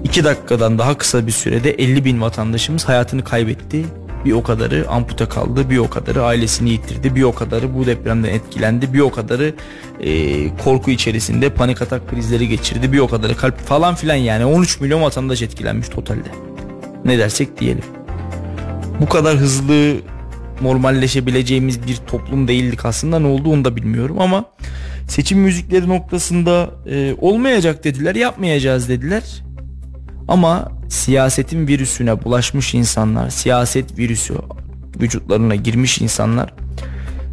2 0.04 0.24
dakikadan 0.24 0.78
daha 0.78 0.98
kısa 0.98 1.26
bir 1.26 1.32
sürede 1.32 1.70
50 1.70 2.04
bin 2.04 2.20
vatandaşımız 2.20 2.84
hayatını 2.84 3.24
kaybetti. 3.24 3.84
Bir 4.24 4.32
o 4.32 4.42
kadarı 4.42 4.86
ampute 4.88 5.26
kaldı, 5.26 5.70
bir 5.70 5.78
o 5.78 5.90
kadarı 5.90 6.24
ailesini 6.24 6.70
yitirdi, 6.70 7.14
bir 7.14 7.22
o 7.22 7.34
kadarı 7.34 7.74
bu 7.74 7.86
depremden 7.86 8.28
etkilendi, 8.28 8.92
bir 8.92 9.00
o 9.00 9.10
kadarı 9.10 9.54
e, 10.00 10.56
korku 10.56 10.90
içerisinde 10.90 11.50
panik 11.50 11.82
atak 11.82 12.10
krizleri 12.10 12.48
geçirdi, 12.48 12.92
bir 12.92 12.98
o 12.98 13.08
kadarı 13.08 13.36
kalp 13.36 13.58
falan 13.58 13.94
filan 13.94 14.14
yani 14.14 14.44
13 14.44 14.80
milyon 14.80 15.02
vatandaş 15.02 15.42
etkilenmiş 15.42 15.88
totalde. 15.88 16.28
Ne 17.04 17.18
dersek 17.18 17.60
diyelim. 17.60 17.84
Bu 19.00 19.08
kadar 19.08 19.36
hızlı 19.36 19.94
normalleşebileceğimiz 20.60 21.86
bir 21.86 21.96
toplum 21.96 22.48
değildik 22.48 22.84
aslında 22.84 23.18
ne 23.18 23.26
oldu 23.26 23.50
onu 23.50 23.64
da 23.64 23.76
bilmiyorum 23.76 24.20
ama 24.20 24.44
seçim 25.08 25.38
müzikleri 25.38 25.88
noktasında 25.88 26.70
e, 26.86 27.14
olmayacak 27.20 27.84
dediler 27.84 28.14
yapmayacağız 28.14 28.88
dediler 28.88 29.22
ama 30.28 30.72
siyasetin 30.88 31.68
virüsüne 31.68 32.24
bulaşmış 32.24 32.74
insanlar 32.74 33.30
siyaset 33.30 33.98
virüsü 33.98 34.34
vücutlarına 35.00 35.54
girmiş 35.54 36.00
insanlar 36.00 36.54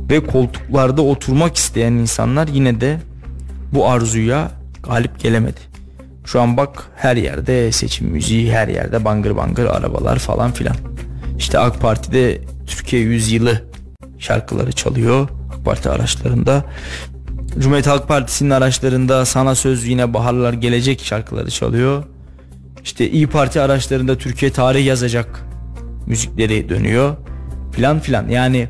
ve 0.09 0.25
koltuklarda 0.25 1.01
oturmak 1.01 1.55
isteyen 1.55 1.93
insanlar 1.93 2.47
yine 2.47 2.81
de 2.81 2.99
bu 3.73 3.89
arzuya 3.89 4.51
galip 4.83 5.19
gelemedi. 5.19 5.59
Şu 6.25 6.41
an 6.41 6.57
bak 6.57 6.87
her 6.95 7.15
yerde 7.15 7.71
seçim 7.71 8.07
müziği 8.07 8.53
her 8.53 8.67
yerde 8.67 9.05
bangır 9.05 9.35
bangır 9.35 9.65
arabalar 9.65 10.19
falan 10.19 10.51
filan. 10.51 10.75
İşte 11.37 11.59
AK 11.59 11.81
Parti'de 11.81 12.41
Türkiye 12.67 13.01
yüzyılı 13.01 13.63
şarkıları 14.19 14.71
çalıyor 14.71 15.29
AK 15.53 15.65
Parti 15.65 15.89
araçlarında. 15.89 16.65
Cumhuriyet 17.57 17.87
Halk 17.87 18.07
Partisi'nin 18.07 18.49
araçlarında 18.49 19.25
sana 19.25 19.55
söz 19.55 19.87
yine 19.87 20.13
baharlar 20.13 20.53
gelecek 20.53 21.01
şarkıları 21.03 21.51
çalıyor. 21.51 22.03
İşte 22.83 23.09
İyi 23.09 23.27
Parti 23.27 23.61
araçlarında 23.61 24.17
Türkiye 24.17 24.51
tarih 24.51 24.85
yazacak 24.85 25.45
müzikleri 26.07 26.69
dönüyor 26.69 27.17
filan 27.71 27.99
filan. 27.99 28.29
Yani 28.29 28.67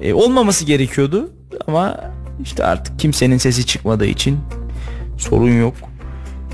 e, 0.00 0.14
olmaması 0.14 0.64
gerekiyordu 0.64 1.30
ama 1.66 2.00
işte 2.42 2.64
artık 2.64 2.98
kimsenin 2.98 3.38
sesi 3.38 3.66
çıkmadığı 3.66 4.06
için 4.06 4.38
sorun 5.18 5.60
yok. 5.60 5.74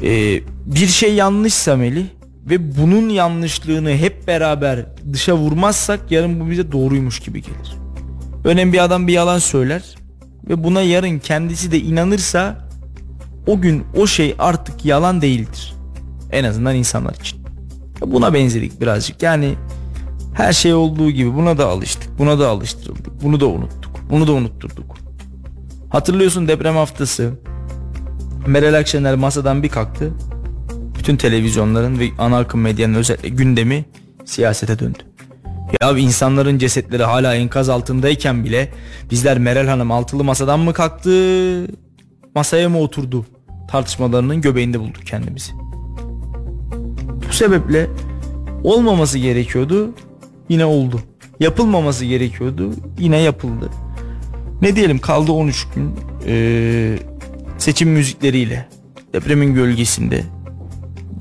E, 0.03 0.41
bir 0.67 0.87
şey 0.87 1.15
yanlışsa 1.15 1.77
Melih 1.77 2.07
ve 2.47 2.77
bunun 2.77 3.09
yanlışlığını 3.09 3.91
hep 3.91 4.27
beraber 4.27 4.87
dışa 5.13 5.37
vurmazsak 5.37 6.01
yarın 6.11 6.41
bu 6.41 6.51
bize 6.51 6.73
doğruymuş 6.73 7.21
gibi 7.21 7.43
gelir. 7.43 7.75
Önemli 8.45 8.73
bir 8.73 8.85
adam 8.85 9.07
bir 9.07 9.13
yalan 9.13 9.39
söyler 9.39 10.00
ve 10.49 10.65
buna 10.65 10.83
yarın 10.83 11.19
kendisi 11.19 11.73
de 11.73 11.81
inanırsa 11.81 12.69
o 13.47 13.61
gün 13.61 13.85
o 13.97 14.07
şey 14.07 14.35
artık 14.39 14.85
yalan 14.85 15.23
değildir. 15.23 15.75
En 16.33 16.45
azından 16.45 16.75
insanlar 16.75 17.15
için. 17.15 17.41
Buna 18.07 18.35
benzedik 18.35 18.81
birazcık. 18.81 19.23
Yani 19.23 19.55
her 20.35 20.53
şey 20.53 20.75
olduğu 20.75 21.11
gibi 21.11 21.35
buna 21.35 21.59
da 21.59 21.69
alıştık. 21.69 22.19
Buna 22.19 22.39
da 22.39 22.49
alıştırıldık. 22.49 23.23
Bunu 23.23 23.41
da 23.41 23.47
unuttuk. 23.47 24.01
Bunu 24.11 24.27
da 24.27 24.33
unutturduk. 24.33 24.97
Hatırlıyorsun 25.91 26.49
deprem 26.49 26.77
haftası. 26.77 27.33
Meral 28.47 28.75
Akşener 28.75 29.15
masadan 29.15 29.63
bir 29.63 29.69
kalktı. 29.69 30.13
Bütün 30.99 31.17
televizyonların 31.17 31.99
ve 31.99 32.09
ana 32.19 32.39
akım 32.39 32.61
medyanın 32.61 32.95
özellikle 32.95 33.29
gündemi 33.29 33.85
siyasete 34.25 34.79
döndü. 34.79 34.99
Ya 35.81 35.99
insanların 35.99 36.59
cesetleri 36.59 37.05
hala 37.05 37.35
enkaz 37.35 37.69
altındayken 37.69 38.45
bile 38.45 38.69
bizler 39.11 39.39
Meral 39.39 39.67
Hanım 39.67 39.93
altılı 39.93 40.25
masadan 40.25 40.61
mı 40.61 40.73
kalktı 40.73 41.11
masaya 42.35 42.69
mı 42.69 42.79
oturdu 42.79 43.27
tartışmalarının 43.71 44.41
göbeğinde 44.41 44.81
bulduk 44.81 45.07
kendimizi. 45.07 45.53
Bu 47.29 47.33
sebeple 47.33 47.87
olmaması 48.65 49.19
gerekiyordu 49.19 49.95
yine 50.49 50.65
oldu. 50.65 51.01
Yapılmaması 51.41 52.05
gerekiyordu 52.05 52.75
yine 52.99 53.21
yapıldı. 53.21 53.71
Ne 54.63 54.77
diyelim 54.77 54.99
kaldı 54.99 55.33
13 55.33 55.67
gün 55.75 55.95
ee, 56.27 56.99
seçim 57.59 57.91
müzikleriyle 57.91 58.69
depremin 59.13 59.55
gölgesinde 59.55 60.23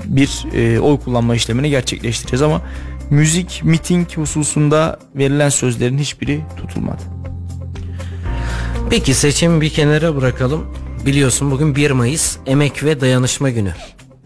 bir 0.05 0.45
e, 0.55 0.79
oy 0.79 0.99
kullanma 0.99 1.35
işlemini 1.35 1.69
gerçekleştireceğiz 1.69 2.41
ama 2.41 2.61
müzik 3.09 3.61
miting 3.63 4.07
hususunda 4.17 4.99
verilen 5.15 5.49
sözlerin 5.49 5.97
hiçbiri 5.97 6.41
tutulmadı. 6.57 7.01
Peki 8.89 9.13
seçimi 9.13 9.61
bir 9.61 9.69
kenara 9.69 10.15
bırakalım. 10.15 10.65
Biliyorsun 11.05 11.51
bugün 11.51 11.75
1 11.75 11.91
Mayıs 11.91 12.37
Emek 12.45 12.83
ve 12.83 13.01
Dayanışma 13.01 13.49
Günü. 13.49 13.73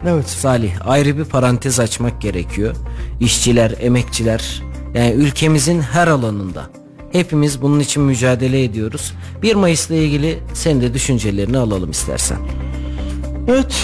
Evet. 0.06 0.28
Salih 0.28 0.72
ayrı 0.88 1.18
bir 1.18 1.24
parantez 1.24 1.80
açmak 1.80 2.20
gerekiyor. 2.20 2.74
İşçiler, 3.20 3.74
emekçiler 3.80 4.62
yani 4.94 5.12
ülkemizin 5.12 5.80
her 5.80 6.08
alanında 6.08 6.70
Hepimiz 7.14 7.62
bunun 7.62 7.80
için 7.80 8.02
mücadele 8.02 8.64
ediyoruz. 8.64 9.12
1 9.42 9.54
Mayıs'la 9.54 9.94
ilgili 9.94 10.38
senin 10.54 10.80
de 10.80 10.94
düşüncelerini 10.94 11.58
alalım 11.58 11.90
istersen. 11.90 12.38
Evet, 13.48 13.74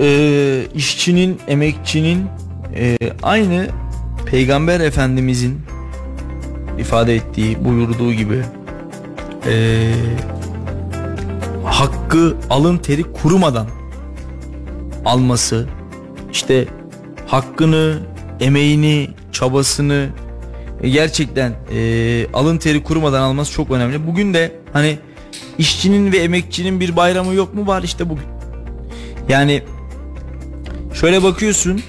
e, 0.00 0.62
işçinin, 0.74 1.40
emekçinin 1.48 2.26
e, 2.74 2.98
aynı 3.22 3.68
Peygamber 4.30 4.80
Efendimizin 4.80 5.60
ifade 6.78 7.14
ettiği, 7.14 7.64
buyurduğu 7.64 8.12
gibi 8.12 8.42
e, 9.46 9.92
hakkı 11.64 12.36
alın 12.50 12.78
teri 12.78 13.02
kurumadan 13.02 13.66
alması, 15.04 15.68
işte 16.32 16.66
hakkını, 17.26 17.98
emeğini, 18.40 19.10
çabasını 19.32 20.08
e, 20.82 20.88
gerçekten 20.88 21.52
e, 21.74 22.26
alın 22.34 22.58
teri 22.58 22.82
kurumadan 22.82 23.22
alması 23.22 23.52
çok 23.52 23.70
önemli. 23.70 24.06
Bugün 24.06 24.34
de 24.34 24.52
hani 24.72 24.98
işçinin 25.58 26.12
ve 26.12 26.18
emekçinin 26.18 26.80
bir 26.80 26.96
bayramı 26.96 27.34
yok 27.34 27.54
mu? 27.54 27.66
Var 27.66 27.82
işte 27.82 28.08
bugün. 28.08 28.24
Yani 29.28 29.62
şöyle 30.94 31.22
bakıyorsun 31.22 31.82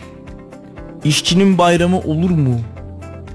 işçinin 1.03 1.57
bayramı 1.57 1.99
olur 1.99 2.29
mu? 2.29 2.61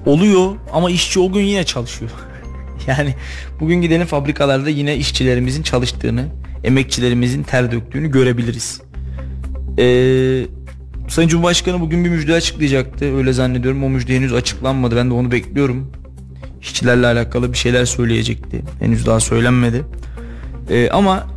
Oluyor 0.05 0.55
ama 0.73 0.91
işçi 0.91 1.19
o 1.19 1.31
gün 1.31 1.41
yine 1.41 1.63
çalışıyor. 1.63 2.11
yani 2.87 3.15
bugün 3.59 3.81
gidelim 3.81 4.07
fabrikalarda 4.07 4.69
yine 4.69 4.95
işçilerimizin 4.95 5.63
çalıştığını, 5.63 6.25
emekçilerimizin 6.63 7.43
ter 7.43 7.71
döktüğünü 7.71 8.11
görebiliriz. 8.11 8.81
Ee, 9.79 10.45
Sayın 11.07 11.29
Cumhurbaşkanı 11.29 11.79
bugün 11.79 12.05
bir 12.05 12.09
müjde 12.09 12.33
açıklayacaktı. 12.33 13.17
Öyle 13.17 13.33
zannediyorum. 13.33 13.83
O 13.83 13.89
müjde 13.89 14.15
henüz 14.15 14.33
açıklanmadı. 14.33 14.95
Ben 14.95 15.09
de 15.09 15.13
onu 15.13 15.31
bekliyorum. 15.31 15.91
İşçilerle 16.61 17.07
alakalı 17.07 17.53
bir 17.53 17.57
şeyler 17.57 17.85
söyleyecekti. 17.85 18.61
Henüz 18.79 19.05
daha 19.05 19.19
söylenmedi. 19.19 19.83
Ee, 20.69 20.89
ama 20.89 21.27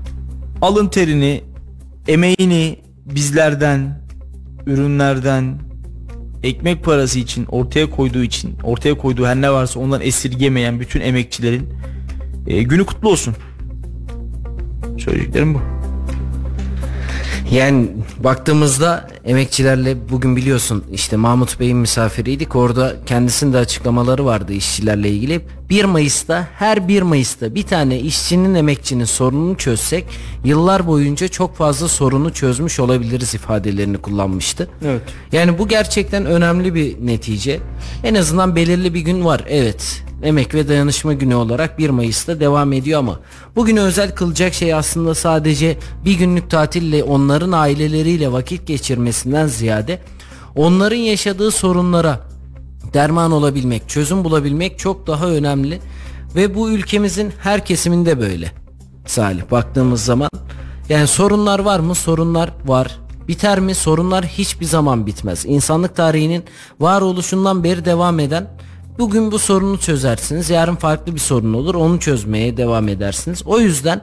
alın 0.62 0.88
terini, 0.88 1.40
emeğini 2.08 2.78
bizlerden, 3.06 4.00
ürünlerden, 4.66 5.58
ekmek 6.43 6.84
parası 6.84 7.18
için 7.18 7.47
ortaya 7.47 7.91
koyduğu 7.91 8.22
için, 8.22 8.55
ortaya 8.62 8.95
koyduğu 8.99 9.26
her 9.26 9.41
ne 9.41 9.51
varsa 9.51 9.80
ondan 9.80 10.01
esirgemeyen 10.01 10.80
bütün 10.80 11.01
emekçilerin 11.01 11.68
e, 12.47 12.62
günü 12.62 12.84
kutlu 12.86 13.09
olsun. 13.09 13.34
Söyleyeceklerim 14.99 15.55
bu. 15.55 15.79
Yani 17.53 17.88
baktığımızda 18.18 19.09
emekçilerle 19.24 20.09
bugün 20.11 20.36
biliyorsun 20.36 20.84
işte 20.92 21.16
Mahmut 21.16 21.61
Bey'in 21.61 21.76
misafiriydik. 21.76 22.57
Orada 22.57 22.96
kendisinin 23.07 23.53
de 23.53 23.59
açıklamaları 23.59 24.24
vardı 24.24 24.53
işçilerle 24.53 25.09
ilgili. 25.09 25.40
1 25.70 25.84
Mayıs'ta 25.84 26.48
her 26.55 26.88
1 26.88 27.03
Mayıs'ta 27.03 27.55
bir 27.55 27.62
tane 27.62 28.01
işçinin 28.01 28.55
emekçinin 28.55 29.05
sorununu 29.05 29.57
çözsek 29.57 30.05
yıllar 30.44 30.86
boyunca 30.86 31.28
çok 31.28 31.57
fazla 31.57 31.88
sorunu 31.88 32.32
çözmüş 32.32 32.80
olabiliriz 32.80 33.34
ifadelerini 33.34 33.98
kullanmıştı. 33.98 34.70
Evet. 34.84 35.03
Yani 35.32 35.59
bu 35.59 35.68
gerçekten 35.68 36.26
önemli 36.26 36.74
bir 36.74 37.07
netice. 37.07 37.61
En 38.05 38.14
azından 38.14 38.57
belirli 38.57 38.94
bir 38.94 39.01
gün 39.01 39.24
var. 39.24 39.44
Evet. 39.48 40.03
Emek 40.22 40.54
ve 40.54 40.68
Dayanışma 40.68 41.12
Günü 41.12 41.34
olarak 41.34 41.78
1 41.78 41.90
Mayıs'ta 41.90 42.40
devam 42.40 42.72
ediyor 42.72 42.98
ama 42.98 43.20
bugünü 43.56 43.80
özel 43.80 44.14
kılacak 44.14 44.54
şey 44.54 44.74
aslında 44.74 45.14
sadece 45.14 45.78
bir 46.04 46.18
günlük 46.18 46.50
tatille 46.50 47.04
onların 47.04 47.52
aileleriyle 47.52 48.32
vakit 48.32 48.66
geçirmesinden 48.66 49.46
ziyade 49.46 49.98
onların 50.56 50.96
yaşadığı 50.96 51.50
sorunlara 51.50 52.20
derman 52.94 53.32
olabilmek, 53.32 53.88
çözüm 53.88 54.24
bulabilmek 54.24 54.78
çok 54.78 55.06
daha 55.06 55.26
önemli 55.26 55.80
ve 56.34 56.54
bu 56.54 56.70
ülkemizin 56.70 57.32
her 57.38 57.64
kesiminde 57.64 58.20
böyle. 58.20 58.52
Salih 59.06 59.50
baktığımız 59.50 60.04
zaman 60.04 60.30
yani 60.88 61.06
sorunlar 61.06 61.58
var 61.58 61.80
mı? 61.80 61.94
Sorunlar 61.94 62.50
var. 62.64 62.98
Biter 63.28 63.60
mi? 63.60 63.74
Sorunlar 63.74 64.24
hiçbir 64.24 64.66
zaman 64.66 65.06
bitmez. 65.06 65.44
İnsanlık 65.46 65.96
tarihinin 65.96 66.44
varoluşundan 66.80 67.64
beri 67.64 67.84
devam 67.84 68.20
eden 68.20 68.48
Bugün 69.01 69.32
bu 69.32 69.38
sorunu 69.38 69.78
çözersiniz. 69.78 70.51
Yarın 70.51 70.76
farklı 70.76 71.14
bir 71.14 71.20
sorun 71.20 71.55
olur. 71.55 71.74
Onu 71.74 72.01
çözmeye 72.01 72.57
devam 72.57 72.88
edersiniz. 72.88 73.42
O 73.46 73.61
yüzden 73.61 74.03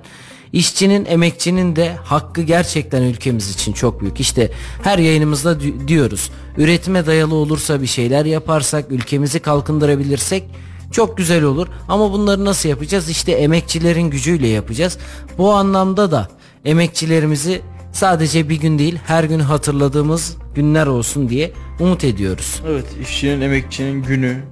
işçinin, 0.54 1.06
emekçinin 1.06 1.76
de 1.76 1.96
hakkı 2.04 2.42
gerçekten 2.42 3.02
ülkemiz 3.02 3.50
için 3.50 3.74
çok 3.74 4.02
büyük. 4.02 4.20
İşte 4.20 4.52
her 4.84 4.98
yayınımızda 4.98 5.58
diyoruz. 5.88 6.32
Üretime 6.58 7.06
dayalı 7.06 7.36
olursa 7.36 7.82
bir 7.82 7.88
şeyler 7.88 8.26
yaparsak, 8.26 8.92
ülkemizi 8.92 9.40
kalkındırabilirsek 9.40 10.44
çok 10.92 11.18
güzel 11.18 11.44
olur. 11.44 11.68
Ama 11.88 12.12
bunları 12.12 12.46
nasıl 12.46 12.70
yapacağız? 12.70 13.10
İşte 13.10 13.32
emekçilerin 13.32 14.10
gücüyle 14.10 14.48
yapacağız. 14.48 14.98
Bu 15.38 15.54
anlamda 15.54 16.12
da 16.12 16.28
emekçilerimizi 16.66 17.62
sadece 17.92 18.50
bir 18.50 18.60
gün 18.60 18.80
değil 18.80 19.00
her 19.06 19.24
gün 19.24 19.40
hatırladığımız 19.40 20.38
günler 20.56 20.88
olsun 20.88 21.30
diye 21.30 21.52
umut 21.80 22.04
ediyoruz. 22.04 22.62
Evet 22.68 22.86
işçinin 23.02 23.42
emekçinin 23.42 24.04
günü 24.04 24.44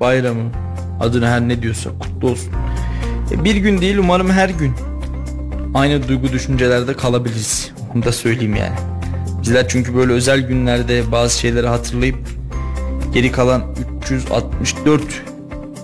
bayramı 0.00 0.50
adını 1.00 1.28
her 1.28 1.40
ne 1.40 1.62
diyorsa 1.62 1.90
kutlu 1.98 2.30
olsun. 2.30 2.52
E, 3.30 3.44
bir 3.44 3.56
gün 3.56 3.80
değil 3.80 3.98
umarım 3.98 4.30
her 4.30 4.48
gün 4.48 4.72
aynı 5.74 6.08
duygu 6.08 6.32
düşüncelerde 6.32 6.94
kalabiliriz. 6.94 7.70
Onu 7.94 8.04
da 8.04 8.12
söyleyeyim 8.12 8.56
yani. 8.56 8.76
Bizler 9.42 9.68
çünkü 9.68 9.96
böyle 9.96 10.12
özel 10.12 10.40
günlerde 10.40 11.12
bazı 11.12 11.38
şeyleri 11.38 11.66
hatırlayıp 11.66 12.16
geri 13.14 13.32
kalan 13.32 13.62
364 14.02 15.02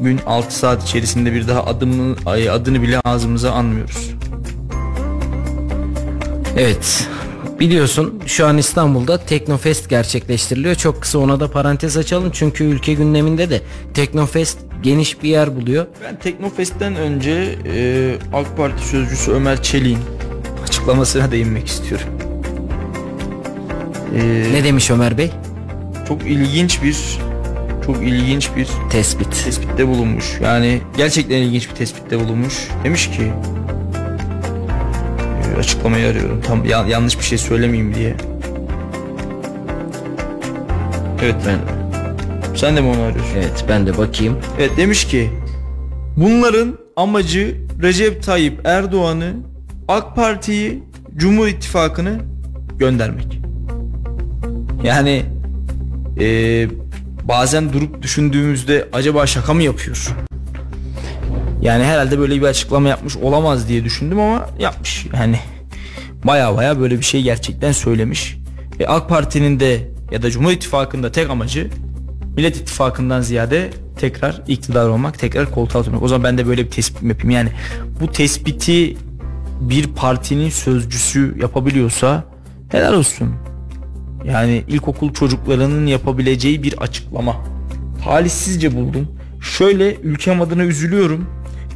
gün 0.00 0.20
6 0.26 0.58
saat 0.58 0.82
içerisinde 0.82 1.32
bir 1.32 1.48
daha 1.48 1.64
adımı, 1.64 2.16
adını 2.26 2.82
bile 2.82 3.00
ağzımıza 3.00 3.52
anmıyoruz. 3.52 4.10
Evet 6.56 7.08
Biliyorsun 7.62 8.20
şu 8.26 8.46
an 8.46 8.58
İstanbul'da 8.58 9.18
Teknofest 9.18 9.88
gerçekleştiriliyor. 9.88 10.74
Çok 10.74 11.02
kısa 11.02 11.18
ona 11.18 11.40
da 11.40 11.50
parantez 11.50 11.96
açalım. 11.96 12.30
Çünkü 12.32 12.64
ülke 12.64 12.94
gündeminde 12.94 13.50
de 13.50 13.60
Teknofest 13.94 14.58
geniş 14.82 15.22
bir 15.22 15.28
yer 15.28 15.56
buluyor. 15.56 15.86
Ben 16.04 16.18
Teknofest'ten 16.18 16.96
önce 16.96 17.58
e, 17.66 18.14
AK 18.32 18.56
Parti 18.56 18.88
sözcüsü 18.88 19.32
Ömer 19.32 19.62
Çelik'in 19.62 19.98
açıklamasına 20.62 21.30
değinmek 21.30 21.66
istiyorum. 21.66 22.06
E, 24.16 24.44
ne 24.52 24.64
demiş 24.64 24.90
Ömer 24.90 25.18
Bey? 25.18 25.30
Çok 26.08 26.22
ilginç 26.22 26.82
bir 26.82 27.18
çok 27.86 27.96
ilginç 27.96 28.50
bir 28.56 28.68
tespit. 28.90 29.44
Tespitte 29.44 29.88
bulunmuş. 29.88 30.38
Yani 30.42 30.80
gerçekten 30.96 31.36
ilginç 31.36 31.70
bir 31.70 31.74
tespitte 31.74 32.20
bulunmuş. 32.20 32.68
Demiş 32.84 33.06
ki 33.10 33.32
açıklamayı 35.56 36.06
arıyorum. 36.06 36.40
Tam 36.40 36.64
ya, 36.64 36.84
yanlış 36.88 37.18
bir 37.18 37.24
şey 37.24 37.38
söylemeyeyim 37.38 37.94
diye. 37.94 38.16
Evet 41.22 41.34
ben. 41.46 41.58
Sen 42.56 42.76
de 42.76 42.80
mi 42.80 42.88
onu 42.88 43.02
arıyorsun? 43.02 43.34
Evet 43.36 43.64
ben 43.68 43.86
de 43.86 43.98
bakayım. 43.98 44.38
Evet 44.58 44.76
demiş 44.76 45.04
ki 45.04 45.30
bunların 46.16 46.78
amacı 46.96 47.56
Recep 47.82 48.22
Tayyip 48.22 48.60
Erdoğan'ı 48.64 49.32
AK 49.88 50.16
Parti'yi 50.16 50.82
Cumhur 51.16 51.46
İttifakı'nı 51.46 52.18
göndermek. 52.78 53.40
Yani 54.84 55.22
ee, 56.20 56.68
bazen 57.24 57.72
durup 57.72 58.02
düşündüğümüzde 58.02 58.88
acaba 58.92 59.26
şaka 59.26 59.54
mı 59.54 59.62
yapıyor? 59.62 60.08
Yani 61.62 61.84
herhalde 61.84 62.18
böyle 62.18 62.36
bir 62.36 62.46
açıklama 62.46 62.88
yapmış 62.88 63.16
olamaz 63.16 63.68
diye 63.68 63.84
düşündüm 63.84 64.20
ama 64.20 64.46
yapmış. 64.58 65.06
Yani 65.14 65.38
baya 66.24 66.56
baya 66.56 66.80
böyle 66.80 66.98
bir 66.98 67.04
şey 67.04 67.22
gerçekten 67.22 67.72
söylemiş. 67.72 68.36
E, 68.80 68.86
AK 68.86 69.08
Parti'nin 69.08 69.60
de 69.60 69.88
ya 70.10 70.22
da 70.22 70.30
Cumhur 70.30 70.50
İttifakı'nda 70.50 71.12
tek 71.12 71.30
amacı 71.30 71.70
Millet 72.36 72.56
İttifakı'ndan 72.56 73.20
ziyade 73.20 73.70
tekrar 73.98 74.42
iktidar 74.48 74.88
olmak, 74.88 75.18
tekrar 75.18 75.50
koltuğa 75.50 75.82
oturmak. 75.82 76.02
O 76.02 76.08
zaman 76.08 76.24
ben 76.24 76.38
de 76.38 76.46
böyle 76.46 76.64
bir 76.64 76.70
tespit 76.70 77.02
yapayım. 77.02 77.30
Yani 77.30 77.48
bu 78.00 78.12
tespiti 78.12 78.96
bir 79.60 79.86
partinin 79.86 80.50
sözcüsü 80.50 81.36
yapabiliyorsa 81.40 82.24
helal 82.68 82.94
olsun. 82.94 83.34
Yani 84.24 84.64
ilkokul 84.68 85.12
çocuklarının 85.12 85.86
yapabileceği 85.86 86.62
bir 86.62 86.78
açıklama. 86.78 87.36
Talihsizce 88.04 88.76
buldum. 88.76 89.08
Şöyle 89.40 89.94
ülkem 89.94 90.42
adına 90.42 90.64
üzülüyorum. 90.64 91.26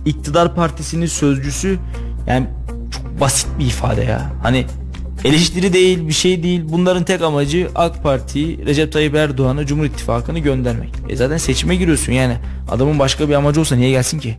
İktidar 0.07 0.54
partisinin 0.54 1.07
sözcüsü 1.07 1.78
yani 2.26 2.46
çok 2.90 3.20
basit 3.20 3.48
bir 3.59 3.66
ifade 3.66 4.04
ya. 4.04 4.32
Hani 4.42 4.66
eleştiri 5.24 5.72
değil 5.72 6.09
bir 6.09 6.12
şey 6.12 6.42
değil. 6.42 6.62
Bunların 6.68 7.04
tek 7.04 7.22
amacı 7.22 7.68
AK 7.74 8.02
Parti'yi 8.02 8.66
Recep 8.66 8.92
Tayyip 8.92 9.14
Erdoğan'ı 9.14 9.66
Cumhur 9.66 9.84
İttifakı'nı 9.84 10.38
göndermek. 10.38 10.90
E 11.09 11.16
zaten 11.16 11.36
seçime 11.36 11.76
giriyorsun 11.76 12.12
yani. 12.12 12.36
Adamın 12.70 12.98
başka 12.98 13.28
bir 13.28 13.34
amacı 13.34 13.61
olsa 13.61 13.76
niye 13.76 13.90
gelsin 13.90 14.18
ki? 14.18 14.36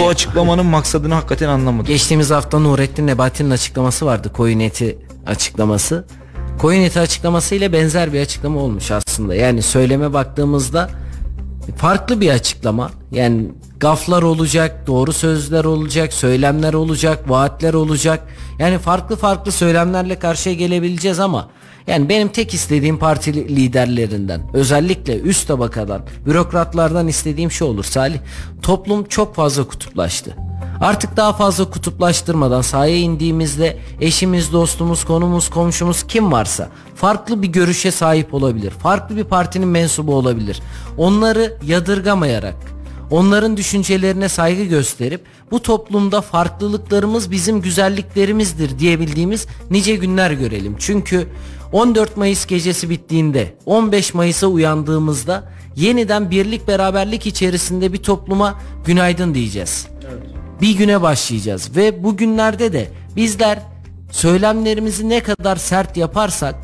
Bu 0.00 0.08
açıklamanın 0.08 0.66
maksadını 0.66 1.14
hakikaten 1.14 1.48
anlamadım. 1.48 1.86
Geçtiğimiz 1.86 2.30
hafta 2.30 2.58
Nurettin 2.58 3.06
Nebati'nin 3.06 3.50
açıklaması 3.50 4.06
vardı. 4.06 4.32
Koyun 4.32 4.60
eti 4.60 4.98
açıklaması. 5.26 6.04
Koyun 6.58 6.82
eti 6.82 7.00
açıklaması 7.00 7.54
ile 7.54 7.72
benzer 7.72 8.12
bir 8.12 8.20
açıklama 8.20 8.60
olmuş 8.60 8.90
aslında. 8.90 9.34
Yani 9.34 9.62
söyleme 9.62 10.12
baktığımızda 10.12 10.90
farklı 11.76 12.20
bir 12.20 12.30
açıklama. 12.30 12.90
Yani 13.12 13.48
gaflar 13.80 14.22
olacak, 14.22 14.86
doğru 14.86 15.12
sözler 15.12 15.64
olacak, 15.64 16.12
söylemler 16.12 16.74
olacak, 16.74 17.30
vaatler 17.30 17.74
olacak. 17.74 18.28
Yani 18.58 18.78
farklı 18.78 19.16
farklı 19.16 19.52
söylemlerle 19.52 20.18
karşıya 20.18 20.54
gelebileceğiz 20.54 21.20
ama 21.20 21.48
yani 21.86 22.08
benim 22.08 22.28
tek 22.28 22.54
istediğim 22.54 22.98
parti 22.98 23.34
liderlerinden 23.34 24.40
özellikle 24.52 25.20
üst 25.20 25.48
tabakadan 25.48 26.02
bürokratlardan 26.26 27.08
istediğim 27.08 27.50
şey 27.50 27.68
olur 27.68 27.84
Salih. 27.84 28.18
Toplum 28.62 29.04
çok 29.04 29.34
fazla 29.34 29.64
kutuplaştı. 29.64 30.47
Artık 30.80 31.16
daha 31.16 31.32
fazla 31.32 31.70
kutuplaştırmadan 31.70 32.60
sahaya 32.60 32.96
indiğimizde 32.96 33.78
eşimiz, 34.00 34.52
dostumuz, 34.52 35.04
konumuz, 35.04 35.50
komşumuz 35.50 36.02
kim 36.02 36.32
varsa 36.32 36.68
farklı 36.94 37.42
bir 37.42 37.48
görüşe 37.48 37.90
sahip 37.90 38.34
olabilir. 38.34 38.70
Farklı 38.70 39.16
bir 39.16 39.24
partinin 39.24 39.68
mensubu 39.68 40.14
olabilir. 40.14 40.62
Onları 40.96 41.56
yadırgamayarak 41.62 42.56
onların 43.10 43.56
düşüncelerine 43.56 44.28
saygı 44.28 44.64
gösterip 44.64 45.20
bu 45.50 45.62
toplumda 45.62 46.20
farklılıklarımız 46.20 47.30
bizim 47.30 47.62
güzelliklerimizdir 47.62 48.78
diyebildiğimiz 48.78 49.46
nice 49.70 49.96
günler 49.96 50.30
görelim. 50.30 50.76
Çünkü 50.78 51.28
14 51.72 52.16
Mayıs 52.16 52.46
gecesi 52.46 52.90
bittiğinde 52.90 53.54
15 53.66 54.14
Mayıs'a 54.14 54.46
uyandığımızda 54.46 55.52
yeniden 55.76 56.30
birlik 56.30 56.68
beraberlik 56.68 57.26
içerisinde 57.26 57.92
bir 57.92 58.02
topluma 58.02 58.60
günaydın 58.84 59.34
diyeceğiz. 59.34 59.86
Bir 60.60 60.76
güne 60.76 61.02
başlayacağız 61.02 61.76
ve 61.76 62.04
bu 62.04 62.16
günlerde 62.16 62.72
de 62.72 62.88
bizler 63.16 63.58
söylemlerimizi 64.10 65.08
ne 65.08 65.20
kadar 65.20 65.56
sert 65.56 65.96
yaparsak 65.96 66.54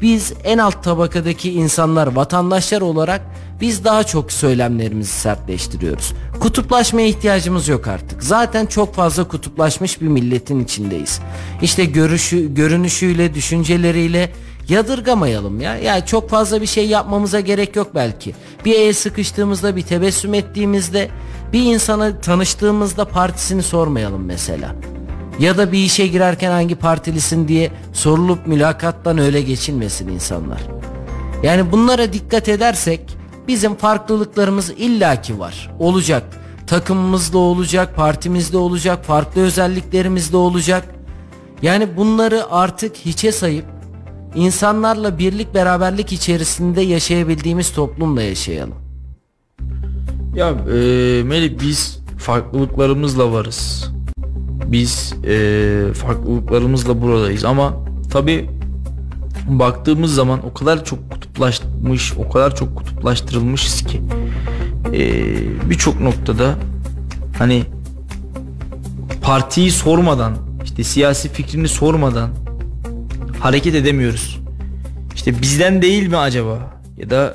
biz 0.00 0.32
en 0.44 0.58
alt 0.58 0.84
tabakadaki 0.84 1.52
insanlar, 1.52 2.06
vatandaşlar 2.06 2.80
olarak 2.80 3.20
biz 3.60 3.84
daha 3.84 4.04
çok 4.04 4.32
söylemlerimizi 4.32 5.12
sertleştiriyoruz. 5.12 6.12
Kutuplaşmaya 6.40 7.06
ihtiyacımız 7.06 7.68
yok 7.68 7.88
artık. 7.88 8.22
Zaten 8.22 8.66
çok 8.66 8.94
fazla 8.94 9.28
kutuplaşmış 9.28 10.00
bir 10.00 10.08
milletin 10.08 10.64
içindeyiz. 10.64 11.20
İşte 11.62 11.84
görüşü, 11.84 12.54
görünüşüyle, 12.54 13.34
düşünceleriyle 13.34 14.32
yadırgamayalım 14.70 15.60
ya. 15.60 15.76
Yani 15.76 16.06
çok 16.06 16.30
fazla 16.30 16.60
bir 16.60 16.66
şey 16.66 16.88
yapmamıza 16.88 17.40
gerek 17.40 17.76
yok 17.76 17.94
belki. 17.94 18.34
Bir 18.64 18.74
el 18.74 18.92
sıkıştığımızda, 18.92 19.76
bir 19.76 19.82
tebessüm 19.82 20.34
ettiğimizde, 20.34 21.08
bir 21.52 21.62
insana 21.62 22.20
tanıştığımızda 22.20 23.04
partisini 23.04 23.62
sormayalım 23.62 24.24
mesela. 24.24 24.74
Ya 25.38 25.58
da 25.58 25.72
bir 25.72 25.78
işe 25.78 26.06
girerken 26.06 26.50
hangi 26.50 26.74
partilisin 26.74 27.48
diye 27.48 27.70
sorulup 27.92 28.46
mülakattan 28.46 29.18
öyle 29.18 29.42
geçilmesin 29.42 30.08
insanlar. 30.08 30.60
Yani 31.42 31.72
bunlara 31.72 32.12
dikkat 32.12 32.48
edersek 32.48 33.16
bizim 33.48 33.74
farklılıklarımız 33.74 34.70
illaki 34.70 35.38
var. 35.38 35.70
Olacak. 35.78 36.22
Takımımızda 36.66 37.38
olacak, 37.38 37.96
partimizde 37.96 38.56
olacak, 38.56 39.04
farklı 39.04 39.40
özelliklerimizde 39.40 40.36
olacak. 40.36 40.84
Yani 41.62 41.96
bunları 41.96 42.50
artık 42.50 42.96
hiçe 42.96 43.32
sayıp 43.32 43.64
insanlarla 44.34 45.18
birlik 45.18 45.54
beraberlik 45.54 46.12
içerisinde 46.12 46.80
yaşayabildiğimiz 46.80 47.72
toplumla 47.72 48.22
yaşayalım. 48.22 48.74
Ya 50.34 50.48
e, 50.48 50.74
Melih 51.22 51.60
biz 51.60 52.00
farklılıklarımızla 52.18 53.32
varız 53.32 53.90
biz 54.66 55.14
e, 55.24 55.92
farklılıklarımızla 55.94 57.02
buradayız 57.02 57.44
ama 57.44 57.74
tabi 58.12 58.50
baktığımız 59.48 60.14
zaman 60.14 60.46
o 60.46 60.54
kadar 60.54 60.84
çok 60.84 61.10
kutuplaşmış 61.10 62.12
o 62.18 62.30
kadar 62.30 62.56
çok 62.56 62.76
kutuplaştırılmışız 62.76 63.82
ki 63.82 64.02
e, 64.92 65.24
birçok 65.70 66.00
noktada 66.00 66.54
hani 67.38 67.62
partiyi 69.22 69.70
sormadan 69.70 70.36
işte 70.64 70.84
siyasi 70.84 71.28
fikrini 71.28 71.68
sormadan 71.68 72.30
hareket 73.40 73.74
edemiyoruz. 73.74 74.40
İşte 75.14 75.42
bizden 75.42 75.82
değil 75.82 76.06
mi 76.06 76.16
acaba 76.16 76.80
ya 76.96 77.10
da 77.10 77.34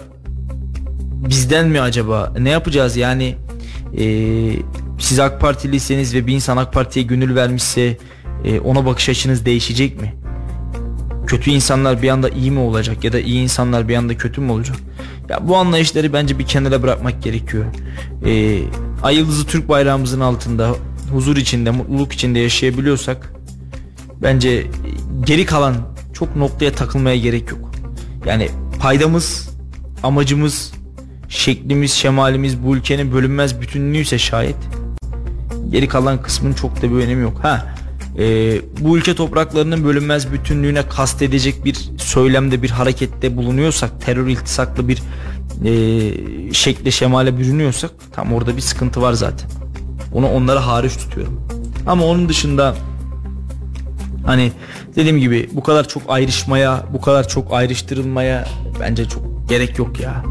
bizden 1.30 1.68
mi 1.68 1.82
acaba 1.82 2.34
ne 2.40 2.50
yapacağız 2.50 2.98
yani 2.98 3.36
e, 3.98 4.06
siz 5.00 5.20
AK 5.20 5.42
Partiliyseniz 5.42 6.14
ve 6.16 6.28
bir 6.28 6.34
insan 6.34 6.58
AK 6.58 6.74
Parti'ye 6.74 7.06
gönül 7.06 7.36
vermişse 7.36 7.98
e, 8.44 8.60
ona 8.60 8.86
bakış 8.86 9.10
açınız 9.10 9.46
değişecek 9.46 10.02
mi? 10.02 10.14
Kötü 11.28 11.52
insanlar 11.52 12.02
bir 12.02 12.10
anda 12.10 12.30
iyi 12.30 12.52
mi 12.52 12.60
olacak 12.60 13.04
ya 13.04 13.14
da 13.14 13.20
iyi 13.20 13.42
insanlar 13.44 13.88
bir 13.88 13.96
anda 13.96 14.18
kötü 14.18 14.42
mü 14.42 14.52
olacak? 14.52 14.78
Ya 15.30 15.48
bu 15.48 15.58
anlayışları 15.58 16.14
bence 16.14 16.40
bir 16.40 16.46
kenara 16.46 16.84
bırakmak 16.84 17.24
gerekiyor. 17.24 17.66
E, 18.26 18.62
Ay 19.04 19.26
Türk 19.48 19.70
bayrağımızın 19.70 20.20
altında 20.20 20.76
huzur 21.12 21.38
içinde, 21.38 21.72
mutluluk 21.72 22.14
içinde 22.14 22.40
yaşayabiliyorsak 22.40 23.34
bence 24.22 24.68
geri 25.26 25.46
kalan 25.46 25.95
çok 26.16 26.36
noktaya 26.36 26.72
takılmaya 26.72 27.18
gerek 27.18 27.52
yok. 27.52 27.72
Yani 28.26 28.50
paydamız, 28.80 29.50
amacımız, 30.04 30.74
şeklimiz, 31.30 31.92
şemalimiz 31.92 32.64
bu 32.64 32.76
ülkenin 32.76 33.14
bölünmez 33.14 33.62
bütünlüğüyse 33.62 34.18
şayet 34.18 34.56
Geri 35.70 35.88
kalan 35.88 36.22
kısmın 36.22 36.54
çok 36.54 36.82
da 36.82 36.92
bir 36.92 36.96
önemi 36.96 37.22
yok. 37.22 37.40
Ha 37.42 37.76
e, 38.20 38.24
bu 38.80 38.98
ülke 38.98 39.16
topraklarının 39.16 39.84
bölünmez 39.84 40.32
bütünlüğüne 40.32 40.90
kastedecek 40.90 41.66
bir 41.66 41.76
söylemde 41.98 42.62
bir 42.64 42.70
harekette 42.70 43.38
bulunuyorsak 43.38 44.02
terör 44.02 44.28
iltisaklı 44.28 44.88
bir 44.88 45.02
e, 45.66 46.54
şekle 46.54 46.92
şemale 46.92 47.38
bürünüyorsak 47.38 47.92
tam 48.14 48.34
orada 48.34 48.56
bir 48.56 48.62
sıkıntı 48.62 49.02
var 49.02 49.14
zaten. 49.14 49.50
Onu 50.14 50.30
onlara 50.30 50.68
hariç 50.68 50.98
tutuyorum. 50.98 51.48
Ama 51.88 52.06
onun 52.06 52.30
dışında 52.30 52.76
hani 54.26 54.52
dediğim 54.96 55.20
gibi 55.20 55.50
bu 55.54 55.64
kadar 55.64 55.88
çok 55.88 56.04
ayrışmaya, 56.08 56.84
bu 56.94 57.02
kadar 57.02 57.28
çok 57.28 57.54
ayrıştırılmaya 57.54 58.48
bence 58.80 59.10
çok 59.10 59.50
gerek 59.50 59.78
yok 59.78 60.00
ya. 60.00 60.24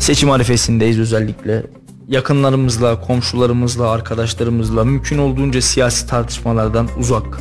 Seçim 0.00 0.30
arifesindeyiz 0.30 0.98
özellikle 0.98 1.62
yakınlarımızla, 2.08 3.00
komşularımızla, 3.00 3.90
arkadaşlarımızla 3.90 4.84
mümkün 4.84 5.18
olduğunca 5.18 5.62
siyasi 5.62 6.06
tartışmalardan 6.06 6.88
uzak 6.98 7.40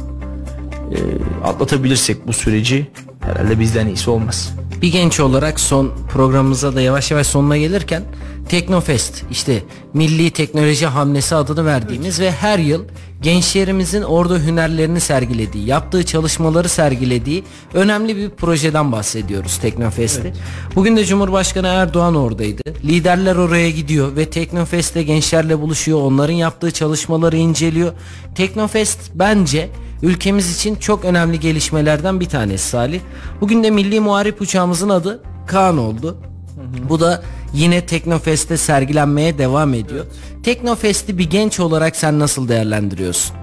e, 0.92 0.98
atlatabilirsek 1.44 2.28
bu 2.28 2.34
süreci 2.34 2.88
herhalde 3.20 3.60
bizden 3.60 3.88
iyisi 3.88 4.10
olmaz. 4.10 4.54
Bir 4.84 4.92
genç 4.92 5.20
olarak 5.20 5.60
son 5.60 5.92
programımıza 6.10 6.76
da 6.76 6.82
yavaş 6.82 7.12
yavaş 7.12 7.28
sonuna 7.28 7.58
gelirken 7.58 8.04
Teknofest 8.50 9.24
işte 9.32 9.64
Milli 9.94 10.32
Teknoloji 10.32 10.86
Hamlesi 10.86 11.36
adını 11.36 11.66
verdiğimiz 11.66 12.20
evet. 12.20 12.34
ve 12.34 12.36
her 12.36 12.60
yıl 12.60 12.84
gençlerimizin 13.22 14.02
orada 14.02 14.38
hünerlerini 14.38 15.00
sergilediği, 15.00 15.68
yaptığı 15.68 16.06
çalışmaları 16.06 16.70
sergilediği 16.70 17.44
önemli 17.74 18.18
bir 18.18 18.30
projeden 18.30 18.92
bahsediyoruz 18.92 19.58
Teknofest'te. 19.58 20.28
Evet. 20.28 20.38
Bugün 20.76 20.98
de 20.98 21.06
Cumhurbaşkanı 21.06 21.68
Erdoğan 21.68 22.16
oradaydı. 22.16 22.62
Liderler 22.84 23.36
oraya 23.36 23.70
gidiyor 23.70 24.16
ve 24.16 24.30
Teknofest'te 24.30 25.04
gençlerle 25.04 25.62
buluşuyor. 25.62 26.02
Onların 26.02 26.34
yaptığı 26.34 26.72
çalışmaları 26.72 27.38
inceliyor. 27.38 27.94
Teknofest 28.36 29.00
bence 29.16 29.70
ülkemiz 30.04 30.56
için 30.56 30.76
çok 30.76 31.06
önemli 31.06 31.40
gelişmelerden 31.40 32.20
bir 32.20 32.30
tanesi 32.30 32.70
Salih. 32.70 33.00
Bugün 33.42 33.64
de 33.64 33.70
Milli 33.70 34.00
Muharip 34.00 34.42
uçağımızın 34.42 34.90
adı 34.90 35.24
Kaan 35.48 35.78
oldu. 35.78 36.18
Hı 36.56 36.62
hı. 36.62 36.90
Bu 36.90 37.00
da 37.00 37.24
yine 37.54 37.86
Teknofest'te 37.86 38.58
sergilenmeye 38.58 39.38
devam 39.38 39.74
ediyor. 39.74 40.06
Evet. 40.06 40.46
Teknofest'i 40.46 41.18
bir 41.18 41.30
genç 41.30 41.60
olarak 41.60 41.96
sen 41.96 42.20
nasıl 42.20 42.48
değerlendiriyorsun? 42.48 43.36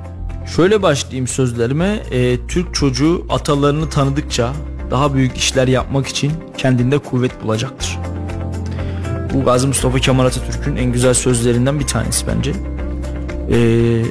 Şöyle 0.56 0.82
başlayayım 0.82 1.26
sözlerime. 1.26 2.02
E, 2.10 2.46
Türk 2.46 2.74
çocuğu 2.74 3.26
atalarını 3.28 3.90
tanıdıkça 3.90 4.52
daha 4.90 5.14
büyük 5.14 5.36
işler 5.36 5.68
yapmak 5.68 6.06
için 6.06 6.32
kendinde 6.56 6.98
kuvvet 6.98 7.42
bulacaktır. 7.42 7.98
Bu 9.34 9.44
Gazi 9.44 9.66
Mustafa 9.66 9.98
Kemal 9.98 10.26
Atatürk'ün 10.26 10.76
en 10.76 10.92
güzel 10.92 11.14
sözlerinden 11.14 11.80
bir 11.80 11.86
tanesi 11.86 12.26
bence. 12.26 12.52
Ee, 13.52 14.02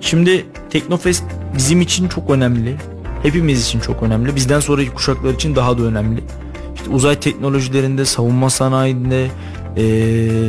şimdi 0.00 0.46
Teknofest 0.70 1.24
bizim 1.56 1.80
için 1.80 2.08
çok 2.08 2.30
önemli. 2.30 2.76
Hepimiz 3.22 3.66
için 3.66 3.80
çok 3.80 4.02
önemli. 4.02 4.36
Bizden 4.36 4.60
sonraki 4.60 4.90
kuşaklar 4.90 5.34
için 5.34 5.56
daha 5.56 5.78
da 5.78 5.82
önemli. 5.82 6.20
İşte 6.74 6.90
uzay 6.90 7.20
teknolojilerinde, 7.20 8.04
savunma 8.04 8.50
sanayinde, 8.50 9.26
e, 9.76 9.82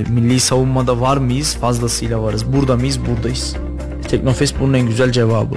milli 0.09 0.39
savunmada 0.39 1.01
var 1.01 1.17
mıyız? 1.17 1.57
Fazlasıyla 1.61 2.23
varız. 2.23 2.53
Burada 2.53 2.75
mıyız? 2.75 2.99
Buradayız. 3.05 3.55
Teknofest 4.07 4.55
bunun 4.59 4.73
en 4.73 4.87
güzel 4.87 5.11
cevabı. 5.11 5.55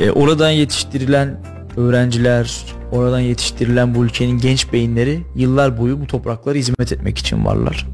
E, 0.00 0.10
oradan 0.10 0.50
yetiştirilen 0.50 1.40
öğrenciler, 1.76 2.64
oradan 2.92 3.20
yetiştirilen 3.20 3.94
bu 3.94 4.04
ülkenin 4.04 4.38
genç 4.38 4.72
beyinleri 4.72 5.20
yıllar 5.36 5.78
boyu 5.78 6.00
bu 6.00 6.06
topraklara 6.06 6.54
hizmet 6.54 6.92
etmek 6.92 7.18
için 7.18 7.44
varlar. 7.44 7.86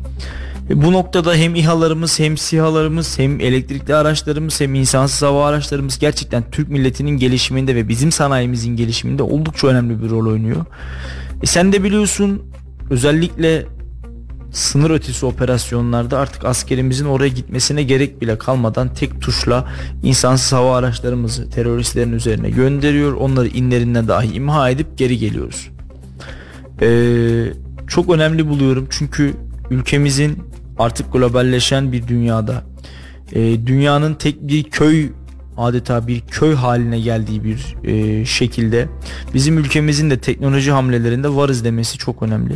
Bu 0.75 0.93
noktada 0.93 1.35
hem 1.35 1.55
İHA'larımız 1.55 2.21
hem 2.21 2.37
SİHA'larımız 2.37 3.19
hem 3.19 3.41
elektrikli 3.41 3.95
araçlarımız 3.95 4.61
hem 4.61 4.75
insansız 4.75 5.23
hava 5.23 5.47
araçlarımız 5.47 5.99
gerçekten 5.99 6.51
Türk 6.51 6.69
milletinin 6.69 7.11
gelişiminde 7.11 7.75
ve 7.75 7.89
bizim 7.89 8.13
sanayimizin 8.13 8.77
gelişiminde 8.77 9.23
oldukça 9.23 9.67
önemli 9.67 10.03
bir 10.03 10.11
rol 10.11 10.33
oynuyor. 10.33 10.65
E 11.43 11.47
sen 11.47 11.73
de 11.73 11.85
biliyorsun 11.85 12.43
özellikle 12.91 13.67
sınır 14.53 14.91
ötesi 14.91 15.27
operasyonlarda 15.27 16.19
artık 16.19 16.45
askerimizin 16.45 17.05
oraya 17.05 17.29
gitmesine 17.29 17.83
gerek 17.83 18.21
bile 18.21 18.39
kalmadan 18.39 18.95
tek 18.95 19.21
tuşla 19.21 19.69
insansız 20.03 20.53
hava 20.53 20.77
araçlarımızı 20.77 21.51
teröristlerin 21.51 22.13
üzerine 22.13 22.51
gönderiyor. 22.51 23.13
Onları 23.13 23.49
inlerine 23.49 24.09
dahi 24.09 24.33
imha 24.33 24.71
edip 24.71 24.99
geri 24.99 25.19
geliyoruz. 25.19 25.71
Ee, 26.83 27.53
çok 27.87 28.11
önemli 28.11 28.49
buluyorum 28.49 28.87
çünkü 28.91 29.35
ülkemizin 29.71 30.39
artık 30.79 31.13
globalleşen 31.13 31.93
bir 31.93 32.09
dünyada 32.09 32.65
e, 33.33 33.67
dünyanın 33.67 34.15
tek 34.15 34.43
bir 34.43 34.63
köy 34.65 35.09
adeta 35.57 36.07
bir 36.07 36.21
köy 36.21 36.55
haline 36.55 37.01
geldiği 37.01 37.45
bir 37.45 37.77
e, 37.85 38.25
şekilde 38.25 38.89
bizim 39.35 39.59
ülkemizin 39.59 40.11
de 40.11 40.19
teknoloji 40.19 40.71
hamlelerinde 40.71 41.29
varız 41.29 41.65
demesi 41.65 41.99
çok 41.99 42.23
önemli. 42.23 42.55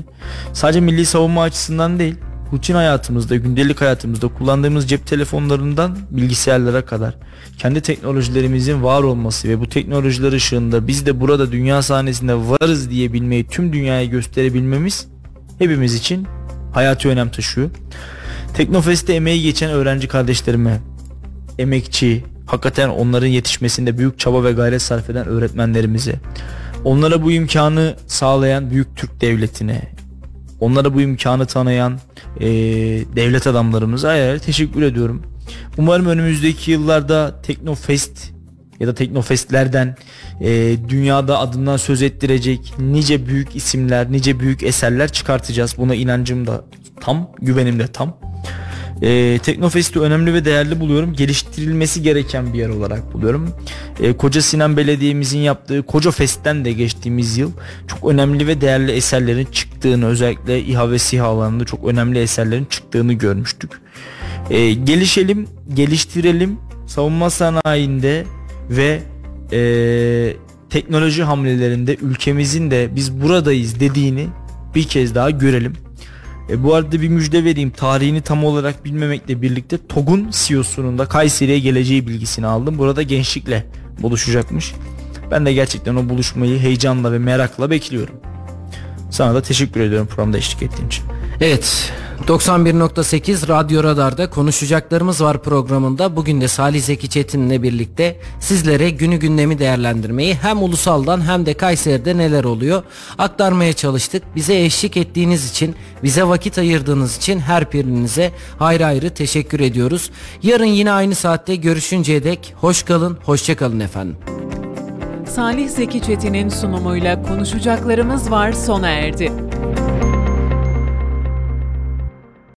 Sadece 0.53 0.81
milli 0.81 1.07
savunma 1.07 1.43
açısından 1.43 1.99
değil, 1.99 2.15
rutin 2.53 2.75
hayatımızda, 2.75 3.37
gündelik 3.37 3.81
hayatımızda 3.81 4.29
kullandığımız 4.29 4.89
cep 4.89 5.07
telefonlarından 5.07 5.99
bilgisayarlara 6.11 6.85
kadar 6.85 7.17
kendi 7.59 7.81
teknolojilerimizin 7.81 8.83
var 8.83 9.03
olması 9.03 9.49
ve 9.49 9.61
bu 9.61 9.69
teknolojiler 9.69 10.33
ışığında 10.33 10.87
biz 10.87 11.07
de 11.07 11.21
burada 11.21 11.53
dünya 11.53 11.83
sahnesinde 11.83 12.35
varız 12.35 12.91
diyebilmeyi 12.91 13.47
tüm 13.47 13.73
dünyaya 13.73 14.05
gösterebilmemiz 14.05 15.07
hepimiz 15.59 15.95
için 15.95 16.27
hayati 16.73 17.09
önem 17.09 17.31
taşıyor. 17.31 17.71
Teknofest'te 18.55 19.15
emeği 19.15 19.43
geçen 19.43 19.71
öğrenci 19.71 20.09
kardeşlerime, 20.09 20.81
emekçi, 21.59 22.25
hakikaten 22.47 22.89
onların 22.89 23.27
yetişmesinde 23.27 23.99
büyük 23.99 24.19
çaba 24.19 24.45
ve 24.45 24.53
gayret 24.53 24.83
sarf 24.83 25.11
eden 25.11 25.27
öğretmenlerimize, 25.27 26.15
onlara 26.85 27.23
bu 27.23 27.33
imkanı 27.33 27.97
sağlayan 28.07 28.71
büyük 28.71 28.97
Türk 28.97 29.21
devletine, 29.21 29.83
onlara 30.61 30.95
bu 30.95 31.01
imkanı 31.01 31.47
tanıyan 31.47 31.99
e, 32.41 32.47
devlet 33.17 33.47
adamlarımıza 33.47 34.09
ayrı 34.09 34.41
teşekkür 34.41 34.83
ediyorum. 34.83 35.23
Umarım 35.79 36.07
önümüzdeki 36.07 36.71
yıllarda 36.71 37.43
Teknofest 37.43 38.33
ya 38.81 38.89
da 38.89 38.95
Teknofestlerden 38.95 39.97
e, 40.41 40.77
dünyada 40.89 41.39
adından 41.39 41.77
söz 41.77 42.03
ettirecek 42.03 42.75
nice 42.79 43.27
büyük 43.27 43.57
isimler, 43.57 44.13
nice 44.13 44.41
büyük 44.41 44.63
eserler 44.63 45.13
çıkartacağız. 45.13 45.75
Buna 45.79 45.95
inancım 45.95 46.47
da 46.47 46.65
tam, 47.01 47.31
güvenim 47.41 47.79
de 47.79 47.87
tam. 47.87 48.17
E, 49.03 49.39
Teknofest'i 49.39 50.01
önemli 50.01 50.35
ve 50.35 50.45
değerli 50.45 50.81
buluyorum. 50.81 51.13
Geliştirilmesi 51.13 52.03
gereken 52.03 52.53
bir 52.53 52.59
yer 52.59 52.69
olarak 52.69 53.13
buluyorum. 53.13 53.51
E, 54.01 54.13
Koca 54.13 54.43
Sinan 54.43 54.77
Belediye'mizin 54.77 55.39
yaptığı 55.39 55.83
Koca 55.83 56.11
Fest'ten 56.11 56.65
de 56.65 56.73
geçtiğimiz 56.73 57.39
yıl 57.39 57.53
çok 57.87 58.11
önemli 58.11 58.47
ve 58.47 58.61
değerli 58.61 58.93
eserlerin 58.93 59.49
çıktığını 59.53 60.07
özellikle 60.07 60.61
İHA 60.61 60.91
ve 60.91 60.99
SİHA 60.99 61.27
alanında 61.27 61.65
çok 61.65 61.85
önemli 61.85 62.19
eserlerin 62.19 62.65
çıktığını 62.65 63.13
görmüştük. 63.13 63.71
E, 64.51 64.73
gelişelim, 64.73 65.49
geliştirelim. 65.75 66.59
Savunma 66.87 67.31
sanayinde 67.31 68.25
ve 68.71 69.03
e, 69.53 70.37
teknoloji 70.71 71.23
hamlelerinde 71.23 71.97
ülkemizin 71.97 72.71
de 72.71 72.91
biz 72.97 73.23
buradayız 73.23 73.81
dediğini 73.81 74.27
bir 74.75 74.85
kez 74.85 75.15
daha 75.15 75.31
görelim. 75.31 75.73
E, 76.51 76.63
bu 76.63 76.75
arada 76.75 77.01
bir 77.01 77.09
müjde 77.09 77.45
vereyim. 77.45 77.71
Tarihini 77.71 78.21
tam 78.21 78.45
olarak 78.45 78.85
bilmemekle 78.85 79.43
birlikte 79.43 79.79
TOG'un 79.89 80.31
CEO'sunun 80.31 80.99
da 80.99 81.07
Kayseri'ye 81.07 81.59
geleceği 81.59 82.09
bilgisini 82.09 82.47
aldım. 82.47 82.79
Burada 82.79 83.03
gençlikle 83.03 83.67
buluşacakmış. 84.03 84.75
Ben 85.31 85.47
de 85.47 85.53
gerçekten 85.53 85.95
o 85.95 86.09
buluşmayı 86.09 86.59
heyecanla 86.59 87.13
ve 87.13 87.19
merakla 87.19 87.71
bekliyorum. 87.71 88.15
Sana 89.11 89.35
da 89.35 89.43
teşekkür 89.43 89.81
ediyorum 89.81 90.07
programda 90.07 90.39
eşlik 90.39 90.63
ettiğin 90.63 90.89
için. 90.89 91.05
Evet 91.45 91.93
91.8 92.27 93.49
Radyo 93.49 93.85
Radar'da 93.85 94.31
konuşacaklarımız 94.31 95.23
var 95.23 95.43
programında. 95.43 96.17
Bugün 96.17 96.41
de 96.41 96.49
Salih 96.49 96.83
Zeki 96.83 97.11
Çetin'le 97.11 97.63
birlikte 97.63 98.17
sizlere 98.41 98.91
günü 98.91 99.17
gündemi 99.17 99.59
değerlendirmeyi 99.59 100.35
hem 100.35 100.63
ulusaldan 100.63 101.29
hem 101.29 101.47
de 101.47 101.55
Kayseri'de 101.55 102.17
neler 102.17 102.45
oluyor 102.45 102.83
aktarmaya 103.19 103.73
çalıştık. 103.73 104.23
Bize 104.37 104.61
eşlik 104.61 104.97
ettiğiniz 104.97 105.51
için, 105.51 105.77
bize 106.03 106.25
vakit 106.25 106.59
ayırdığınız 106.59 107.17
için 107.17 107.39
her 107.39 107.73
birinize 107.73 108.33
ayrı 108.61 108.87
ayrı 108.87 109.11
teşekkür 109.11 109.61
ediyoruz. 109.61 110.11
Yarın 110.43 110.65
yine 110.65 110.93
aynı 110.93 111.15
saatte 111.15 111.57
görüşünceye 111.57 112.25
dek 112.25 112.55
hoş 112.57 112.83
kalın, 112.83 113.19
hoşça 113.25 113.57
kalın 113.57 113.81
efendim. 113.81 114.17
Salih 115.27 115.69
Zeki 115.69 116.03
Çetin'in 116.03 116.49
sunumuyla 116.49 117.23
konuşacaklarımız 117.23 118.31
var 118.31 118.53
sona 118.53 118.89
erdi. 118.89 119.33